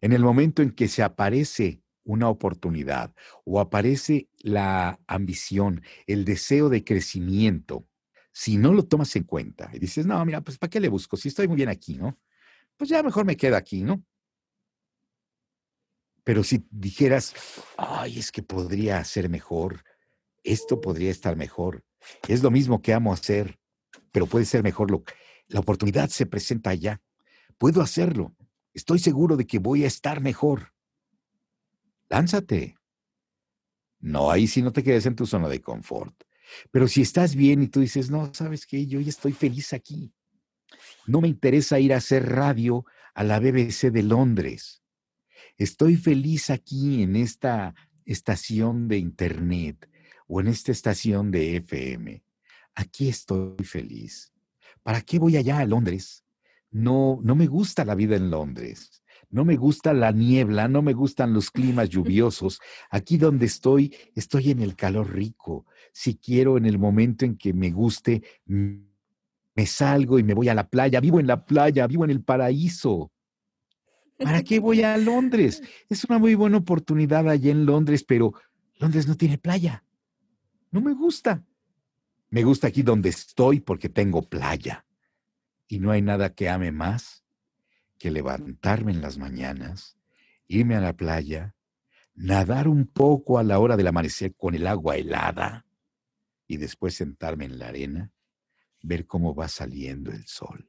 En 0.00 0.12
el 0.12 0.22
momento 0.22 0.62
en 0.62 0.70
que 0.70 0.88
se 0.88 1.02
aparece 1.02 1.82
una 2.04 2.28
oportunidad 2.28 3.14
o 3.44 3.60
aparece 3.60 4.28
la 4.38 5.00
ambición, 5.06 5.82
el 6.06 6.24
deseo 6.24 6.68
de 6.68 6.84
crecimiento, 6.84 7.86
si 8.32 8.56
no 8.56 8.72
lo 8.72 8.84
tomas 8.84 9.14
en 9.16 9.24
cuenta 9.24 9.70
y 9.72 9.78
dices, 9.78 10.06
no, 10.06 10.22
mira, 10.24 10.40
pues 10.40 10.58
¿para 10.58 10.70
qué 10.70 10.80
le 10.80 10.88
busco? 10.88 11.16
Si 11.16 11.28
estoy 11.28 11.48
muy 11.48 11.56
bien 11.56 11.68
aquí, 11.68 11.96
¿no? 11.96 12.18
Pues 12.76 12.90
ya 12.90 13.02
mejor 13.02 13.24
me 13.24 13.36
quedo 13.36 13.56
aquí, 13.56 13.82
¿no? 13.82 14.04
Pero 16.24 16.42
si 16.42 16.66
dijeras, 16.70 17.34
ay, 17.76 18.18
es 18.18 18.32
que 18.32 18.42
podría 18.42 19.04
ser 19.04 19.28
mejor, 19.28 19.84
esto 20.42 20.80
podría 20.80 21.10
estar 21.10 21.36
mejor, 21.36 21.84
es 22.28 22.42
lo 22.42 22.50
mismo 22.50 22.82
que 22.82 22.92
amo 22.92 23.12
hacer, 23.12 23.58
pero 24.10 24.26
puede 24.26 24.46
ser 24.46 24.62
mejor, 24.62 24.90
lo, 24.90 25.04
la 25.48 25.60
oportunidad 25.60 26.08
se 26.08 26.26
presenta 26.26 26.70
allá, 26.70 27.00
puedo 27.58 27.82
hacerlo, 27.82 28.34
estoy 28.74 28.98
seguro 28.98 29.36
de 29.36 29.46
que 29.46 29.58
voy 29.58 29.84
a 29.84 29.86
estar 29.86 30.20
mejor. 30.20 30.72
Lánzate. 32.08 32.76
No, 34.00 34.30
ahí 34.30 34.46
sí 34.46 34.60
no 34.60 34.72
te 34.72 34.82
quedes 34.82 35.06
en 35.06 35.16
tu 35.16 35.26
zona 35.26 35.48
de 35.48 35.62
confort. 35.62 36.14
Pero 36.70 36.88
si 36.88 37.00
estás 37.00 37.34
bien 37.34 37.62
y 37.62 37.68
tú 37.68 37.80
dices, 37.80 38.10
no, 38.10 38.32
sabes 38.34 38.66
qué, 38.66 38.86
yo 38.86 39.00
ya 39.00 39.08
estoy 39.08 39.32
feliz 39.32 39.72
aquí. 39.72 40.12
No 41.06 41.20
me 41.20 41.28
interesa 41.28 41.80
ir 41.80 41.94
a 41.94 41.98
hacer 41.98 42.28
radio 42.28 42.84
a 43.14 43.24
la 43.24 43.40
BBC 43.40 43.90
de 43.90 44.02
Londres. 44.02 44.82
Estoy 45.56 45.96
feliz 45.96 46.50
aquí 46.50 47.02
en 47.02 47.16
esta 47.16 47.74
estación 48.04 48.88
de 48.88 48.98
internet 48.98 49.88
o 50.26 50.40
en 50.40 50.48
esta 50.48 50.72
estación 50.72 51.30
de 51.30 51.56
FM. 51.56 52.22
Aquí 52.74 53.08
estoy 53.08 53.64
feliz. 53.64 54.32
¿Para 54.82 55.00
qué 55.00 55.18
voy 55.18 55.36
allá 55.36 55.58
a 55.58 55.64
Londres? 55.64 56.23
No, 56.74 57.20
no 57.22 57.36
me 57.36 57.46
gusta 57.46 57.84
la 57.84 57.94
vida 57.94 58.16
en 58.16 58.30
Londres. 58.30 59.00
No 59.30 59.44
me 59.44 59.54
gusta 59.54 59.94
la 59.94 60.10
niebla, 60.10 60.66
no 60.66 60.82
me 60.82 60.92
gustan 60.92 61.32
los 61.32 61.52
climas 61.52 61.88
lluviosos. 61.88 62.60
Aquí 62.90 63.16
donde 63.16 63.46
estoy, 63.46 63.94
estoy 64.16 64.50
en 64.50 64.60
el 64.60 64.74
calor 64.74 65.14
rico. 65.14 65.66
Si 65.92 66.16
quiero 66.16 66.56
en 66.56 66.66
el 66.66 66.80
momento 66.80 67.24
en 67.24 67.36
que 67.36 67.52
me 67.52 67.70
guste, 67.70 68.24
me 68.44 69.66
salgo 69.66 70.18
y 70.18 70.24
me 70.24 70.34
voy 70.34 70.48
a 70.48 70.54
la 70.54 70.68
playa. 70.68 70.98
Vivo 70.98 71.20
en 71.20 71.28
la 71.28 71.46
playa, 71.46 71.86
vivo 71.86 72.04
en 72.04 72.10
el 72.10 72.24
paraíso. 72.24 73.12
¿Para 74.18 74.42
qué 74.42 74.58
voy 74.58 74.82
a 74.82 74.96
Londres? 74.96 75.62
Es 75.88 76.02
una 76.04 76.18
muy 76.18 76.34
buena 76.34 76.56
oportunidad 76.56 77.28
allá 77.28 77.52
en 77.52 77.66
Londres, 77.66 78.02
pero 78.02 78.34
Londres 78.80 79.06
no 79.06 79.16
tiene 79.16 79.38
playa. 79.38 79.84
No 80.72 80.80
me 80.80 80.92
gusta. 80.92 81.40
Me 82.30 82.42
gusta 82.42 82.66
aquí 82.66 82.82
donde 82.82 83.10
estoy 83.10 83.60
porque 83.60 83.88
tengo 83.88 84.22
playa. 84.22 84.84
Y 85.74 85.80
no 85.80 85.90
hay 85.90 86.02
nada 86.02 86.32
que 86.32 86.48
ame 86.48 86.70
más 86.70 87.24
que 87.98 88.12
levantarme 88.12 88.92
en 88.92 89.00
las 89.00 89.18
mañanas, 89.18 89.98
irme 90.46 90.76
a 90.76 90.80
la 90.80 90.92
playa, 90.92 91.56
nadar 92.14 92.68
un 92.68 92.86
poco 92.86 93.38
a 93.38 93.42
la 93.42 93.58
hora 93.58 93.76
del 93.76 93.88
amanecer 93.88 94.36
con 94.36 94.54
el 94.54 94.68
agua 94.68 94.94
helada 94.94 95.66
y 96.46 96.58
después 96.58 96.94
sentarme 96.94 97.46
en 97.46 97.58
la 97.58 97.66
arena, 97.66 98.12
ver 98.82 99.04
cómo 99.04 99.34
va 99.34 99.48
saliendo 99.48 100.12
el 100.12 100.24
sol 100.28 100.68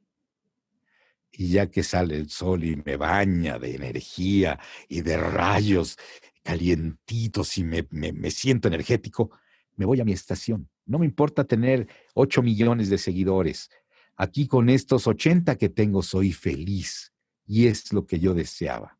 y 1.31 1.49
ya 1.49 1.69
que 1.69 1.83
sale 1.83 2.15
el 2.15 2.31
sol 2.31 2.63
y 2.63 2.75
me 2.75 2.97
baña 2.97 3.59
de 3.59 3.75
energía 3.75 4.59
y 4.87 5.01
de 5.01 5.17
rayos 5.17 5.97
calientitos 6.41 7.59
y 7.59 7.63
me, 7.63 7.87
me, 7.91 8.31
siento 8.31 8.69
energético, 8.69 9.37
me 9.75 9.85
voy 9.85 10.01
a 10.01 10.03
mi 10.03 10.13
estación. 10.13 10.67
No 10.87 10.97
me 10.97 11.05
importa 11.05 11.43
tener 11.43 11.87
8 12.15 12.41
millones 12.41 12.89
de 12.89 12.97
seguidores. 12.97 13.69
Aquí 14.15 14.47
con 14.47 14.69
estos 14.69 15.07
80 15.07 15.57
que 15.57 15.69
tengo 15.69 16.01
soy 16.01 16.31
feliz 16.31 17.13
y 17.45 17.67
es 17.67 17.91
lo 17.91 18.05
que 18.05 18.19
yo 18.19 18.33
deseaba. 18.33 18.97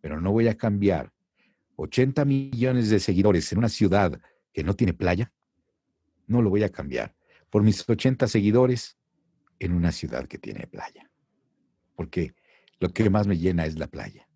Pero 0.00 0.20
no 0.20 0.32
voy 0.32 0.48
a 0.48 0.56
cambiar 0.56 1.12
80 1.76 2.24
millones 2.24 2.90
de 2.90 3.00
seguidores 3.00 3.50
en 3.52 3.58
una 3.58 3.68
ciudad 3.68 4.20
que 4.52 4.62
no 4.62 4.74
tiene 4.74 4.92
playa. 4.92 5.32
No 6.26 6.42
lo 6.42 6.50
voy 6.50 6.62
a 6.62 6.70
cambiar 6.70 7.14
por 7.50 7.62
mis 7.62 7.88
80 7.88 8.28
seguidores 8.28 8.96
en 9.58 9.72
una 9.72 9.92
ciudad 9.92 10.26
que 10.26 10.38
tiene 10.38 10.66
playa 10.66 11.10
porque 11.94 12.34
lo 12.80 12.92
que 12.92 13.08
más 13.10 13.26
me 13.26 13.38
llena 13.38 13.66
es 13.66 13.78
la 13.78 13.86
playa. 13.86 14.28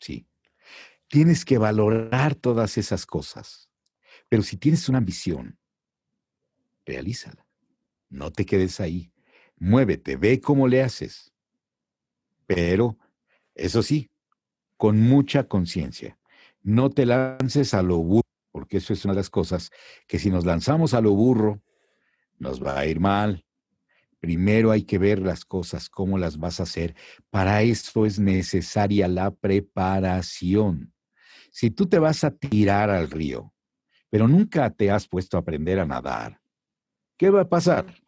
Sí. 0.00 0.26
Tienes 1.08 1.44
que 1.44 1.58
valorar 1.58 2.34
todas 2.34 2.78
esas 2.78 3.06
cosas. 3.06 3.68
Pero 4.28 4.42
si 4.42 4.56
tienes 4.56 4.88
una 4.88 4.98
ambición, 4.98 5.58
realízala. 6.86 7.41
No 8.12 8.30
te 8.30 8.44
quedes 8.44 8.78
ahí. 8.78 9.10
Muévete, 9.58 10.16
ve 10.16 10.40
cómo 10.40 10.68
le 10.68 10.82
haces. 10.82 11.32
Pero, 12.46 12.98
eso 13.54 13.82
sí, 13.82 14.10
con 14.76 15.00
mucha 15.00 15.44
conciencia. 15.44 16.18
No 16.62 16.90
te 16.90 17.06
lances 17.06 17.72
a 17.72 17.82
lo 17.82 17.98
burro, 17.98 18.28
porque 18.50 18.76
eso 18.76 18.92
es 18.92 19.04
una 19.06 19.14
de 19.14 19.20
las 19.20 19.30
cosas 19.30 19.70
que 20.06 20.18
si 20.18 20.30
nos 20.30 20.44
lanzamos 20.44 20.92
a 20.92 21.00
lo 21.00 21.12
burro, 21.12 21.62
nos 22.38 22.62
va 22.62 22.78
a 22.78 22.86
ir 22.86 23.00
mal. 23.00 23.46
Primero 24.20 24.70
hay 24.70 24.82
que 24.82 24.98
ver 24.98 25.20
las 25.20 25.46
cosas, 25.46 25.88
cómo 25.88 26.18
las 26.18 26.36
vas 26.36 26.60
a 26.60 26.64
hacer. 26.64 26.94
Para 27.30 27.62
eso 27.62 28.04
es 28.04 28.18
necesaria 28.18 29.08
la 29.08 29.30
preparación. 29.30 30.92
Si 31.50 31.70
tú 31.70 31.88
te 31.88 31.98
vas 31.98 32.24
a 32.24 32.30
tirar 32.30 32.90
al 32.90 33.10
río, 33.10 33.54
pero 34.10 34.28
nunca 34.28 34.68
te 34.68 34.90
has 34.90 35.08
puesto 35.08 35.38
a 35.38 35.40
aprender 35.40 35.80
a 35.80 35.86
nadar, 35.86 36.40
¿qué 37.16 37.30
va 37.30 37.42
a 37.42 37.48
pasar? 37.48 38.01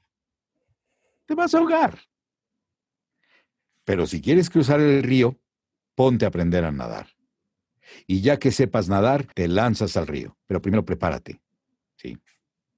Te 1.27 1.35
vas 1.35 1.55
a 1.55 1.59
ahogar. 1.59 1.99
Pero 3.85 4.07
si 4.07 4.21
quieres 4.21 4.51
cruzar 4.51 4.81
el 4.81 5.03
río, 5.03 5.39
ponte 5.95 6.25
a 6.25 6.29
aprender 6.29 6.65
a 6.65 6.73
nadar. 6.73 7.09
Y 8.07 8.23
ya 8.23 8.39
que 8.39 8.51
sepas 8.51 8.89
nadar, 8.89 9.27
te 9.35 9.47
lanzas 9.49 9.97
al 9.97 10.07
río. 10.07 10.37
Pero 10.47 10.63
primero 10.63 10.85
prepárate. 10.85 11.41
Sí. 11.97 12.19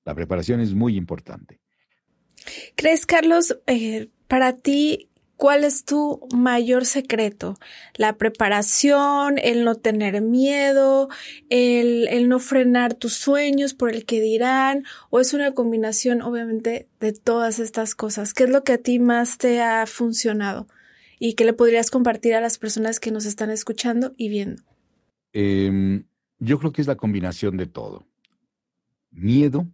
La 0.05 0.15
preparación 0.15 0.61
es 0.61 0.75
muy 0.75 0.97
importante. 0.97 1.61
¿Crees, 2.77 3.07
Carlos, 3.07 3.59
eh, 3.67 4.11
para 4.29 4.57
ti, 4.57 5.11
cuál 5.37 5.64
es 5.64 5.84
tu 5.84 6.26
mayor 6.34 6.84
secreto? 6.84 7.59
¿La 7.95 8.16
preparación, 8.16 9.39
el 9.39 9.64
no 9.64 9.74
tener 9.74 10.20
miedo, 10.22 11.09
el, 11.51 12.09
el 12.09 12.28
no 12.28 12.39
frenar 12.39 12.95
tus 12.95 13.14
sueños 13.14 13.74
por 13.74 13.91
el 13.91 14.05
que 14.05 14.20
dirán? 14.20 14.84
¿O 15.11 15.20
es 15.20 15.34
una 15.34 15.53
combinación, 15.53 16.22
obviamente, 16.22 16.89
de 17.01 17.12
todas 17.12 17.59
estas 17.59 17.95
cosas? 17.95 18.34
¿Qué 18.34 18.45
es 18.45 18.51
lo 18.51 18.64
que 18.64 18.72
a 18.74 18.78
ti 18.78 18.99
más 18.99 19.39
te 19.39 19.61
ha 19.62 19.87
funcionado? 19.87 20.66
y 21.18 21.34
qué 21.34 21.45
le 21.45 21.53
podrías 21.53 21.91
compartir 21.91 22.34
a 22.34 22.41
las 22.41 22.59
personas 22.59 23.01
que 23.01 23.11
nos 23.11 23.24
están 23.24 23.51
escuchando 23.51 24.14
y 24.16 24.28
viendo? 24.28 24.62
Em, 25.32 26.05
yo 26.39 26.59
creo 26.59 26.72
que 26.72 26.82
es 26.82 26.89
la 26.89 26.97
combinación 26.97 27.57
de 27.57 27.66
todo. 27.66 28.07
Miedo 29.11 29.66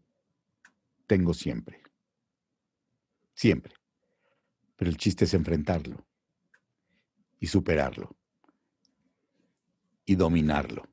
tengo 1.07 1.35
siempre. 1.35 1.83
Siempre. 3.35 3.75
Pero 4.83 4.91
el 4.91 4.97
chiste 4.97 5.27
es 5.27 5.35
enfrentarlo 5.35 6.05
y 7.39 7.47
superarlo 7.47 8.17
y 10.05 10.17
dominarlo. 10.17 10.89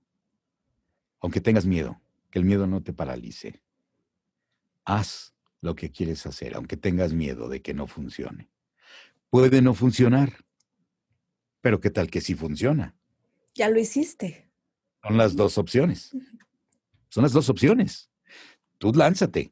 Aunque 1.21 1.41
tengas 1.41 1.65
miedo, 1.65 1.99
que 2.29 2.37
el 2.37 2.45
miedo 2.45 2.67
no 2.67 2.83
te 2.83 2.93
paralice. 2.93 3.63
Haz 4.85 5.33
lo 5.61 5.73
que 5.73 5.89
quieres 5.89 6.27
hacer, 6.27 6.53
aunque 6.53 6.77
tengas 6.77 7.13
miedo 7.13 7.49
de 7.49 7.63
que 7.63 7.73
no 7.73 7.87
funcione. 7.87 8.51
Puede 9.31 9.59
no 9.63 9.73
funcionar, 9.73 10.45
pero 11.59 11.79
¿qué 11.79 11.89
tal 11.89 12.11
que 12.11 12.21
sí 12.21 12.35
funciona? 12.35 12.95
Ya 13.55 13.71
lo 13.71 13.79
hiciste. 13.79 14.51
Son 15.01 15.17
las 15.17 15.35
dos 15.35 15.57
opciones. 15.57 16.15
Son 17.09 17.23
las 17.23 17.31
dos 17.31 17.49
opciones. 17.49 18.11
Tú 18.77 18.93
lánzate. 18.93 19.51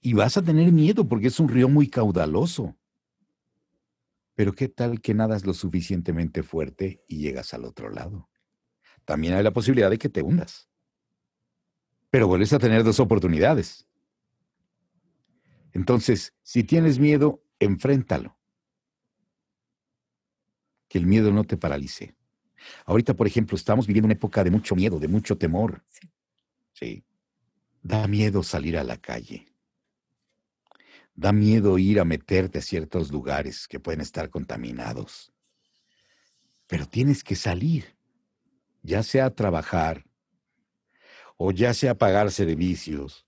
Y 0.00 0.12
vas 0.12 0.36
a 0.36 0.42
tener 0.42 0.72
miedo 0.72 1.06
porque 1.06 1.28
es 1.28 1.38
un 1.38 1.48
río 1.48 1.68
muy 1.68 1.88
caudaloso. 1.88 2.76
Pero 4.34 4.52
¿qué 4.52 4.68
tal 4.68 5.00
que 5.00 5.14
nadas 5.14 5.44
lo 5.44 5.54
suficientemente 5.54 6.42
fuerte 6.42 7.02
y 7.06 7.18
llegas 7.18 7.52
al 7.54 7.64
otro 7.64 7.90
lado? 7.90 8.30
También 9.04 9.34
hay 9.34 9.42
la 9.42 9.52
posibilidad 9.52 9.90
de 9.90 9.98
que 9.98 10.08
te 10.08 10.22
hundas. 10.22 10.68
Pero 12.10 12.28
vuelves 12.28 12.52
a 12.52 12.58
tener 12.58 12.84
dos 12.84 13.00
oportunidades. 13.00 13.86
Entonces, 15.72 16.34
si 16.42 16.64
tienes 16.64 16.98
miedo, 16.98 17.42
enfréntalo. 17.58 18.38
Que 20.88 20.98
el 20.98 21.06
miedo 21.06 21.32
no 21.32 21.44
te 21.44 21.56
paralice. 21.56 22.14
Ahorita, 22.84 23.14
por 23.14 23.26
ejemplo, 23.26 23.56
estamos 23.56 23.86
viviendo 23.86 24.06
una 24.06 24.14
época 24.14 24.44
de 24.44 24.50
mucho 24.50 24.76
miedo, 24.76 24.98
de 24.98 25.08
mucho 25.08 25.36
temor. 25.36 25.82
Sí. 25.88 26.10
sí. 26.72 27.04
Da 27.82 28.06
miedo 28.06 28.42
salir 28.42 28.78
a 28.78 28.84
la 28.84 28.98
calle. 28.98 29.51
Da 31.14 31.32
miedo 31.32 31.78
ir 31.78 32.00
a 32.00 32.04
meterte 32.04 32.58
a 32.58 32.62
ciertos 32.62 33.10
lugares 33.12 33.68
que 33.68 33.80
pueden 33.80 34.00
estar 34.00 34.30
contaminados. 34.30 35.32
pero 36.72 36.86
tienes 36.86 37.22
que 37.22 37.36
salir, 37.36 37.98
ya 38.82 39.02
sea 39.02 39.26
a 39.26 39.34
trabajar, 39.34 40.06
o 41.36 41.52
ya 41.52 41.74
sea 41.74 41.90
a 41.90 41.98
pagar 41.98 42.30
servicios, 42.30 43.26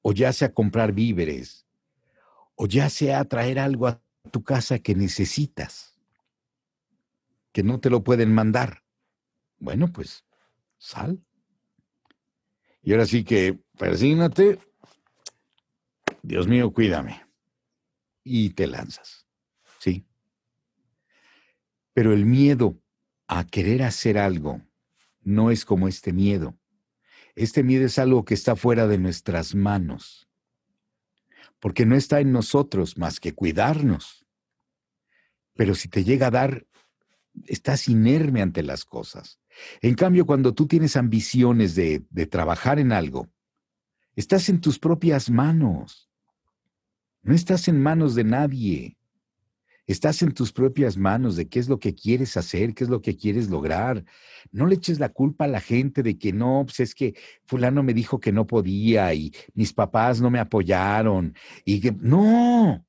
o 0.00 0.12
ya 0.12 0.32
sea 0.32 0.48
a 0.48 0.54
comprar 0.54 0.92
víveres, 0.92 1.66
o 2.54 2.66
ya 2.66 2.88
sea 2.88 3.20
a 3.20 3.26
traer 3.26 3.58
algo 3.58 3.88
a 3.88 4.02
tu 4.30 4.42
casa 4.42 4.78
que 4.78 4.94
necesitas, 4.94 5.98
que 7.52 7.62
no 7.62 7.78
te 7.78 7.90
lo 7.90 8.02
pueden 8.02 8.32
mandar. 8.32 8.82
Bueno, 9.58 9.92
pues 9.92 10.24
sal. 10.78 11.22
Y 12.80 12.92
ahora 12.92 13.04
sí 13.04 13.22
que 13.22 13.60
persígnate, 13.76 14.58
Dios 16.22 16.46
mío, 16.46 16.72
cuídame. 16.72 17.24
Y 18.22 18.50
te 18.50 18.66
lanzas. 18.66 19.26
¿Sí? 19.78 20.06
Pero 21.92 22.12
el 22.12 22.26
miedo 22.26 22.80
a 23.26 23.46
querer 23.46 23.82
hacer 23.82 24.18
algo 24.18 24.60
no 25.22 25.50
es 25.50 25.64
como 25.64 25.88
este 25.88 26.12
miedo. 26.12 26.58
Este 27.34 27.62
miedo 27.62 27.86
es 27.86 27.98
algo 27.98 28.24
que 28.24 28.34
está 28.34 28.56
fuera 28.56 28.86
de 28.86 28.98
nuestras 28.98 29.54
manos, 29.54 30.28
porque 31.58 31.86
no 31.86 31.94
está 31.94 32.20
en 32.20 32.32
nosotros 32.32 32.98
más 32.98 33.20
que 33.20 33.34
cuidarnos. 33.34 34.26
Pero 35.54 35.74
si 35.74 35.88
te 35.88 36.04
llega 36.04 36.26
a 36.28 36.30
dar, 36.30 36.66
estás 37.46 37.88
inerme 37.88 38.42
ante 38.42 38.62
las 38.62 38.84
cosas. 38.84 39.40
En 39.80 39.94
cambio, 39.94 40.26
cuando 40.26 40.54
tú 40.54 40.66
tienes 40.66 40.96
ambiciones 40.96 41.74
de, 41.74 42.04
de 42.10 42.26
trabajar 42.26 42.78
en 42.78 42.92
algo, 42.92 43.28
estás 44.16 44.48
en 44.48 44.60
tus 44.60 44.78
propias 44.78 45.30
manos. 45.30 46.09
No 47.22 47.34
estás 47.34 47.68
en 47.68 47.80
manos 47.80 48.14
de 48.14 48.24
nadie. 48.24 48.96
Estás 49.86 50.22
en 50.22 50.32
tus 50.32 50.52
propias 50.52 50.96
manos 50.96 51.34
de 51.34 51.48
qué 51.48 51.58
es 51.58 51.68
lo 51.68 51.80
que 51.80 51.94
quieres 51.94 52.36
hacer, 52.36 52.74
qué 52.74 52.84
es 52.84 52.90
lo 52.90 53.02
que 53.02 53.16
quieres 53.16 53.50
lograr. 53.50 54.04
No 54.52 54.66
le 54.66 54.76
eches 54.76 55.00
la 55.00 55.08
culpa 55.08 55.46
a 55.46 55.48
la 55.48 55.60
gente 55.60 56.02
de 56.02 56.16
que 56.16 56.32
no, 56.32 56.62
pues 56.64 56.80
es 56.80 56.94
que 56.94 57.16
fulano 57.44 57.82
me 57.82 57.92
dijo 57.92 58.20
que 58.20 58.30
no 58.30 58.46
podía 58.46 59.12
y 59.14 59.32
mis 59.54 59.72
papás 59.72 60.20
no 60.20 60.30
me 60.30 60.38
apoyaron. 60.38 61.34
Y 61.64 61.80
que 61.80 61.90
no, 61.92 62.86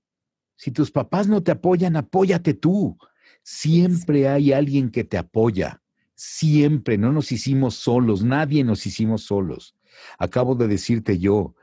si 0.56 0.70
tus 0.70 0.92
papás 0.92 1.28
no 1.28 1.42
te 1.42 1.52
apoyan, 1.52 1.96
apóyate 1.96 2.54
tú. 2.54 2.96
Siempre 3.42 4.30
hay 4.30 4.54
alguien 4.54 4.92
que 4.92 5.04
te 5.04 5.18
apoya. 5.18 5.82
Siempre, 6.14 7.00
no 7.00 7.12
nos 7.12 7.32
hicimos 7.32 7.74
solos, 7.74 8.24
nadie 8.24 8.64
nos 8.64 8.86
hicimos 8.86 9.24
solos. 9.24 9.76
Acabo 10.20 10.54
de 10.54 10.68
decirte 10.68 11.18
yo, 11.18 11.56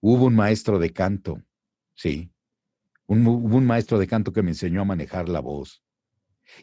hubo 0.00 0.24
un 0.24 0.34
maestro 0.34 0.80
de 0.80 0.90
canto, 0.90 1.40
sí, 2.00 2.32
hubo 3.06 3.56
un 3.58 3.66
maestro 3.66 3.98
de 3.98 4.06
canto 4.06 4.32
que 4.32 4.42
me 4.42 4.52
enseñó 4.52 4.80
a 4.80 4.86
manejar 4.86 5.28
la 5.28 5.40
voz. 5.40 5.84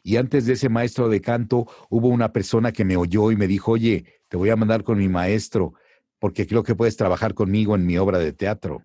Y 0.01 0.15
antes 0.15 0.47
de 0.47 0.53
ese 0.53 0.67
maestro 0.67 1.09
de 1.09 1.21
canto 1.21 1.67
hubo 1.91 2.07
una 2.07 2.33
persona 2.33 2.71
que 2.71 2.83
me 2.83 2.97
oyó 2.97 3.31
y 3.31 3.35
me 3.35 3.45
dijo, 3.45 3.73
oye, 3.73 4.21
te 4.29 4.35
voy 4.35 4.49
a 4.49 4.55
mandar 4.55 4.83
con 4.83 4.97
mi 4.97 5.07
maestro 5.07 5.75
porque 6.17 6.47
creo 6.47 6.63
que 6.63 6.73
puedes 6.73 6.97
trabajar 6.97 7.35
conmigo 7.35 7.75
en 7.75 7.85
mi 7.85 7.99
obra 7.99 8.17
de 8.17 8.33
teatro. 8.33 8.83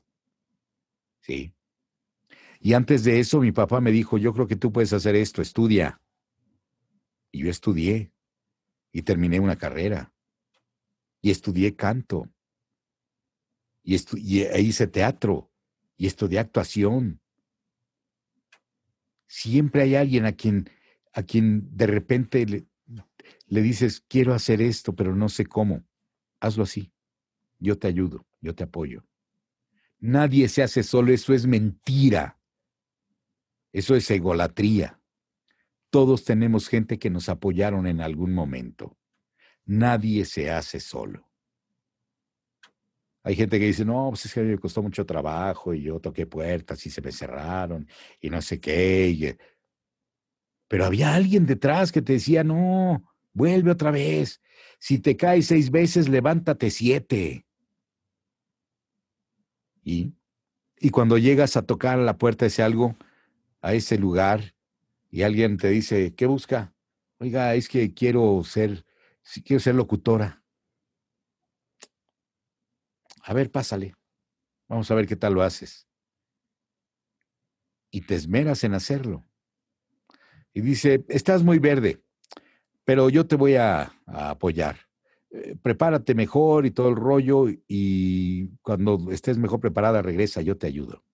Sí. 1.22 1.55
Y 2.61 2.74
antes 2.74 3.03
de 3.03 3.18
eso 3.18 3.40
mi 3.40 3.50
papá 3.50 3.80
me 3.80 3.90
dijo, 3.90 4.18
yo 4.18 4.34
creo 4.34 4.46
que 4.46 4.57
tú 4.57 4.72
puedes 4.72 4.92
hacer 4.92 5.16
esto, 5.16 5.40
estudia. 5.40 6.03
Y 7.30 7.44
yo 7.44 7.50
estudié 7.50 8.12
y 8.92 9.03
terminé 9.03 9.40
una 9.40 9.57
carrera. 9.57 10.12
Y 11.22 11.30
estudié 11.30 11.74
canto. 11.76 12.28
Y, 13.82 13.96
y 14.16 14.42
e 14.42 14.61
hice 14.61 14.86
teatro. 14.86 15.51
Y 16.03 16.07
estudié 16.09 16.40
actuación 16.40 17.20
siempre 19.28 19.82
hay 19.82 19.94
alguien 19.94 20.26
a 20.26 20.32
quien, 20.32 20.68
a 21.12 21.22
quien 21.22 21.68
de 21.76 21.86
repente 21.86 22.44
le, 22.44 22.66
le 23.46 23.62
dices, 23.62 24.05
quiero 24.09 24.34
hacer 24.34 24.61
esto, 24.61 24.96
pero 24.96 25.14
no 25.14 25.28
sé 25.28 25.46
cómo. 25.46 25.84
Hazlo 26.40 26.64
así. 26.64 26.92
Yo 27.61 27.78
te 27.78 27.86
ayudo, 27.86 28.26
yo 28.40 28.53
te 28.53 28.64
apoyo. 28.64 29.07
Nadie 30.00 30.48
se 30.48 30.64
hace 30.64 30.82
solo, 30.82 31.12
eso 31.12 31.34
es 31.34 31.46
mentira. 31.46 32.40
Eso 33.72 33.94
es 33.94 34.11
egolatría. 34.11 35.00
Todos 35.88 36.24
tenemos 36.24 36.66
gente 36.66 36.98
que 36.98 37.11
nos 37.11 37.28
apoyaron 37.28 37.86
en 37.86 38.00
algún 38.00 38.34
momento. 38.34 38.98
Nadie 39.66 40.24
se 40.24 40.50
hace 40.50 40.80
solo. 40.80 41.32
Hay 43.24 43.36
gente 43.36 43.58
que 43.58 43.66
dice, 43.66 43.84
no, 43.84 44.08
pues 44.10 44.26
es 44.26 44.34
que 44.34 44.42
me 44.42 44.58
costó 44.58 44.82
mucho 44.82 45.06
trabajo 45.06 45.72
y 45.72 45.82
yo 45.82 46.00
toqué 46.00 46.26
puertas 46.26 46.84
y 46.86 46.90
se 46.90 47.00
me 47.00 47.12
cerraron 47.12 47.86
y 48.20 48.30
no 48.30 48.42
sé 48.42 48.60
qué. 48.60 49.38
Pero 50.68 50.84
había 50.84 51.14
alguien 51.14 51.46
detrás 51.46 51.92
que 51.92 52.02
te 52.02 52.14
decía, 52.14 52.42
no, 52.42 53.04
vuelve 53.32 53.70
otra 53.70 53.90
vez. 53.90 54.40
Si 54.78 54.98
te 54.98 55.16
caes 55.16 55.46
seis 55.46 55.70
veces, 55.70 56.08
levántate 56.08 56.70
siete. 56.70 57.46
Y, 59.84 60.14
y 60.78 60.90
cuando 60.90 61.18
llegas 61.18 61.56
a 61.56 61.62
tocar 61.62 61.98
a 61.98 62.02
la 62.02 62.18
puerta 62.18 62.44
de 62.44 62.48
ese 62.48 62.62
algo, 62.62 62.96
a 63.60 63.74
ese 63.74 63.98
lugar, 63.98 64.54
y 65.10 65.22
alguien 65.22 65.58
te 65.58 65.68
dice, 65.68 66.14
¿qué 66.14 66.26
busca? 66.26 66.74
Oiga, 67.18 67.54
es 67.54 67.68
que 67.68 67.94
quiero 67.94 68.42
ser, 68.44 68.84
quiero 69.44 69.60
ser 69.60 69.74
locutora. 69.74 70.41
A 73.22 73.34
ver, 73.34 73.50
pásale. 73.50 73.94
Vamos 74.68 74.90
a 74.90 74.94
ver 74.94 75.06
qué 75.06 75.16
tal 75.16 75.34
lo 75.34 75.42
haces. 75.42 75.86
Y 77.90 78.02
te 78.02 78.14
esmeras 78.14 78.64
en 78.64 78.74
hacerlo. 78.74 79.24
Y 80.54 80.60
dice, 80.60 81.04
estás 81.08 81.42
muy 81.42 81.58
verde, 81.58 82.02
pero 82.84 83.08
yo 83.08 83.26
te 83.26 83.36
voy 83.36 83.56
a, 83.56 83.92
apoyar. 84.06 84.76
Eh, 85.30 85.56
prepárate 85.62 86.14
mejor 86.14 86.66
y 86.66 86.70
todo 86.70 86.88
el 86.88 86.96
rollo 86.96 87.46
y 87.66 88.48
cuando 88.58 89.10
estés 89.10 89.38
mejor 89.38 89.60
preparada 89.60 90.02
regresa, 90.02 90.42
yo 90.42 90.58
te 90.58 90.66
ayudo. 90.66 91.04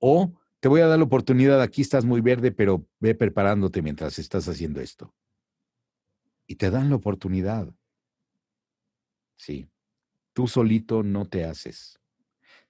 O 0.00 0.32
te 0.58 0.68
voy 0.68 0.80
a 0.80 0.86
dar 0.86 0.98
la 0.98 1.04
oportunidad, 1.04 1.60
aquí 1.60 1.82
estás 1.82 2.04
muy 2.04 2.20
verde, 2.20 2.50
pero 2.50 2.86
ve 2.98 3.14
preparándote 3.14 3.82
mientras 3.82 4.18
estás 4.18 4.48
haciendo 4.48 4.80
esto. 4.80 5.14
Y 6.46 6.56
te 6.56 6.70
dan 6.70 6.90
la 6.90 6.96
oportunidad. 6.96 7.72
Sí. 9.36 9.68
Tú 10.34 10.46
solito 10.46 11.02
no 11.02 11.26
te 11.26 11.44
haces. 11.44 11.98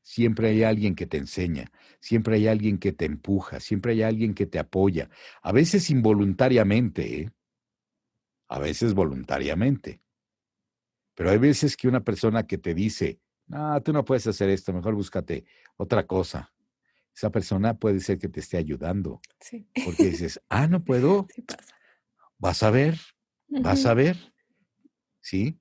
Siempre 0.03 0.51
hay 0.51 0.62
alguien 0.62 0.95
que 0.95 1.07
te 1.07 1.17
enseña, 1.17 1.73
siempre 1.99 2.37
hay 2.37 2.47
alguien 2.47 2.79
que 2.79 2.93
te 2.93 3.07
empuja, 3.07 3.59
siempre 3.59 3.93
hay 3.93 4.03
alguien 4.03 4.35
que 4.35 4.45
te 4.45 4.59
apoya, 4.59 5.09
a 5.43 5.51
veces 5.51 5.89
involuntariamente, 5.89 7.23
¿eh? 7.23 7.31
a 8.49 8.59
veces 8.59 8.93
voluntariamente. 8.93 10.03
Pero 11.15 11.31
hay 11.31 11.39
veces 11.39 11.75
que 11.77 11.89
una 11.89 12.05
persona 12.05 12.47
que 12.47 12.59
te 12.59 12.75
dice, 12.75 13.19
no, 13.47 13.81
tú 13.83 13.95
no 13.95 14.05
puedes 14.05 14.27
hacer 14.27 14.51
esto, 14.51 14.75
mejor 14.75 14.95
búscate 14.95 15.47
otra 15.77 16.07
cosa. 16.07 16.53
Esa 17.15 17.31
persona 17.31 17.79
puede 17.79 18.01
ser 18.01 18.19
que 18.19 18.29
te 18.29 18.41
esté 18.41 18.57
ayudando. 18.57 19.21
Sí. 19.41 19.67
Porque 19.85 20.05
dices, 20.11 20.41
ah, 20.49 20.67
no 20.67 20.85
puedo. 20.85 21.29
Sí 21.35 21.43
pasa. 21.43 21.75
Vas 22.39 22.62
a 22.62 22.71
ver, 22.71 22.99
vas 23.49 23.87
a 23.87 23.95
ver. 23.95 24.17
¿Sí? 25.21 25.59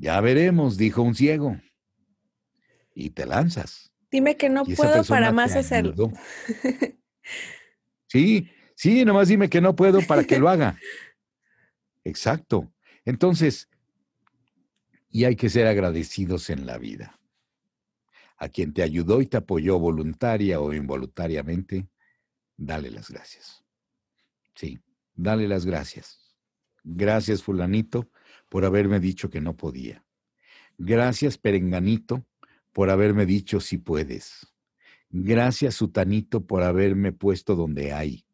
Ya 0.00 0.18
veremos, 0.22 0.78
dijo 0.78 1.02
un 1.02 1.14
ciego. 1.14 1.60
Y 2.94 3.10
te 3.10 3.26
lanzas. 3.26 3.92
Dime 4.10 4.38
que 4.38 4.48
no 4.48 4.64
puedo 4.64 5.04
para 5.04 5.30
más 5.30 5.54
hacerlo. 5.54 6.10
sí, 8.08 8.50
sí, 8.74 9.04
nomás 9.04 9.28
dime 9.28 9.50
que 9.50 9.60
no 9.60 9.76
puedo 9.76 10.00
para 10.00 10.24
que 10.24 10.38
lo 10.38 10.48
haga. 10.48 10.78
Exacto. 12.04 12.72
Entonces, 13.04 13.68
y 15.10 15.24
hay 15.24 15.36
que 15.36 15.50
ser 15.50 15.66
agradecidos 15.66 16.48
en 16.48 16.64
la 16.64 16.78
vida. 16.78 17.20
A 18.38 18.48
quien 18.48 18.72
te 18.72 18.82
ayudó 18.82 19.20
y 19.20 19.26
te 19.26 19.36
apoyó 19.36 19.78
voluntaria 19.78 20.60
o 20.60 20.72
involuntariamente, 20.72 21.90
dale 22.56 22.90
las 22.90 23.10
gracias. 23.10 23.62
Sí, 24.54 24.80
dale 25.14 25.46
las 25.46 25.66
gracias. 25.66 26.38
Gracias, 26.82 27.42
fulanito, 27.42 28.10
por 28.50 28.66
haberme 28.66 29.00
dicho 29.00 29.30
que 29.30 29.40
no 29.40 29.56
podía. 29.56 30.04
Gracias, 30.76 31.38
Perenganito, 31.38 32.26
por 32.72 32.90
haberme 32.90 33.24
dicho 33.24 33.60
si 33.60 33.78
puedes. 33.78 34.46
Gracias, 35.08 35.76
Sutanito, 35.76 36.44
por 36.46 36.62
haberme 36.62 37.12
puesto 37.12 37.56
donde 37.56 37.92
hay. 37.92 38.26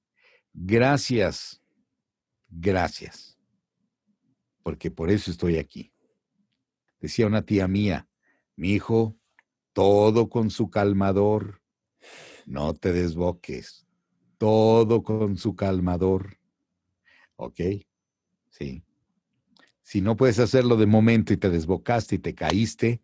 Gracias, 0.52 1.62
gracias, 2.48 3.38
porque 4.62 4.90
por 4.90 5.10
eso 5.10 5.30
estoy 5.30 5.58
aquí. 5.58 5.92
Decía 6.98 7.26
una 7.26 7.42
tía 7.42 7.68
mía, 7.68 8.08
mi 8.56 8.72
hijo, 8.72 9.16
todo 9.74 10.30
con 10.30 10.50
su 10.50 10.70
calmador, 10.70 11.60
no 12.46 12.72
te 12.72 12.92
desboques, 12.94 13.86
todo 14.38 15.02
con 15.02 15.36
su 15.36 15.54
calmador. 15.54 16.38
¿Ok? 17.36 17.60
Sí. 18.48 18.85
Si 19.86 20.00
no 20.00 20.16
puedes 20.16 20.40
hacerlo 20.40 20.76
de 20.76 20.86
momento 20.86 21.32
y 21.32 21.36
te 21.36 21.48
desbocaste 21.48 22.16
y 22.16 22.18
te 22.18 22.34
caíste, 22.34 23.02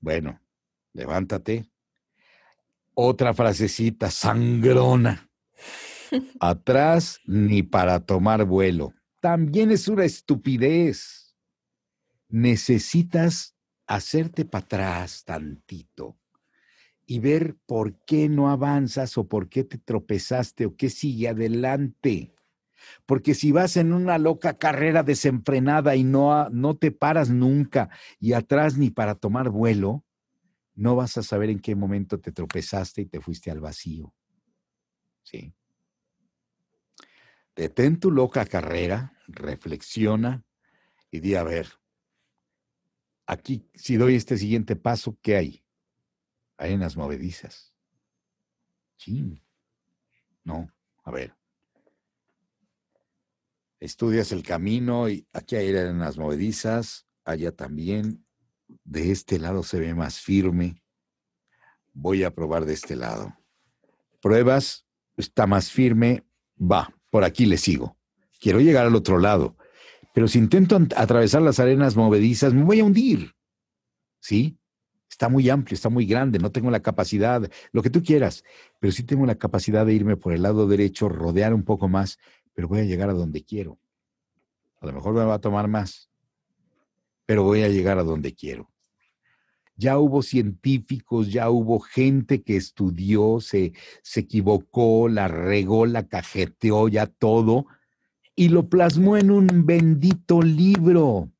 bueno, 0.00 0.40
levántate. 0.94 1.70
Otra 2.94 3.34
frasecita 3.34 4.10
sangrona. 4.10 5.28
Atrás 6.40 7.20
ni 7.26 7.62
para 7.62 8.00
tomar 8.00 8.46
vuelo. 8.46 8.94
También 9.20 9.70
es 9.70 9.86
una 9.86 10.06
estupidez. 10.06 11.36
Necesitas 12.30 13.54
hacerte 13.86 14.46
para 14.46 14.64
atrás 14.64 15.24
tantito 15.26 16.16
y 17.04 17.18
ver 17.18 17.58
por 17.66 18.02
qué 18.06 18.30
no 18.30 18.48
avanzas 18.48 19.18
o 19.18 19.28
por 19.28 19.50
qué 19.50 19.62
te 19.62 19.76
tropezaste 19.76 20.64
o 20.64 20.74
qué 20.74 20.88
sigue 20.88 21.28
adelante. 21.28 22.33
Porque 23.06 23.34
si 23.34 23.52
vas 23.52 23.76
en 23.76 23.92
una 23.92 24.18
loca 24.18 24.58
carrera 24.58 25.02
desenfrenada 25.02 25.96
y 25.96 26.04
no, 26.04 26.48
no 26.50 26.76
te 26.76 26.90
paras 26.90 27.30
nunca 27.30 27.90
y 28.18 28.32
atrás 28.32 28.76
ni 28.76 28.90
para 28.90 29.14
tomar 29.14 29.50
vuelo, 29.50 30.04
no 30.74 30.96
vas 30.96 31.16
a 31.16 31.22
saber 31.22 31.50
en 31.50 31.60
qué 31.60 31.74
momento 31.74 32.18
te 32.20 32.32
tropezaste 32.32 33.02
y 33.02 33.06
te 33.06 33.20
fuiste 33.20 33.50
al 33.50 33.60
vacío. 33.60 34.14
¿Sí? 35.22 35.54
Detén 37.54 38.00
tu 38.00 38.10
loca 38.10 38.44
carrera, 38.46 39.16
reflexiona 39.28 40.44
y 41.10 41.20
di, 41.20 41.36
a 41.36 41.44
ver, 41.44 41.68
aquí 43.26 43.70
si 43.74 43.96
doy 43.96 44.16
este 44.16 44.36
siguiente 44.36 44.74
paso, 44.74 45.16
¿qué 45.22 45.36
hay? 45.36 45.64
Hay 46.56 46.72
en 46.72 46.80
las 46.80 46.96
movedizas. 46.96 47.74
Sí. 48.96 49.42
No, 50.44 50.68
a 51.04 51.10
ver. 51.10 51.34
Estudias 53.84 54.32
el 54.32 54.42
camino 54.42 55.10
y 55.10 55.28
aquí 55.34 55.56
hay 55.56 55.70
las 55.70 56.16
movedizas, 56.16 57.06
allá 57.22 57.52
también. 57.52 58.24
De 58.82 59.10
este 59.10 59.38
lado 59.38 59.62
se 59.62 59.78
ve 59.78 59.94
más 59.94 60.20
firme. 60.20 60.82
Voy 61.92 62.24
a 62.24 62.34
probar 62.34 62.64
de 62.64 62.72
este 62.72 62.96
lado. 62.96 63.36
Pruebas, 64.22 64.86
está 65.18 65.46
más 65.46 65.70
firme, 65.70 66.24
va, 66.58 66.94
por 67.10 67.24
aquí 67.24 67.44
le 67.44 67.58
sigo. 67.58 67.98
Quiero 68.40 68.58
llegar 68.58 68.86
al 68.86 68.94
otro 68.94 69.18
lado, 69.18 69.58
pero 70.14 70.28
si 70.28 70.38
intento 70.38 70.80
atravesar 70.96 71.42
las 71.42 71.60
arenas 71.60 71.94
movedizas, 71.94 72.54
me 72.54 72.64
voy 72.64 72.80
a 72.80 72.84
hundir. 72.84 73.34
¿Sí? 74.18 74.58
Está 75.10 75.28
muy 75.28 75.50
amplio, 75.50 75.74
está 75.74 75.90
muy 75.90 76.06
grande, 76.06 76.38
no 76.38 76.50
tengo 76.50 76.70
la 76.70 76.80
capacidad, 76.80 77.50
lo 77.70 77.82
que 77.82 77.90
tú 77.90 78.02
quieras, 78.02 78.44
pero 78.80 78.94
sí 78.94 79.02
tengo 79.02 79.26
la 79.26 79.34
capacidad 79.34 79.84
de 79.84 79.92
irme 79.92 80.16
por 80.16 80.32
el 80.32 80.40
lado 80.40 80.66
derecho, 80.66 81.10
rodear 81.10 81.52
un 81.52 81.64
poco 81.64 81.86
más 81.86 82.18
pero 82.54 82.68
voy 82.68 82.80
a 82.80 82.84
llegar 82.84 83.10
a 83.10 83.14
donde 83.14 83.44
quiero. 83.44 83.78
A 84.80 84.86
lo 84.86 84.92
mejor 84.92 85.14
me 85.14 85.24
va 85.24 85.34
a 85.34 85.40
tomar 85.40 85.68
más, 85.68 86.10
pero 87.26 87.42
voy 87.42 87.62
a 87.62 87.68
llegar 87.68 87.98
a 87.98 88.04
donde 88.04 88.34
quiero. 88.34 88.70
Ya 89.76 89.98
hubo 89.98 90.22
científicos, 90.22 91.32
ya 91.32 91.50
hubo 91.50 91.80
gente 91.80 92.42
que 92.42 92.56
estudió, 92.56 93.40
se, 93.40 93.72
se 94.02 94.20
equivocó, 94.20 95.08
la 95.08 95.26
regó, 95.26 95.84
la 95.84 96.06
cajeteó, 96.06 96.86
ya 96.88 97.06
todo, 97.06 97.66
y 98.36 98.50
lo 98.50 98.68
plasmó 98.68 99.16
en 99.16 99.30
un 99.30 99.66
bendito 99.66 100.42
libro. 100.42 101.30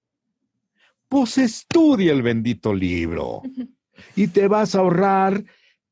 Pues 1.09 1.39
estudia 1.39 2.12
el 2.12 2.23
bendito 2.23 2.75
libro 2.75 3.43
y 4.17 4.29
te 4.29 4.49
vas 4.49 4.75
a 4.75 4.81
ahorrar 4.81 5.45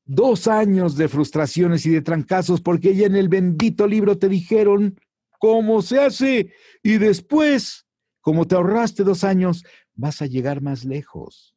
dos 0.04 0.48
años 0.48 0.96
de 0.96 1.08
frustraciones 1.08 1.86
y 1.86 1.90
de 1.90 2.02
trancazos 2.02 2.60
porque 2.60 2.94
ya 2.96 3.06
en 3.06 3.16
el 3.16 3.28
bendito 3.28 3.86
libro 3.86 4.18
te 4.18 4.28
dijeron 4.28 4.98
cómo 5.42 5.82
se 5.82 5.98
hace. 5.98 6.54
Y 6.84 6.98
después, 6.98 7.84
como 8.20 8.46
te 8.46 8.54
ahorraste 8.54 9.02
dos 9.02 9.24
años, 9.24 9.64
vas 9.92 10.22
a 10.22 10.26
llegar 10.26 10.62
más 10.62 10.84
lejos. 10.84 11.56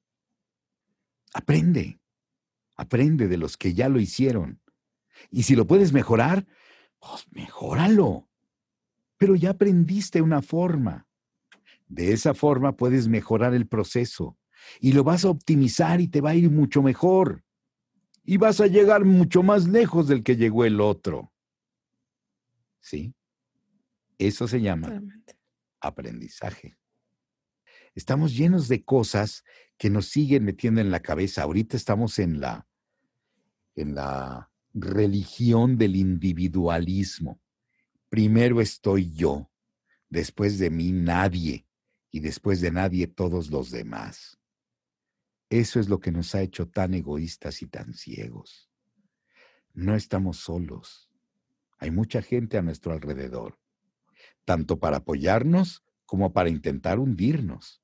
Aprende, 1.36 2.00
aprende 2.76 3.28
de 3.28 3.38
los 3.38 3.58
que 3.58 3.76
ya 3.76 3.88
lo 3.88 4.00
hicieron. 4.00 4.60
Y 5.30 5.44
si 5.44 5.56
lo 5.56 5.68
puedes 5.68 5.94
mejorar, 5.94 6.48
pues 7.00 7.28
mejóralo. 7.30 8.28
Pero 9.18 9.36
ya 9.36 9.52
aprendiste 9.52 10.20
una 10.20 10.42
forma. 10.42 11.08
De 11.88 12.12
esa 12.12 12.34
forma 12.34 12.76
puedes 12.76 13.08
mejorar 13.08 13.54
el 13.54 13.68
proceso 13.68 14.36
y 14.80 14.94
lo 14.94 15.04
vas 15.04 15.26
a 15.26 15.30
optimizar 15.30 16.02
y 16.02 16.08
te 16.08 16.22
va 16.22 16.32
a 16.32 16.36
ir 16.36 16.50
mucho 16.50 16.82
mejor. 16.82 17.44
Y 18.24 18.38
vas 18.38 18.60
a 18.62 18.66
llegar 18.66 19.06
mucho 19.06 19.44
más 19.44 19.68
lejos 19.68 20.08
del 20.08 20.24
que 20.24 20.38
llegó 20.38 20.66
el 20.66 20.82
otro. 20.82 21.32
¿Sí? 22.80 23.14
Eso 24.18 24.48
se 24.48 24.62
llama 24.62 25.02
aprendizaje. 25.80 26.78
Estamos 27.94 28.36
llenos 28.36 28.68
de 28.68 28.84
cosas 28.84 29.44
que 29.78 29.90
nos 29.90 30.08
siguen 30.08 30.44
metiendo 30.44 30.82
en 30.82 30.92
la 30.92 31.02
cabeza. 31.02 31.44
Ahorita 31.44 31.78
estamos 31.78 32.20
en 32.20 32.42
la, 32.42 32.68
en 33.76 33.96
la 33.96 34.52
religión 34.74 35.78
del 35.78 35.96
individualismo. 35.96 37.40
Primero 38.10 38.62
estoy 38.62 39.14
yo, 39.14 39.50
después 40.10 40.60
de 40.60 40.70
mí 40.70 40.92
nadie 40.92 41.68
y 42.12 42.20
después 42.20 42.62
de 42.62 42.72
nadie 42.72 43.08
todos 43.08 43.50
los 43.50 43.72
demás. 43.72 44.40
Eso 45.50 45.80
es 45.80 45.88
lo 45.88 46.00
que 46.00 46.12
nos 46.12 46.36
ha 46.36 46.42
hecho 46.42 46.68
tan 46.68 46.94
egoístas 46.94 47.62
y 47.62 47.68
tan 47.68 47.94
ciegos. 47.94 48.70
No 49.74 49.96
estamos 49.96 50.38
solos. 50.38 51.10
Hay 51.78 51.92
mucha 51.92 52.22
gente 52.22 52.58
a 52.58 52.62
nuestro 52.62 52.94
alrededor 52.94 53.60
tanto 54.46 54.80
para 54.80 54.98
apoyarnos 54.98 55.84
como 56.06 56.34
para 56.34 56.50
intentar 56.50 57.00
hundirnos. 57.00 57.82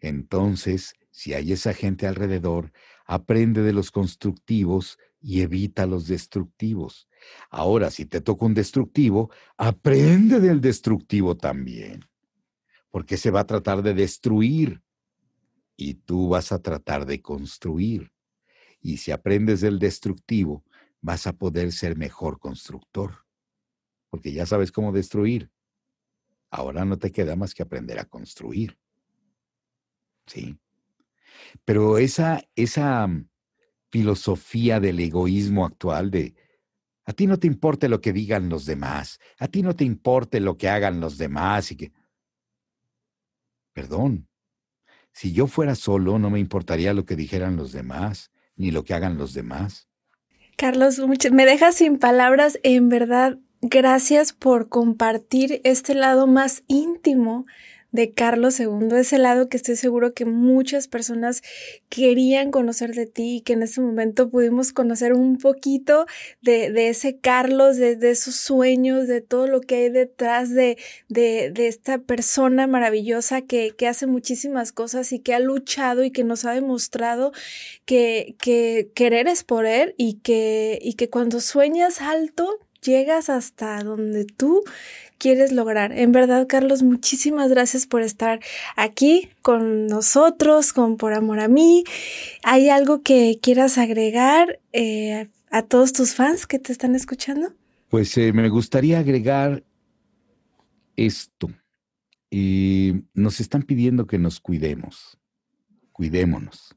Entonces, 0.00 0.94
si 1.10 1.34
hay 1.34 1.52
esa 1.52 1.72
gente 1.72 2.06
alrededor, 2.06 2.72
aprende 3.06 3.62
de 3.62 3.72
los 3.72 3.90
constructivos 3.90 4.98
y 5.20 5.40
evita 5.40 5.86
los 5.86 6.06
destructivos. 6.06 7.08
Ahora, 7.50 7.90
si 7.90 8.04
te 8.04 8.20
toca 8.20 8.44
un 8.44 8.54
destructivo, 8.54 9.30
aprende 9.56 10.40
del 10.40 10.60
destructivo 10.60 11.36
también, 11.36 12.04
porque 12.90 13.16
se 13.16 13.30
va 13.30 13.40
a 13.40 13.46
tratar 13.46 13.82
de 13.82 13.94
destruir 13.94 14.82
y 15.76 15.94
tú 15.94 16.28
vas 16.28 16.52
a 16.52 16.60
tratar 16.60 17.06
de 17.06 17.22
construir. 17.22 18.12
Y 18.80 18.98
si 18.98 19.12
aprendes 19.12 19.60
del 19.62 19.78
destructivo, 19.78 20.64
vas 21.00 21.26
a 21.26 21.32
poder 21.32 21.72
ser 21.72 21.96
mejor 21.96 22.38
constructor, 22.38 23.24
porque 24.10 24.32
ya 24.32 24.44
sabes 24.44 24.72
cómo 24.72 24.92
destruir. 24.92 25.50
Ahora 26.56 26.84
no 26.84 26.96
te 26.96 27.10
queda 27.10 27.34
más 27.34 27.52
que 27.52 27.64
aprender 27.64 27.98
a 27.98 28.04
construir. 28.04 28.78
¿Sí? 30.24 30.56
Pero 31.64 31.98
esa, 31.98 32.44
esa 32.54 33.08
filosofía 33.90 34.78
del 34.78 35.00
egoísmo 35.00 35.66
actual 35.66 36.12
de 36.12 36.36
a 37.06 37.12
ti 37.12 37.26
no 37.26 37.40
te 37.40 37.48
importe 37.48 37.88
lo 37.88 38.00
que 38.00 38.12
digan 38.12 38.48
los 38.48 38.66
demás, 38.66 39.18
a 39.38 39.48
ti 39.48 39.62
no 39.62 39.74
te 39.74 39.82
importe 39.82 40.38
lo 40.38 40.56
que 40.56 40.68
hagan 40.68 41.00
los 41.00 41.18
demás 41.18 41.72
y 41.72 41.76
que... 41.76 41.92
Perdón, 43.72 44.28
si 45.12 45.32
yo 45.32 45.48
fuera 45.48 45.74
solo 45.74 46.20
no 46.20 46.30
me 46.30 46.38
importaría 46.38 46.94
lo 46.94 47.04
que 47.04 47.16
dijeran 47.16 47.56
los 47.56 47.72
demás, 47.72 48.30
ni 48.54 48.70
lo 48.70 48.84
que 48.84 48.94
hagan 48.94 49.18
los 49.18 49.34
demás. 49.34 49.88
Carlos, 50.56 51.00
me 51.32 51.46
dejas 51.46 51.74
sin 51.74 51.98
palabras, 51.98 52.60
en 52.62 52.88
verdad 52.88 53.40
Gracias 53.66 54.34
por 54.34 54.68
compartir 54.68 55.62
este 55.64 55.94
lado 55.94 56.26
más 56.26 56.64
íntimo 56.66 57.46
de 57.92 58.12
Carlos 58.12 58.60
II, 58.60 58.88
ese 58.98 59.16
lado 59.16 59.48
que 59.48 59.56
estoy 59.56 59.76
seguro 59.76 60.12
que 60.12 60.26
muchas 60.26 60.86
personas 60.86 61.40
querían 61.88 62.50
conocer 62.50 62.94
de 62.94 63.06
ti 63.06 63.36
y 63.36 63.40
que 63.40 63.54
en 63.54 63.62
este 63.62 63.80
momento 63.80 64.28
pudimos 64.28 64.74
conocer 64.74 65.14
un 65.14 65.38
poquito 65.38 66.04
de, 66.42 66.90
ese 66.90 67.16
Carlos, 67.16 67.78
de, 67.78 67.96
esos 68.02 68.34
sueños, 68.34 69.08
de 69.08 69.22
todo 69.22 69.46
lo 69.46 69.62
que 69.62 69.76
hay 69.76 69.88
detrás 69.88 70.50
de, 70.50 70.76
esta 71.08 71.96
persona 71.96 72.66
maravillosa 72.66 73.40
que, 73.40 73.74
que, 73.74 73.88
hace 73.88 74.06
muchísimas 74.06 74.72
cosas 74.72 75.10
y 75.10 75.20
que 75.20 75.32
ha 75.32 75.40
luchado 75.40 76.04
y 76.04 76.10
que 76.10 76.22
nos 76.22 76.44
ha 76.44 76.52
demostrado 76.52 77.32
que, 77.86 78.36
que 78.38 78.90
querer 78.94 79.26
es 79.26 79.42
poder 79.42 79.94
y 79.96 80.18
que, 80.18 80.78
y 80.82 80.94
que 80.94 81.08
cuando 81.08 81.40
sueñas 81.40 82.02
alto, 82.02 82.58
llegas 82.84 83.28
hasta 83.30 83.82
donde 83.82 84.24
tú 84.24 84.62
quieres 85.18 85.52
lograr. 85.52 85.92
En 85.92 86.12
verdad, 86.12 86.46
Carlos, 86.46 86.82
muchísimas 86.82 87.50
gracias 87.50 87.86
por 87.86 88.02
estar 88.02 88.40
aquí 88.76 89.30
con 89.42 89.86
nosotros, 89.86 90.72
con 90.72 90.96
Por 90.96 91.14
Amor 91.14 91.40
a 91.40 91.48
mí. 91.48 91.84
¿Hay 92.42 92.68
algo 92.68 93.02
que 93.02 93.38
quieras 93.40 93.78
agregar 93.78 94.60
eh, 94.72 95.28
a 95.50 95.62
todos 95.62 95.92
tus 95.92 96.14
fans 96.14 96.46
que 96.46 96.58
te 96.58 96.72
están 96.72 96.94
escuchando? 96.94 97.52
Pues 97.88 98.16
eh, 98.18 98.32
me 98.32 98.48
gustaría 98.48 98.98
agregar 98.98 99.64
esto. 100.96 101.50
Y 102.30 103.04
nos 103.14 103.40
están 103.40 103.62
pidiendo 103.62 104.06
que 104.06 104.18
nos 104.18 104.40
cuidemos. 104.40 105.16
Cuidémonos, 105.92 106.74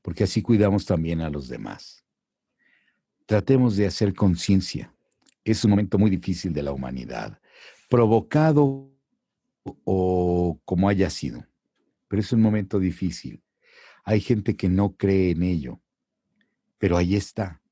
porque 0.00 0.24
así 0.24 0.40
cuidamos 0.40 0.86
también 0.86 1.20
a 1.20 1.28
los 1.28 1.48
demás. 1.48 2.02
Tratemos 3.26 3.76
de 3.76 3.86
hacer 3.86 4.14
conciencia 4.14 4.95
es 5.52 5.64
un 5.64 5.70
momento 5.70 5.98
muy 5.98 6.10
difícil 6.10 6.52
de 6.52 6.62
la 6.62 6.72
humanidad, 6.72 7.40
provocado 7.88 8.92
o 9.84 10.60
como 10.64 10.88
haya 10.88 11.10
sido, 11.10 11.46
pero 12.08 12.20
es 12.20 12.32
un 12.32 12.40
momento 12.40 12.78
difícil. 12.78 13.42
Hay 14.04 14.20
gente 14.20 14.56
que 14.56 14.68
no 14.68 14.96
cree 14.96 15.30
en 15.30 15.42
ello, 15.42 15.80
pero 16.78 16.96
ahí 16.96 17.16
está. 17.16 17.62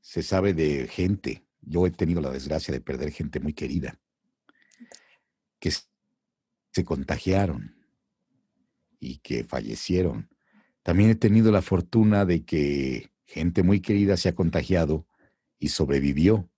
Se 0.00 0.22
sabe 0.22 0.54
de 0.54 0.88
gente, 0.88 1.44
Yo 1.60 1.84
he 1.84 1.90
tenido 1.90 2.20
la 2.20 2.30
desgracia 2.30 2.72
de 2.72 2.80
perder 2.80 3.10
gente 3.10 3.40
muy 3.40 3.52
querida, 3.52 3.98
que 5.58 5.72
se 5.72 6.84
contagiaron 6.84 7.74
y 9.00 9.18
que 9.18 9.42
fallecieron. 9.42 10.28
También 10.84 11.10
he 11.10 11.16
tenido 11.16 11.50
la 11.50 11.62
fortuna 11.62 12.24
de 12.24 12.44
que 12.44 13.10
gente 13.24 13.64
muy 13.64 13.80
querida 13.80 14.16
se 14.16 14.28
ha 14.28 14.34
contagiado 14.36 15.08
y 15.58 15.68
sobrevivió. 15.68 16.48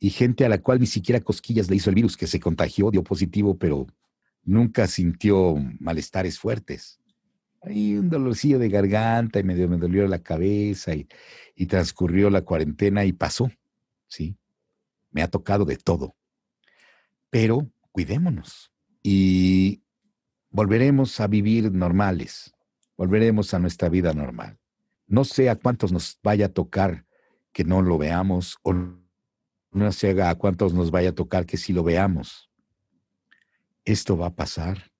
Y 0.00 0.10
gente 0.10 0.44
a 0.44 0.48
la 0.48 0.58
cual 0.58 0.80
ni 0.80 0.86
siquiera 0.86 1.20
cosquillas 1.20 1.70
le 1.70 1.76
hizo 1.76 1.90
el 1.90 1.96
virus, 1.96 2.16
que 2.16 2.26
se 2.26 2.40
contagió, 2.40 2.90
dio 2.90 3.02
positivo, 3.02 3.56
pero 3.56 3.86
nunca 4.42 4.86
sintió 4.86 5.56
malestares 5.78 6.38
fuertes. 6.38 7.00
Hay 7.62 7.96
un 7.96 8.10
dolorcillo 8.10 8.58
de 8.58 8.68
garganta 8.68 9.40
y 9.40 9.44
medio 9.44 9.68
me 9.68 9.76
dolió 9.76 10.06
la 10.06 10.22
cabeza 10.22 10.94
y, 10.94 11.08
y 11.54 11.66
transcurrió 11.66 12.30
la 12.30 12.42
cuarentena 12.42 13.04
y 13.04 13.12
pasó, 13.12 13.50
¿sí? 14.06 14.36
Me 15.10 15.22
ha 15.22 15.28
tocado 15.28 15.64
de 15.64 15.76
todo. 15.76 16.14
Pero 17.30 17.70
cuidémonos 17.90 18.72
y 19.02 19.82
volveremos 20.50 21.18
a 21.20 21.26
vivir 21.26 21.72
normales, 21.72 22.52
volveremos 22.96 23.54
a 23.54 23.58
nuestra 23.58 23.88
vida 23.88 24.12
normal. 24.12 24.58
No 25.06 25.24
sé 25.24 25.48
a 25.48 25.56
cuántos 25.56 25.92
nos 25.92 26.18
vaya 26.22 26.46
a 26.46 26.52
tocar 26.52 27.05
que 27.56 27.64
no 27.64 27.80
lo 27.80 27.96
veamos 27.96 28.58
o 28.64 28.74
no 28.74 29.92
sé 29.92 30.22
a 30.22 30.34
cuántos 30.34 30.74
nos 30.74 30.90
vaya 30.90 31.08
a 31.08 31.14
tocar 31.14 31.46
que 31.46 31.56
sí 31.56 31.72
lo 31.72 31.82
veamos. 31.82 32.50
Esto 33.82 34.18
va 34.18 34.26
a 34.26 34.34
pasar 34.34 34.92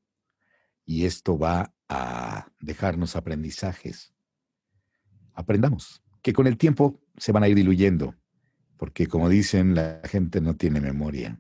y 0.86 1.04
esto 1.04 1.38
va 1.38 1.74
a 1.90 2.50
dejarnos 2.58 3.14
aprendizajes. 3.14 4.14
Aprendamos, 5.34 6.02
que 6.22 6.32
con 6.32 6.46
el 6.46 6.56
tiempo 6.56 6.98
se 7.18 7.30
van 7.30 7.42
a 7.42 7.48
ir 7.48 7.56
diluyendo, 7.56 8.14
porque 8.78 9.06
como 9.06 9.28
dicen, 9.28 9.74
la 9.74 10.00
gente 10.04 10.40
no 10.40 10.56
tiene 10.56 10.80
memoria. 10.80 11.38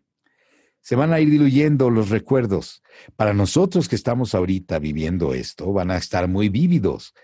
Se 0.82 0.96
van 0.96 1.14
a 1.14 1.20
ir 1.20 1.30
diluyendo 1.30 1.88
los 1.88 2.10
recuerdos. 2.10 2.82
Para 3.16 3.32
nosotros 3.32 3.88
que 3.88 3.96
estamos 3.96 4.34
ahorita 4.34 4.78
viviendo 4.80 5.32
esto, 5.32 5.72
van 5.72 5.92
a 5.92 5.96
estar 5.96 6.28
muy 6.28 6.50
vívidos. 6.50 7.14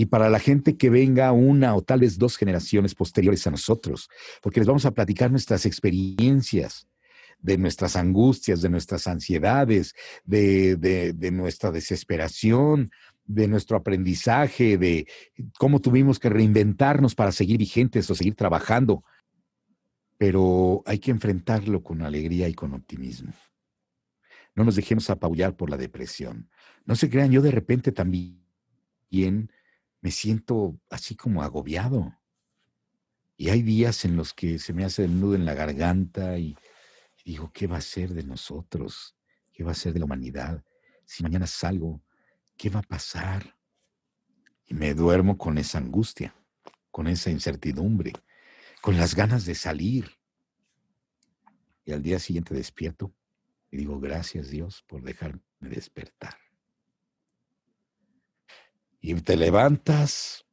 Y 0.00 0.06
para 0.06 0.30
la 0.30 0.38
gente 0.38 0.78
que 0.78 0.88
venga 0.88 1.30
una 1.30 1.74
o 1.74 1.82
tal 1.82 2.00
vez 2.00 2.16
dos 2.16 2.38
generaciones 2.38 2.94
posteriores 2.94 3.46
a 3.46 3.50
nosotros, 3.50 4.08
porque 4.40 4.58
les 4.58 4.66
vamos 4.66 4.86
a 4.86 4.92
platicar 4.92 5.30
nuestras 5.30 5.66
experiencias, 5.66 6.88
de 7.38 7.58
nuestras 7.58 7.96
angustias, 7.96 8.62
de 8.62 8.70
nuestras 8.70 9.06
ansiedades, 9.06 9.94
de, 10.24 10.76
de, 10.76 11.30
nuestra 11.30 11.70
desesperación, 11.70 12.90
de 13.26 13.46
nuestro 13.46 13.76
aprendizaje, 13.76 14.78
de 14.78 15.06
cómo 15.58 15.80
tuvimos 15.80 16.18
que 16.18 16.30
reinventarnos 16.30 17.14
para 17.14 17.30
seguir 17.30 17.58
vigentes 17.58 18.08
o 18.08 18.14
seguir 18.14 18.36
trabajando. 18.36 19.04
Pero 20.16 20.82
hay 20.86 20.98
que 20.98 21.10
enfrentarlo 21.10 21.82
con 21.82 22.00
alegría 22.00 22.48
y 22.48 22.54
con 22.54 22.72
optimismo. 22.72 23.34
No 24.54 24.64
nos 24.64 24.76
dejemos 24.76 25.10
apabullar 25.10 25.58
por 25.58 25.68
la 25.68 25.76
depresión. 25.76 26.48
No 26.86 26.96
se 26.96 27.10
crean, 27.10 27.32
yo 27.32 27.42
de 27.42 27.50
repente 27.50 27.92
también 27.92 28.40
me 30.00 30.10
siento 30.10 30.78
así 30.88 31.14
como 31.14 31.42
agobiado. 31.42 32.16
Y 33.36 33.48
hay 33.48 33.62
días 33.62 34.04
en 34.04 34.16
los 34.16 34.34
que 34.34 34.58
se 34.58 34.72
me 34.72 34.84
hace 34.84 35.04
el 35.04 35.20
nudo 35.20 35.34
en 35.34 35.44
la 35.44 35.54
garganta 35.54 36.38
y, 36.38 36.56
digo, 37.24 37.50
¿qué 37.52 37.66
va 37.66 37.78
a 37.78 37.82
ser 37.82 38.12
de 38.12 38.22
nosotros? 38.22 39.16
¿Qué 39.52 39.64
va 39.64 39.72
a 39.72 39.74
ser 39.74 39.92
de 39.92 40.00
la 40.00 40.04
humanidad? 40.04 40.64
Si 41.04 41.22
mañana 41.22 41.46
salgo, 41.46 42.02
¿qué 42.56 42.70
va 42.70 42.80
a 42.80 42.82
pasar? 42.82 43.56
Y 44.66 44.74
me 44.74 44.94
duermo 44.94 45.38
con 45.38 45.58
esa 45.58 45.78
angustia, 45.78 46.34
con 46.90 47.06
esa 47.06 47.30
incertidumbre, 47.30 48.12
con 48.82 48.96
las 48.96 49.14
ganas 49.14 49.44
de 49.44 49.54
salir. 49.54 50.18
Y 51.84 51.92
al 51.92 52.02
día 52.02 52.18
siguiente 52.18 52.54
despierto 52.54 53.14
y 53.70 53.76
digo, 53.76 53.98
gracias 54.00 54.50
Dios 54.50 54.84
por 54.86 55.02
dejarme 55.02 55.40
despertar. 55.60 56.36
Y 59.00 59.14
te 59.14 59.36
levantas, 59.36 60.46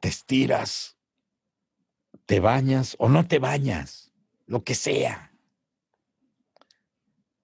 te 0.00 0.08
estiras, 0.08 0.96
te 2.26 2.40
bañas 2.40 2.96
o 2.98 3.08
no 3.08 3.26
te 3.26 3.38
bañas, 3.38 4.12
lo 4.46 4.62
que 4.62 4.74
sea 4.74 5.34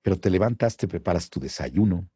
pero 0.03 0.18
te 0.18 0.31
levantas, 0.31 0.76
te 0.76 0.89
preparas 0.89 1.28
tu 1.28 1.41
desayuno. 1.41 2.09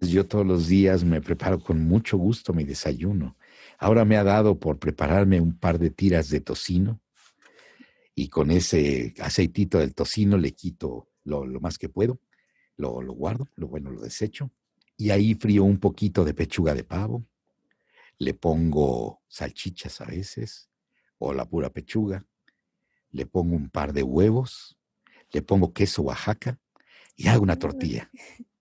Yo 0.00 0.26
todos 0.26 0.46
los 0.46 0.68
días 0.68 1.04
me 1.04 1.20
preparo 1.20 1.58
con 1.58 1.80
mucho 1.80 2.16
gusto 2.16 2.52
mi 2.52 2.64
desayuno. 2.64 3.36
Ahora 3.78 4.04
me 4.04 4.16
ha 4.16 4.24
dado 4.24 4.58
por 4.58 4.78
prepararme 4.78 5.40
un 5.40 5.58
par 5.58 5.78
de 5.78 5.90
tiras 5.90 6.28
de 6.28 6.40
tocino 6.40 7.00
y 8.14 8.28
con 8.28 8.50
ese 8.50 9.14
aceitito 9.20 9.78
del 9.78 9.94
tocino 9.94 10.36
le 10.38 10.52
quito 10.52 11.08
lo, 11.24 11.44
más 11.60 11.78
que 11.78 11.88
puedo, 11.88 12.20
lo, 12.76 13.02
lo 13.02 13.12
guardo, 13.12 13.48
lo 13.56 13.68
bueno 13.68 13.90
lo 13.90 14.00
desecho 14.00 14.52
y 14.98 15.10
ahí 15.10 15.34
frío 15.34 15.62
un 15.64 15.78
poquito 15.78 16.24
de 16.24 16.34
pechuga 16.34 16.74
de 16.74 16.82
pavo, 16.82 17.24
le 18.18 18.34
pongo 18.34 19.22
salchichas 19.28 20.00
a 20.00 20.06
veces 20.06 20.68
o 21.18 21.32
la 21.32 21.48
pura 21.48 21.70
pechuga, 21.70 22.26
le 23.12 23.24
pongo 23.24 23.54
un 23.54 23.70
par 23.70 23.92
de 23.92 24.02
huevos, 24.02 24.76
le 25.30 25.40
pongo 25.40 25.72
queso 25.72 26.02
Oaxaca 26.02 26.58
y 27.14 27.28
hago 27.28 27.44
una 27.44 27.56
tortilla. 27.56 28.10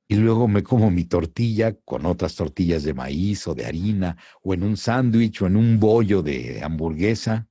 Y 0.08 0.16
luego 0.16 0.48
me 0.48 0.64
como 0.64 0.92
mi 0.92 1.06
tortilla 1.06 1.74
con 1.74 2.06
otras 2.06 2.36
tortillas 2.36 2.84
de 2.84 2.94
maíz 2.94 3.48
o 3.48 3.56
de 3.56 3.66
harina, 3.66 4.16
o 4.42 4.54
en 4.54 4.64
un 4.64 4.78
sándwich 4.78 5.42
o 5.42 5.48
en 5.48 5.58
un 5.58 5.80
bollo 5.80 6.22
de 6.22 6.64
hamburguesa. 6.64 7.48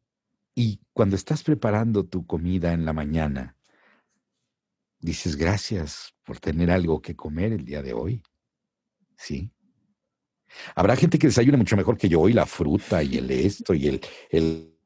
Y 0.54 0.80
cuando 0.92 1.16
estás 1.16 1.42
preparando 1.42 2.06
tu 2.06 2.24
comida 2.24 2.72
en 2.72 2.84
la 2.84 2.92
mañana, 2.92 3.56
dices 5.00 5.36
gracias 5.36 6.14
por 6.24 6.38
tener 6.38 6.70
algo 6.70 7.02
que 7.02 7.14
comer 7.14 7.52
el 7.52 7.64
día 7.64 7.82
de 7.82 7.92
hoy. 7.92 8.22
¿Sí? 9.16 9.50
Habrá 10.74 10.96
gente 10.96 11.18
que 11.18 11.26
desayuna 11.26 11.58
mucho 11.58 11.76
mejor 11.76 11.96
que 11.96 12.08
yo 12.08 12.28
y 12.28 12.32
la 12.32 12.46
fruta 12.46 13.02
y 13.02 13.18
el 13.18 13.30
esto 13.30 13.74
y 13.74 13.88
el, 13.88 14.00
el, 14.30 14.78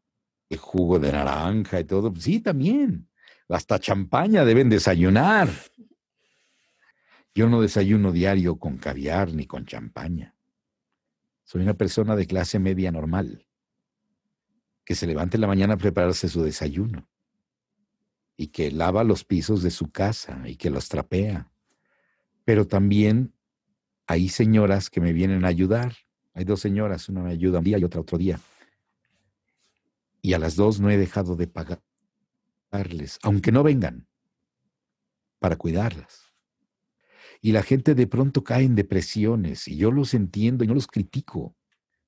el 0.49 0.59
jugo 0.59 0.99
de 0.99 1.13
naranja 1.13 1.81
y 1.81 1.85
todo. 1.85 2.13
Sí, 2.17 2.41
también. 2.41 3.09
Hasta 3.49 3.79
champaña 3.79 4.45
deben 4.45 4.69
desayunar. 4.69 5.49
Yo 7.35 7.49
no 7.49 7.61
desayuno 7.61 8.13
diario 8.13 8.57
con 8.59 8.79
caviar 8.79 9.33
ni 9.33 9.47
con 9.47 9.65
champaña. 9.65 10.35
Soy 11.45 11.63
una 11.63 11.75
persona 11.75 12.15
de 12.15 12.27
clase 12.27 12.59
media 12.59 12.93
normal, 12.93 13.47
que 14.85 14.95
se 14.95 15.07
levanta 15.07 15.37
en 15.37 15.41
la 15.41 15.47
mañana 15.47 15.75
a 15.75 15.79
prepararse 15.79 16.29
su 16.29 16.43
desayuno 16.43 17.09
y 18.37 18.49
que 18.49 18.71
lava 18.71 19.05
los 19.05 19.25
pisos 19.25 19.63
de 19.63 19.71
su 19.71 19.91
casa 19.91 20.43
y 20.47 20.57
que 20.57 20.71
los 20.71 20.89
trapea. 20.89 21.51
Pero 22.45 22.67
también 22.67 23.35
hay 24.11 24.29
señoras 24.29 24.91
que 24.91 25.01
me 25.01 25.13
vienen 25.13 25.45
a 25.45 25.49
ayudar. 25.49 25.95
Hay 26.35 26.43
dos 26.43 26.59
señoras, 26.59 27.09
una 27.09 27.23
me 27.23 27.31
ayuda 27.31 27.59
un 27.59 27.65
día 27.65 27.79
y 27.79 27.85
otra 27.85 28.01
otro 28.01 28.19
día. 28.19 28.41
Y 30.21 30.33
a 30.33 30.41
las 30.41 30.57
dos 30.57 30.81
no 30.81 30.91
he 30.91 30.97
dejado 30.97 31.37
de 31.37 31.47
pagarles, 31.47 33.21
aunque 33.23 33.53
no 33.53 33.63
vengan, 33.63 34.09
para 35.39 35.55
cuidarlas. 35.55 36.25
Y 37.41 37.53
la 37.53 37.63
gente 37.63 37.95
de 37.95 38.09
pronto 38.09 38.43
cae 38.43 38.65
en 38.65 38.75
depresiones 38.75 39.69
y 39.69 39.77
yo 39.77 39.93
los 39.93 40.13
entiendo 40.13 40.65
y 40.65 40.67
no 40.67 40.75
los 40.75 40.89
critico. 40.89 41.55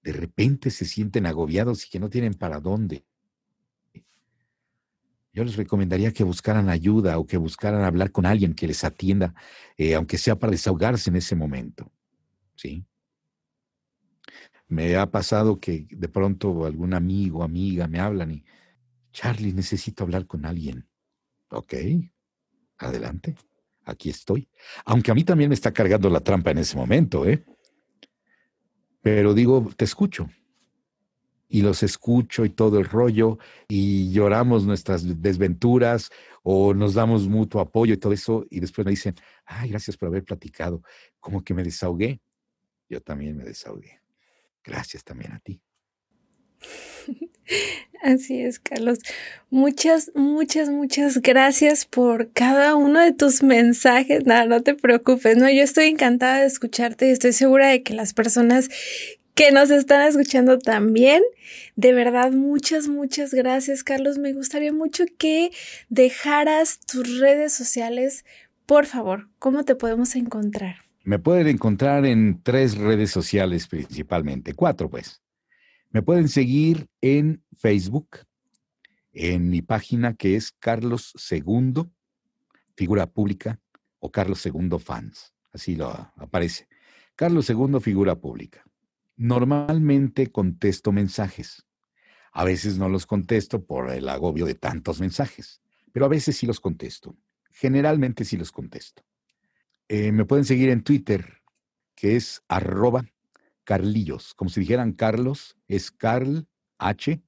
De 0.03 0.13
repente 0.13 0.71
se 0.73 0.87
sienten 0.87 1.25
agobiados 1.25 1.87
y 1.87 1.89
que 1.89 2.01
no 2.01 2.11
tienen 2.11 2.35
para 2.35 2.59
dónde. 2.59 3.07
Yo 5.33 5.45
les 5.45 5.57
recomendaría 5.57 6.13
que 6.13 6.25
buscaran 6.25 6.69
ayuda 6.69 7.19
o 7.19 7.27
que 7.27 7.37
buscaran 7.37 7.83
hablar 7.83 8.13
con 8.13 8.27
alguien 8.27 8.55
que 8.55 8.67
les 8.67 8.85
atienda, 8.85 9.35
eh, 9.77 9.95
aunque 9.95 10.19
sea 10.19 10.39
para 10.39 10.51
desahogarse 10.51 11.11
en 11.11 11.17
ese 11.17 11.35
momento. 11.35 11.91
¿Sí? 12.55 12.85
Me 14.69 14.97
ha 14.97 15.11
pasado 15.11 15.59
que 15.59 15.87
de 15.91 16.09
pronto 16.09 16.67
algún 16.67 16.95
amigo, 16.95 17.43
amiga 17.43 17.89
me 17.89 17.99
hablan 17.99 18.33
y, 18.33 18.45
Charlie, 19.13 19.53
necesito 19.53 20.05
hablar 20.05 20.27
con 20.27 20.45
alguien. 20.45 20.87
Ok, 21.49 21.75
adelante 22.79 23.35
aquí 23.85 24.11
estoy. 24.11 24.49
Aunque 24.85 25.11
a 25.11 25.15
mí 25.15 25.25
también 25.25 25.49
me 25.49 25.55
está 25.55 25.73
cargando 25.73 26.09
la 26.09 26.21
trampa 26.21 26.51
en 26.51 26.59
ese 26.59 26.77
momento, 26.77 27.27
¿eh? 27.27 27.45
Pero 29.01 29.35
digo, 29.35 29.71
te 29.77 29.85
escucho. 29.85 30.29
Y 31.55 31.61
los 31.61 31.83
escucho 31.83 32.47
y 32.47 32.51
todo 32.51 32.79
el 32.79 32.87
rollo, 32.87 33.39
y 33.69 34.11
lloramos 34.11 34.65
nuestras 34.65 35.21
desventuras, 35.21 36.11
o 36.43 36.73
nos 36.73 36.95
damos 36.95 37.29
mutuo 37.29 37.61
apoyo 37.61 37.93
y 37.93 37.99
todo 37.99 38.15
eso, 38.15 38.47
y 38.49 38.59
después 38.61 38.87
me 38.87 38.93
dicen, 38.93 39.15
ay, 39.45 39.69
gracias 39.69 39.99
por 39.99 40.09
haber 40.09 40.25
platicado. 40.25 40.83
Como 41.21 41.45
que 41.45 41.53
me 41.53 41.63
desahogué. 41.63 42.23
Yo 42.89 43.03
también 43.03 43.37
me 43.37 43.45
desahogué. 43.45 44.01
Gracias 44.65 45.05
también 45.05 45.33
a 45.33 45.41
ti. 45.41 45.61
Así 48.03 48.41
es, 48.41 48.59
Carlos. 48.59 48.99
Muchas, 49.51 50.11
muchas, 50.15 50.69
muchas 50.69 51.23
gracias 51.23 51.85
por 51.87 52.33
cada 52.33 52.75
uno 52.75 53.01
de 53.01 53.13
tus 53.13 53.43
mensajes. 53.43 54.27
Nada, 54.27 54.47
no 54.47 54.63
te 54.63 54.75
preocupes, 54.75 55.37
no, 55.37 55.49
yo 55.51 55.63
estoy 55.63 55.87
encantada 55.87 56.41
de 56.41 56.47
escucharte 56.47 57.09
y 57.09 57.13
estoy 57.13 57.33
segura 57.33 57.69
de 57.69 57.83
que 57.83 57.95
las 57.95 58.13
personas 58.13 58.69
que 59.43 59.51
nos 59.51 59.71
están 59.71 60.07
escuchando 60.07 60.61
también. 60.61 61.21
De 61.75 61.93
verdad, 61.93 62.31
muchas, 62.31 62.87
muchas 62.87 63.35
gracias, 63.35 63.83
Carlos. 63.83 64.17
Me 64.17 64.33
gustaría 64.33 64.73
mucho 64.73 65.03
que 65.19 65.51
dejaras 65.89 66.79
tus 66.79 67.19
redes 67.19 67.53
sociales. 67.53 68.25
Por 68.67 68.87
favor, 68.87 69.31
¿cómo 69.41 69.65
te 69.65 69.75
podemos 69.75 70.15
encontrar? 70.15 70.77
Me 71.03 71.19
pueden 71.19 71.49
encontrar 71.49 72.07
en 72.07 72.41
tres 72.45 72.77
redes 72.77 73.11
sociales 73.11 73.67
principalmente, 73.67 74.55
cuatro 74.55 74.89
pues. 74.89 75.21
Me 75.91 76.03
pueden 76.03 76.29
seguir 76.29 76.87
en 77.01 77.43
Facebook, 77.59 78.19
en 79.13 79.51
mi 79.51 79.61
página 79.61 80.15
que 80.15 80.37
es 80.37 80.53
Carlos 80.53 81.15
Segundo, 81.17 81.91
figura 82.77 83.09
pública, 83.09 83.59
o 83.99 84.13
Carlos 84.13 84.41
Segundo 84.41 84.79
Fans. 84.79 85.35
Así 85.53 85.75
lo 85.75 85.89
aparece. 86.15 86.69
Carlos 87.17 87.45
Segundo, 87.45 87.81
figura 87.81 88.15
pública. 88.15 88.65
Normalmente 89.17 90.33
contesto 90.33 90.93
mensajes. 90.93 91.67
A 92.33 92.45
veces 92.45 92.79
no 92.79 92.89
los 92.89 93.07
contesto 93.07 93.65
por 93.65 93.91
el 93.91 94.09
agobio 94.09 94.47
de 94.47 94.55
tantos 94.55 95.01
mensajes, 95.01 95.61
pero 95.93 96.07
a 96.07 96.09
veces 96.09 96.37
sí 96.37 96.47
los 96.47 96.61
contesto. 96.61 97.17
Generalmente 97.51 98.25
sí 98.25 98.37
los 98.37 98.51
contesto. 98.51 99.03
Eh, 99.89 100.13
me 100.13 100.25
pueden 100.25 100.47
seguir 100.47 100.71
en 100.71 100.83
Twitter, 100.83 101.43
que 101.95 102.17
es 102.17 102.43
arroba 102.49 103.05
Carlillos. 103.65 104.35
Como 104.35 104.49
si 104.49 104.61
dijeran 104.61 104.93
Carlos, 104.93 105.57
es 105.69 105.91
Carl 105.91 106.49
H. 106.79 107.23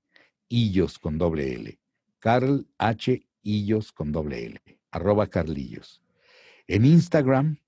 Illos 0.48 0.98
con 0.98 1.18
doble 1.18 1.54
L. 1.54 1.78
Carl 2.18 2.66
H. 2.78 3.26
Illos 3.42 3.92
con 3.92 4.12
doble 4.12 4.46
L. 4.46 4.60
Arroba 4.90 5.26
Carlillos. 5.26 6.02
En 6.66 6.86
Instagram 6.86 7.58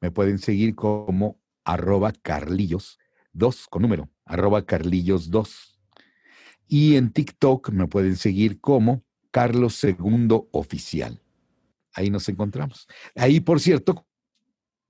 me 0.00 0.12
pueden 0.12 0.38
seguir 0.38 0.76
como 0.76 1.40
arroba 1.64 2.12
Carlillos 2.12 2.98
2 3.38 3.66
con 3.68 3.82
número, 3.82 4.10
arroba 4.24 4.66
Carlillos 4.66 5.30
2. 5.30 5.80
Y 6.68 6.96
en 6.96 7.12
TikTok 7.12 7.70
me 7.70 7.86
pueden 7.86 8.16
seguir 8.16 8.60
como 8.60 9.04
Carlos 9.30 9.74
Segundo 9.74 10.48
Oficial. 10.52 11.22
Ahí 11.92 12.10
nos 12.10 12.28
encontramos. 12.28 12.86
Ahí, 13.14 13.40
por 13.40 13.60
cierto, 13.60 14.06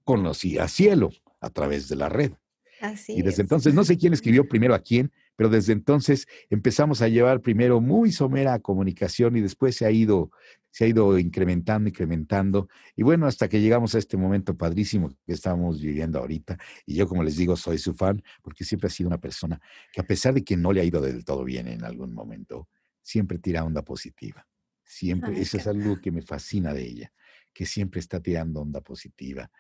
conocí 0.05 0.59
a 0.59 0.69
Cielo 0.69 1.11
a 1.41 1.51
través 1.51 1.89
de 1.89 1.97
la 1.97 2.09
red. 2.09 2.33
Así 2.81 3.13
y 3.13 3.23
desde 3.23 3.43
entonces, 3.43 3.75
no 3.75 3.85
sé 3.85 3.97
quién 3.97 4.13
escribió 4.13 4.49
primero 4.49 4.75
a 4.75 4.79
quién, 4.79 5.13
pero 5.39 5.51
desde 5.51 5.73
entonces 5.73 6.27
empezamos 6.51 7.01
a 7.01 7.07
llevar 7.07 7.41
primero 7.41 7.81
muy 7.81 8.11
somera 8.11 8.59
comunicación 8.59 9.37
y 9.37 9.41
después 9.41 9.77
se 9.77 9.87
ha 9.87 9.91
ido, 9.93 10.33
se 10.73 10.85
ha 10.85 10.89
ido 10.89 11.17
incrementando, 11.17 11.89
incrementando. 11.89 12.69
Y 12.97 13.05
bueno, 13.05 13.25
hasta 13.25 13.49
que 13.49 13.61
llegamos 13.61 13.95
a 13.95 13.99
este 13.99 14.17
momento 14.17 14.57
padrísimo 14.57 15.11
que 15.25 15.33
estamos 15.33 15.81
viviendo 15.81 16.19
ahorita. 16.19 16.59
Y 16.87 16.97
yo, 16.97 17.07
como 17.07 17.23
les 17.23 17.37
digo, 17.37 17.57
soy 17.57 17.79
su 17.79 17.95
fan 17.95 18.21
porque 18.43 18.65
siempre 18.65 18.89
ha 18.89 18.91
sido 18.91 19.07
una 19.07 19.21
persona 19.21 19.61
que 19.93 20.01
a 20.01 20.05
pesar 20.05 20.35
de 20.35 20.43
que 20.43 20.57
no 20.57 20.73
le 20.73 20.81
ha 20.81 20.85
ido 20.85 21.01
del 21.01 21.25
todo 21.25 21.45
bien 21.45 21.69
en 21.69 21.85
algún 21.85 22.13
momento, 22.13 22.69
siempre 23.01 23.39
tira 23.39 23.63
onda 23.63 23.83
positiva. 23.83 24.45
Siempre, 24.83 25.41
eso 25.41 25.57
es 25.57 25.69
algo 25.69 26.01
que 26.01 26.11
me 26.11 26.23
fascina 26.23 26.75
de 26.75 26.83
ella, 26.83 27.13
que 27.53 27.65
siempre 27.65 28.01
está 28.01 28.19
tirando 28.19 28.61
onda 28.61 28.81
positiva. 28.81 29.53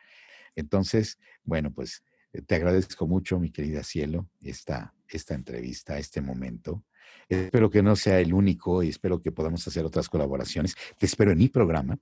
Entonces, 0.56 1.20
bueno, 1.44 1.72
pues 1.72 2.02
eh, 2.32 2.42
te 2.42 2.56
agradezco 2.56 3.06
mucho, 3.06 3.38
mi 3.38 3.52
querida 3.52 3.84
Cielo, 3.84 4.28
esta, 4.40 4.92
esta 5.16 5.34
entrevista, 5.34 5.98
este 5.98 6.20
momento. 6.20 6.84
Espero 7.28 7.70
que 7.70 7.82
no 7.82 7.96
sea 7.96 8.20
el 8.20 8.32
único 8.32 8.82
y 8.82 8.88
espero 8.88 9.20
que 9.20 9.32
podamos 9.32 9.66
hacer 9.66 9.84
otras 9.84 10.08
colaboraciones. 10.08 10.76
Te 10.98 11.06
espero 11.06 11.32
en 11.32 11.38
mi 11.38 11.48
programa 11.48 11.98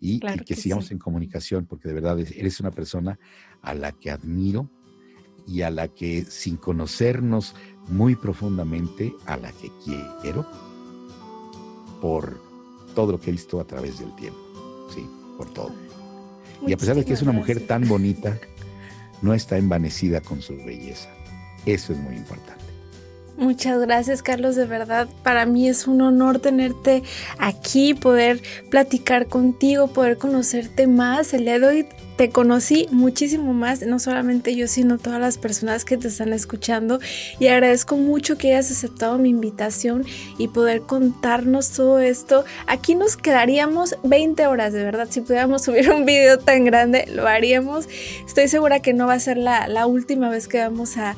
y, 0.00 0.20
que, 0.20 0.56
sigamos 0.56 0.90
en 0.90 0.98
comunicación 0.98 1.66
porque 1.66 1.88
de 1.88 1.94
verdad 1.94 2.18
eres 2.18 2.60
una 2.60 2.70
persona 2.70 3.18
a 3.62 3.74
la 3.74 3.92
que 3.92 4.10
admiro 4.10 4.70
y 5.46 5.62
a 5.62 5.70
la 5.70 5.88
que 5.88 6.24
sin 6.24 6.56
conocernos 6.56 7.54
muy 7.88 8.16
profundamente, 8.16 9.12
a 9.26 9.36
la 9.36 9.52
que 9.52 9.70
quiero 9.84 10.48
por 12.00 12.40
todo 12.94 13.12
lo 13.12 13.20
que 13.20 13.30
he 13.30 13.32
visto 13.32 13.60
a 13.60 13.66
través 13.66 13.98
del 13.98 14.14
tiempo. 14.16 14.40
Sí, 14.94 15.06
por 15.36 15.52
todo. 15.52 15.72
y 16.66 16.72
a 16.72 16.76
pesar 16.76 16.96
de 16.96 17.04
que 17.04 17.12
es 17.12 17.22
una 17.22 17.32
mujer 17.32 17.66
tan 17.66 17.88
bonita, 17.88 18.38
no 19.22 19.34
está 19.34 19.56
envanecida 19.56 20.20
con 20.20 20.42
su 20.42 20.56
belleza. 20.56 21.08
Eso 21.66 21.92
es 21.92 21.98
muy 21.98 22.16
importante. 22.16 22.62
Muchas 23.36 23.80
gracias 23.80 24.22
Carlos, 24.22 24.56
de 24.56 24.66
verdad 24.66 25.08
para 25.22 25.46
mí 25.46 25.66
es 25.66 25.86
un 25.86 26.02
honor 26.02 26.38
tenerte 26.38 27.02
aquí, 27.38 27.94
poder 27.94 28.42
platicar 28.70 29.26
contigo, 29.26 29.88
poder 29.88 30.18
conocerte 30.18 30.86
más. 30.86 31.32
De 31.32 31.64
hoy 31.64 31.88
conocí 32.30 32.86
muchísimo 32.90 33.52
más, 33.52 33.82
no 33.82 33.98
solamente 33.98 34.54
yo, 34.54 34.68
sino 34.68 34.98
todas 34.98 35.20
las 35.20 35.38
personas 35.38 35.84
que 35.84 35.96
te 35.96 36.08
están 36.08 36.32
escuchando. 36.32 37.00
Y 37.38 37.48
agradezco 37.48 37.96
mucho 37.96 38.36
que 38.36 38.48
hayas 38.48 38.70
aceptado 38.70 39.18
mi 39.18 39.30
invitación 39.30 40.04
y 40.38 40.48
poder 40.48 40.82
contarnos 40.82 41.70
todo 41.70 41.98
esto. 41.98 42.44
Aquí 42.66 42.94
nos 42.94 43.16
quedaríamos 43.16 43.96
20 44.04 44.46
horas, 44.46 44.72
de 44.72 44.84
verdad. 44.84 45.08
Si 45.10 45.20
pudiéramos 45.20 45.62
subir 45.64 45.90
un 45.90 46.04
video 46.04 46.38
tan 46.38 46.64
grande, 46.64 47.06
lo 47.12 47.26
haríamos. 47.26 47.88
Estoy 48.26 48.48
segura 48.48 48.80
que 48.80 48.92
no 48.92 49.06
va 49.06 49.14
a 49.14 49.20
ser 49.20 49.38
la, 49.38 49.86
última 49.86 50.30
vez 50.30 50.48
que 50.48 50.58
vamos 50.58 50.96
a, 50.96 51.16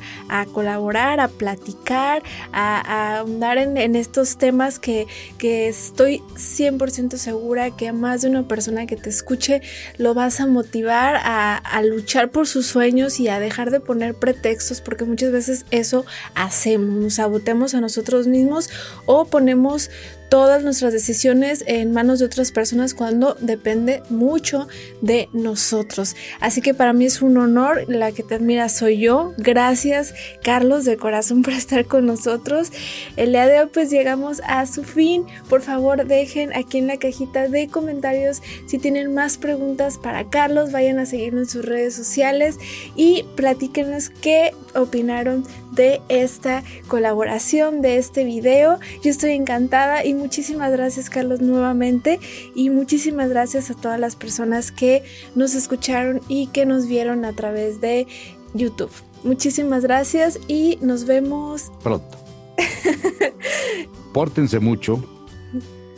colaborar, 0.53 1.19
a 1.19 1.27
platicar, 1.27 2.23
a, 2.51 3.17
ahondar 3.17 3.57
en, 3.57 3.95
estos 3.95 4.37
temas 4.37 4.79
que, 4.79 5.07
que 5.37 5.67
estoy 5.67 6.21
100% 6.35 7.17
segura 7.17 7.71
que 7.71 7.87
a 7.89 7.93
más 7.93 8.21
de 8.21 8.29
una 8.29 8.47
persona 8.47 8.87
que 8.87 8.95
te 8.95 9.09
escuche 9.09 9.61
lo 9.97 10.13
vas 10.13 10.39
a 10.41 10.47
motivar 10.47 10.94
a, 10.95 11.81
luchar 11.83 12.31
por 12.31 12.47
sus 12.47 12.65
sueños 12.65 13.19
y 13.19 13.27
a 13.27 13.39
dejar 13.39 13.71
de 13.71 13.79
poner 13.79 14.15
pretextos, 14.15 14.81
porque 14.81 15.03
muchas 15.03 15.31
veces 15.31 15.65
eso 15.71 16.05
hacemos, 16.33 16.89
nos 16.89 17.15
sabotemos 17.15 17.73
a 17.73 17.81
nosotros 17.81 18.27
mismos 18.27 18.69
o 19.05 19.25
ponemos 19.25 19.89
todas 20.35 20.65
nuestras 20.65 20.91
decisiones 20.91 21.63
en 21.65 21.93
manos 21.93 22.19
de 22.19 22.25
otras 22.25 22.51
personas 22.51 22.93
cuando 22.93 23.37
depende 23.39 24.03
mucho 24.09 24.67
de 24.99 25.29
nosotros. 25.31 26.13
Así 26.41 26.59
que 26.59 26.73
para 26.73 26.91
mí 26.91 27.05
es 27.05 27.21
un 27.21 27.37
honor, 27.37 27.85
la 27.87 28.11
que 28.11 28.21
te 28.21 28.35
admira 28.35 28.67
soy 28.67 28.99
yo. 28.99 29.33
Gracias 29.37 30.13
Carlos 30.43 30.83
de 30.83 30.97
corazón 30.97 31.41
por 31.41 31.53
estar 31.53 31.85
con 31.85 32.05
nosotros. 32.05 32.73
El 33.15 33.31
día 33.31 33.47
de 33.47 33.61
hoy 33.61 33.69
pues 33.73 33.89
llegamos 33.89 34.41
a 34.45 34.65
su 34.65 34.83
fin. 34.83 35.23
Por 35.47 35.61
favor 35.61 36.05
dejen 36.05 36.53
aquí 36.53 36.79
en 36.79 36.87
la 36.87 36.97
cajita 36.97 37.47
de 37.47 37.69
comentarios 37.69 38.41
si 38.65 38.77
tienen 38.77 39.13
más 39.13 39.37
preguntas 39.37 39.97
para 39.97 40.29
Carlos, 40.29 40.73
vayan 40.73 40.99
a 40.99 41.05
seguirnos 41.05 41.43
en 41.43 41.49
sus 41.49 41.65
redes 41.65 41.95
sociales 41.95 42.59
y 42.97 43.23
platíquenos 43.37 44.09
qué 44.09 44.51
opinaron 44.73 45.45
de 45.75 46.01
esta 46.09 46.63
colaboración, 46.87 47.81
de 47.81 47.97
este 47.97 48.23
video. 48.23 48.79
Yo 49.03 49.11
estoy 49.11 49.31
encantada 49.31 50.05
y 50.05 50.13
muchísimas 50.13 50.71
gracias 50.71 51.09
Carlos 51.09 51.41
nuevamente 51.41 52.19
y 52.55 52.69
muchísimas 52.69 53.29
gracias 53.29 53.69
a 53.69 53.75
todas 53.75 53.99
las 53.99 54.15
personas 54.15 54.71
que 54.71 55.03
nos 55.35 55.53
escucharon 55.53 56.21
y 56.27 56.47
que 56.47 56.65
nos 56.65 56.87
vieron 56.87 57.25
a 57.25 57.33
través 57.33 57.81
de 57.81 58.07
YouTube. 58.53 58.91
Muchísimas 59.23 59.83
gracias 59.83 60.39
y 60.47 60.77
nos 60.81 61.05
vemos 61.05 61.71
pronto. 61.83 62.17
Pórtense 64.13 64.59
mucho, 64.59 65.03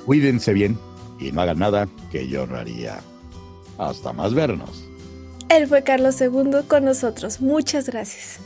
cuídense 0.06 0.54
bien 0.54 0.78
y 1.20 1.32
no 1.32 1.42
hagan 1.42 1.60
nada 1.60 1.88
que 2.12 2.28
yo 2.28 2.48
no 2.48 2.56
haría. 2.56 3.00
Hasta 3.78 4.12
más 4.12 4.34
vernos. 4.34 4.88
Él 5.50 5.68
fue 5.68 5.84
Carlos 5.84 6.20
II 6.20 6.64
con 6.68 6.84
nosotros. 6.84 7.42
Muchas 7.42 7.88
gracias. 7.88 8.40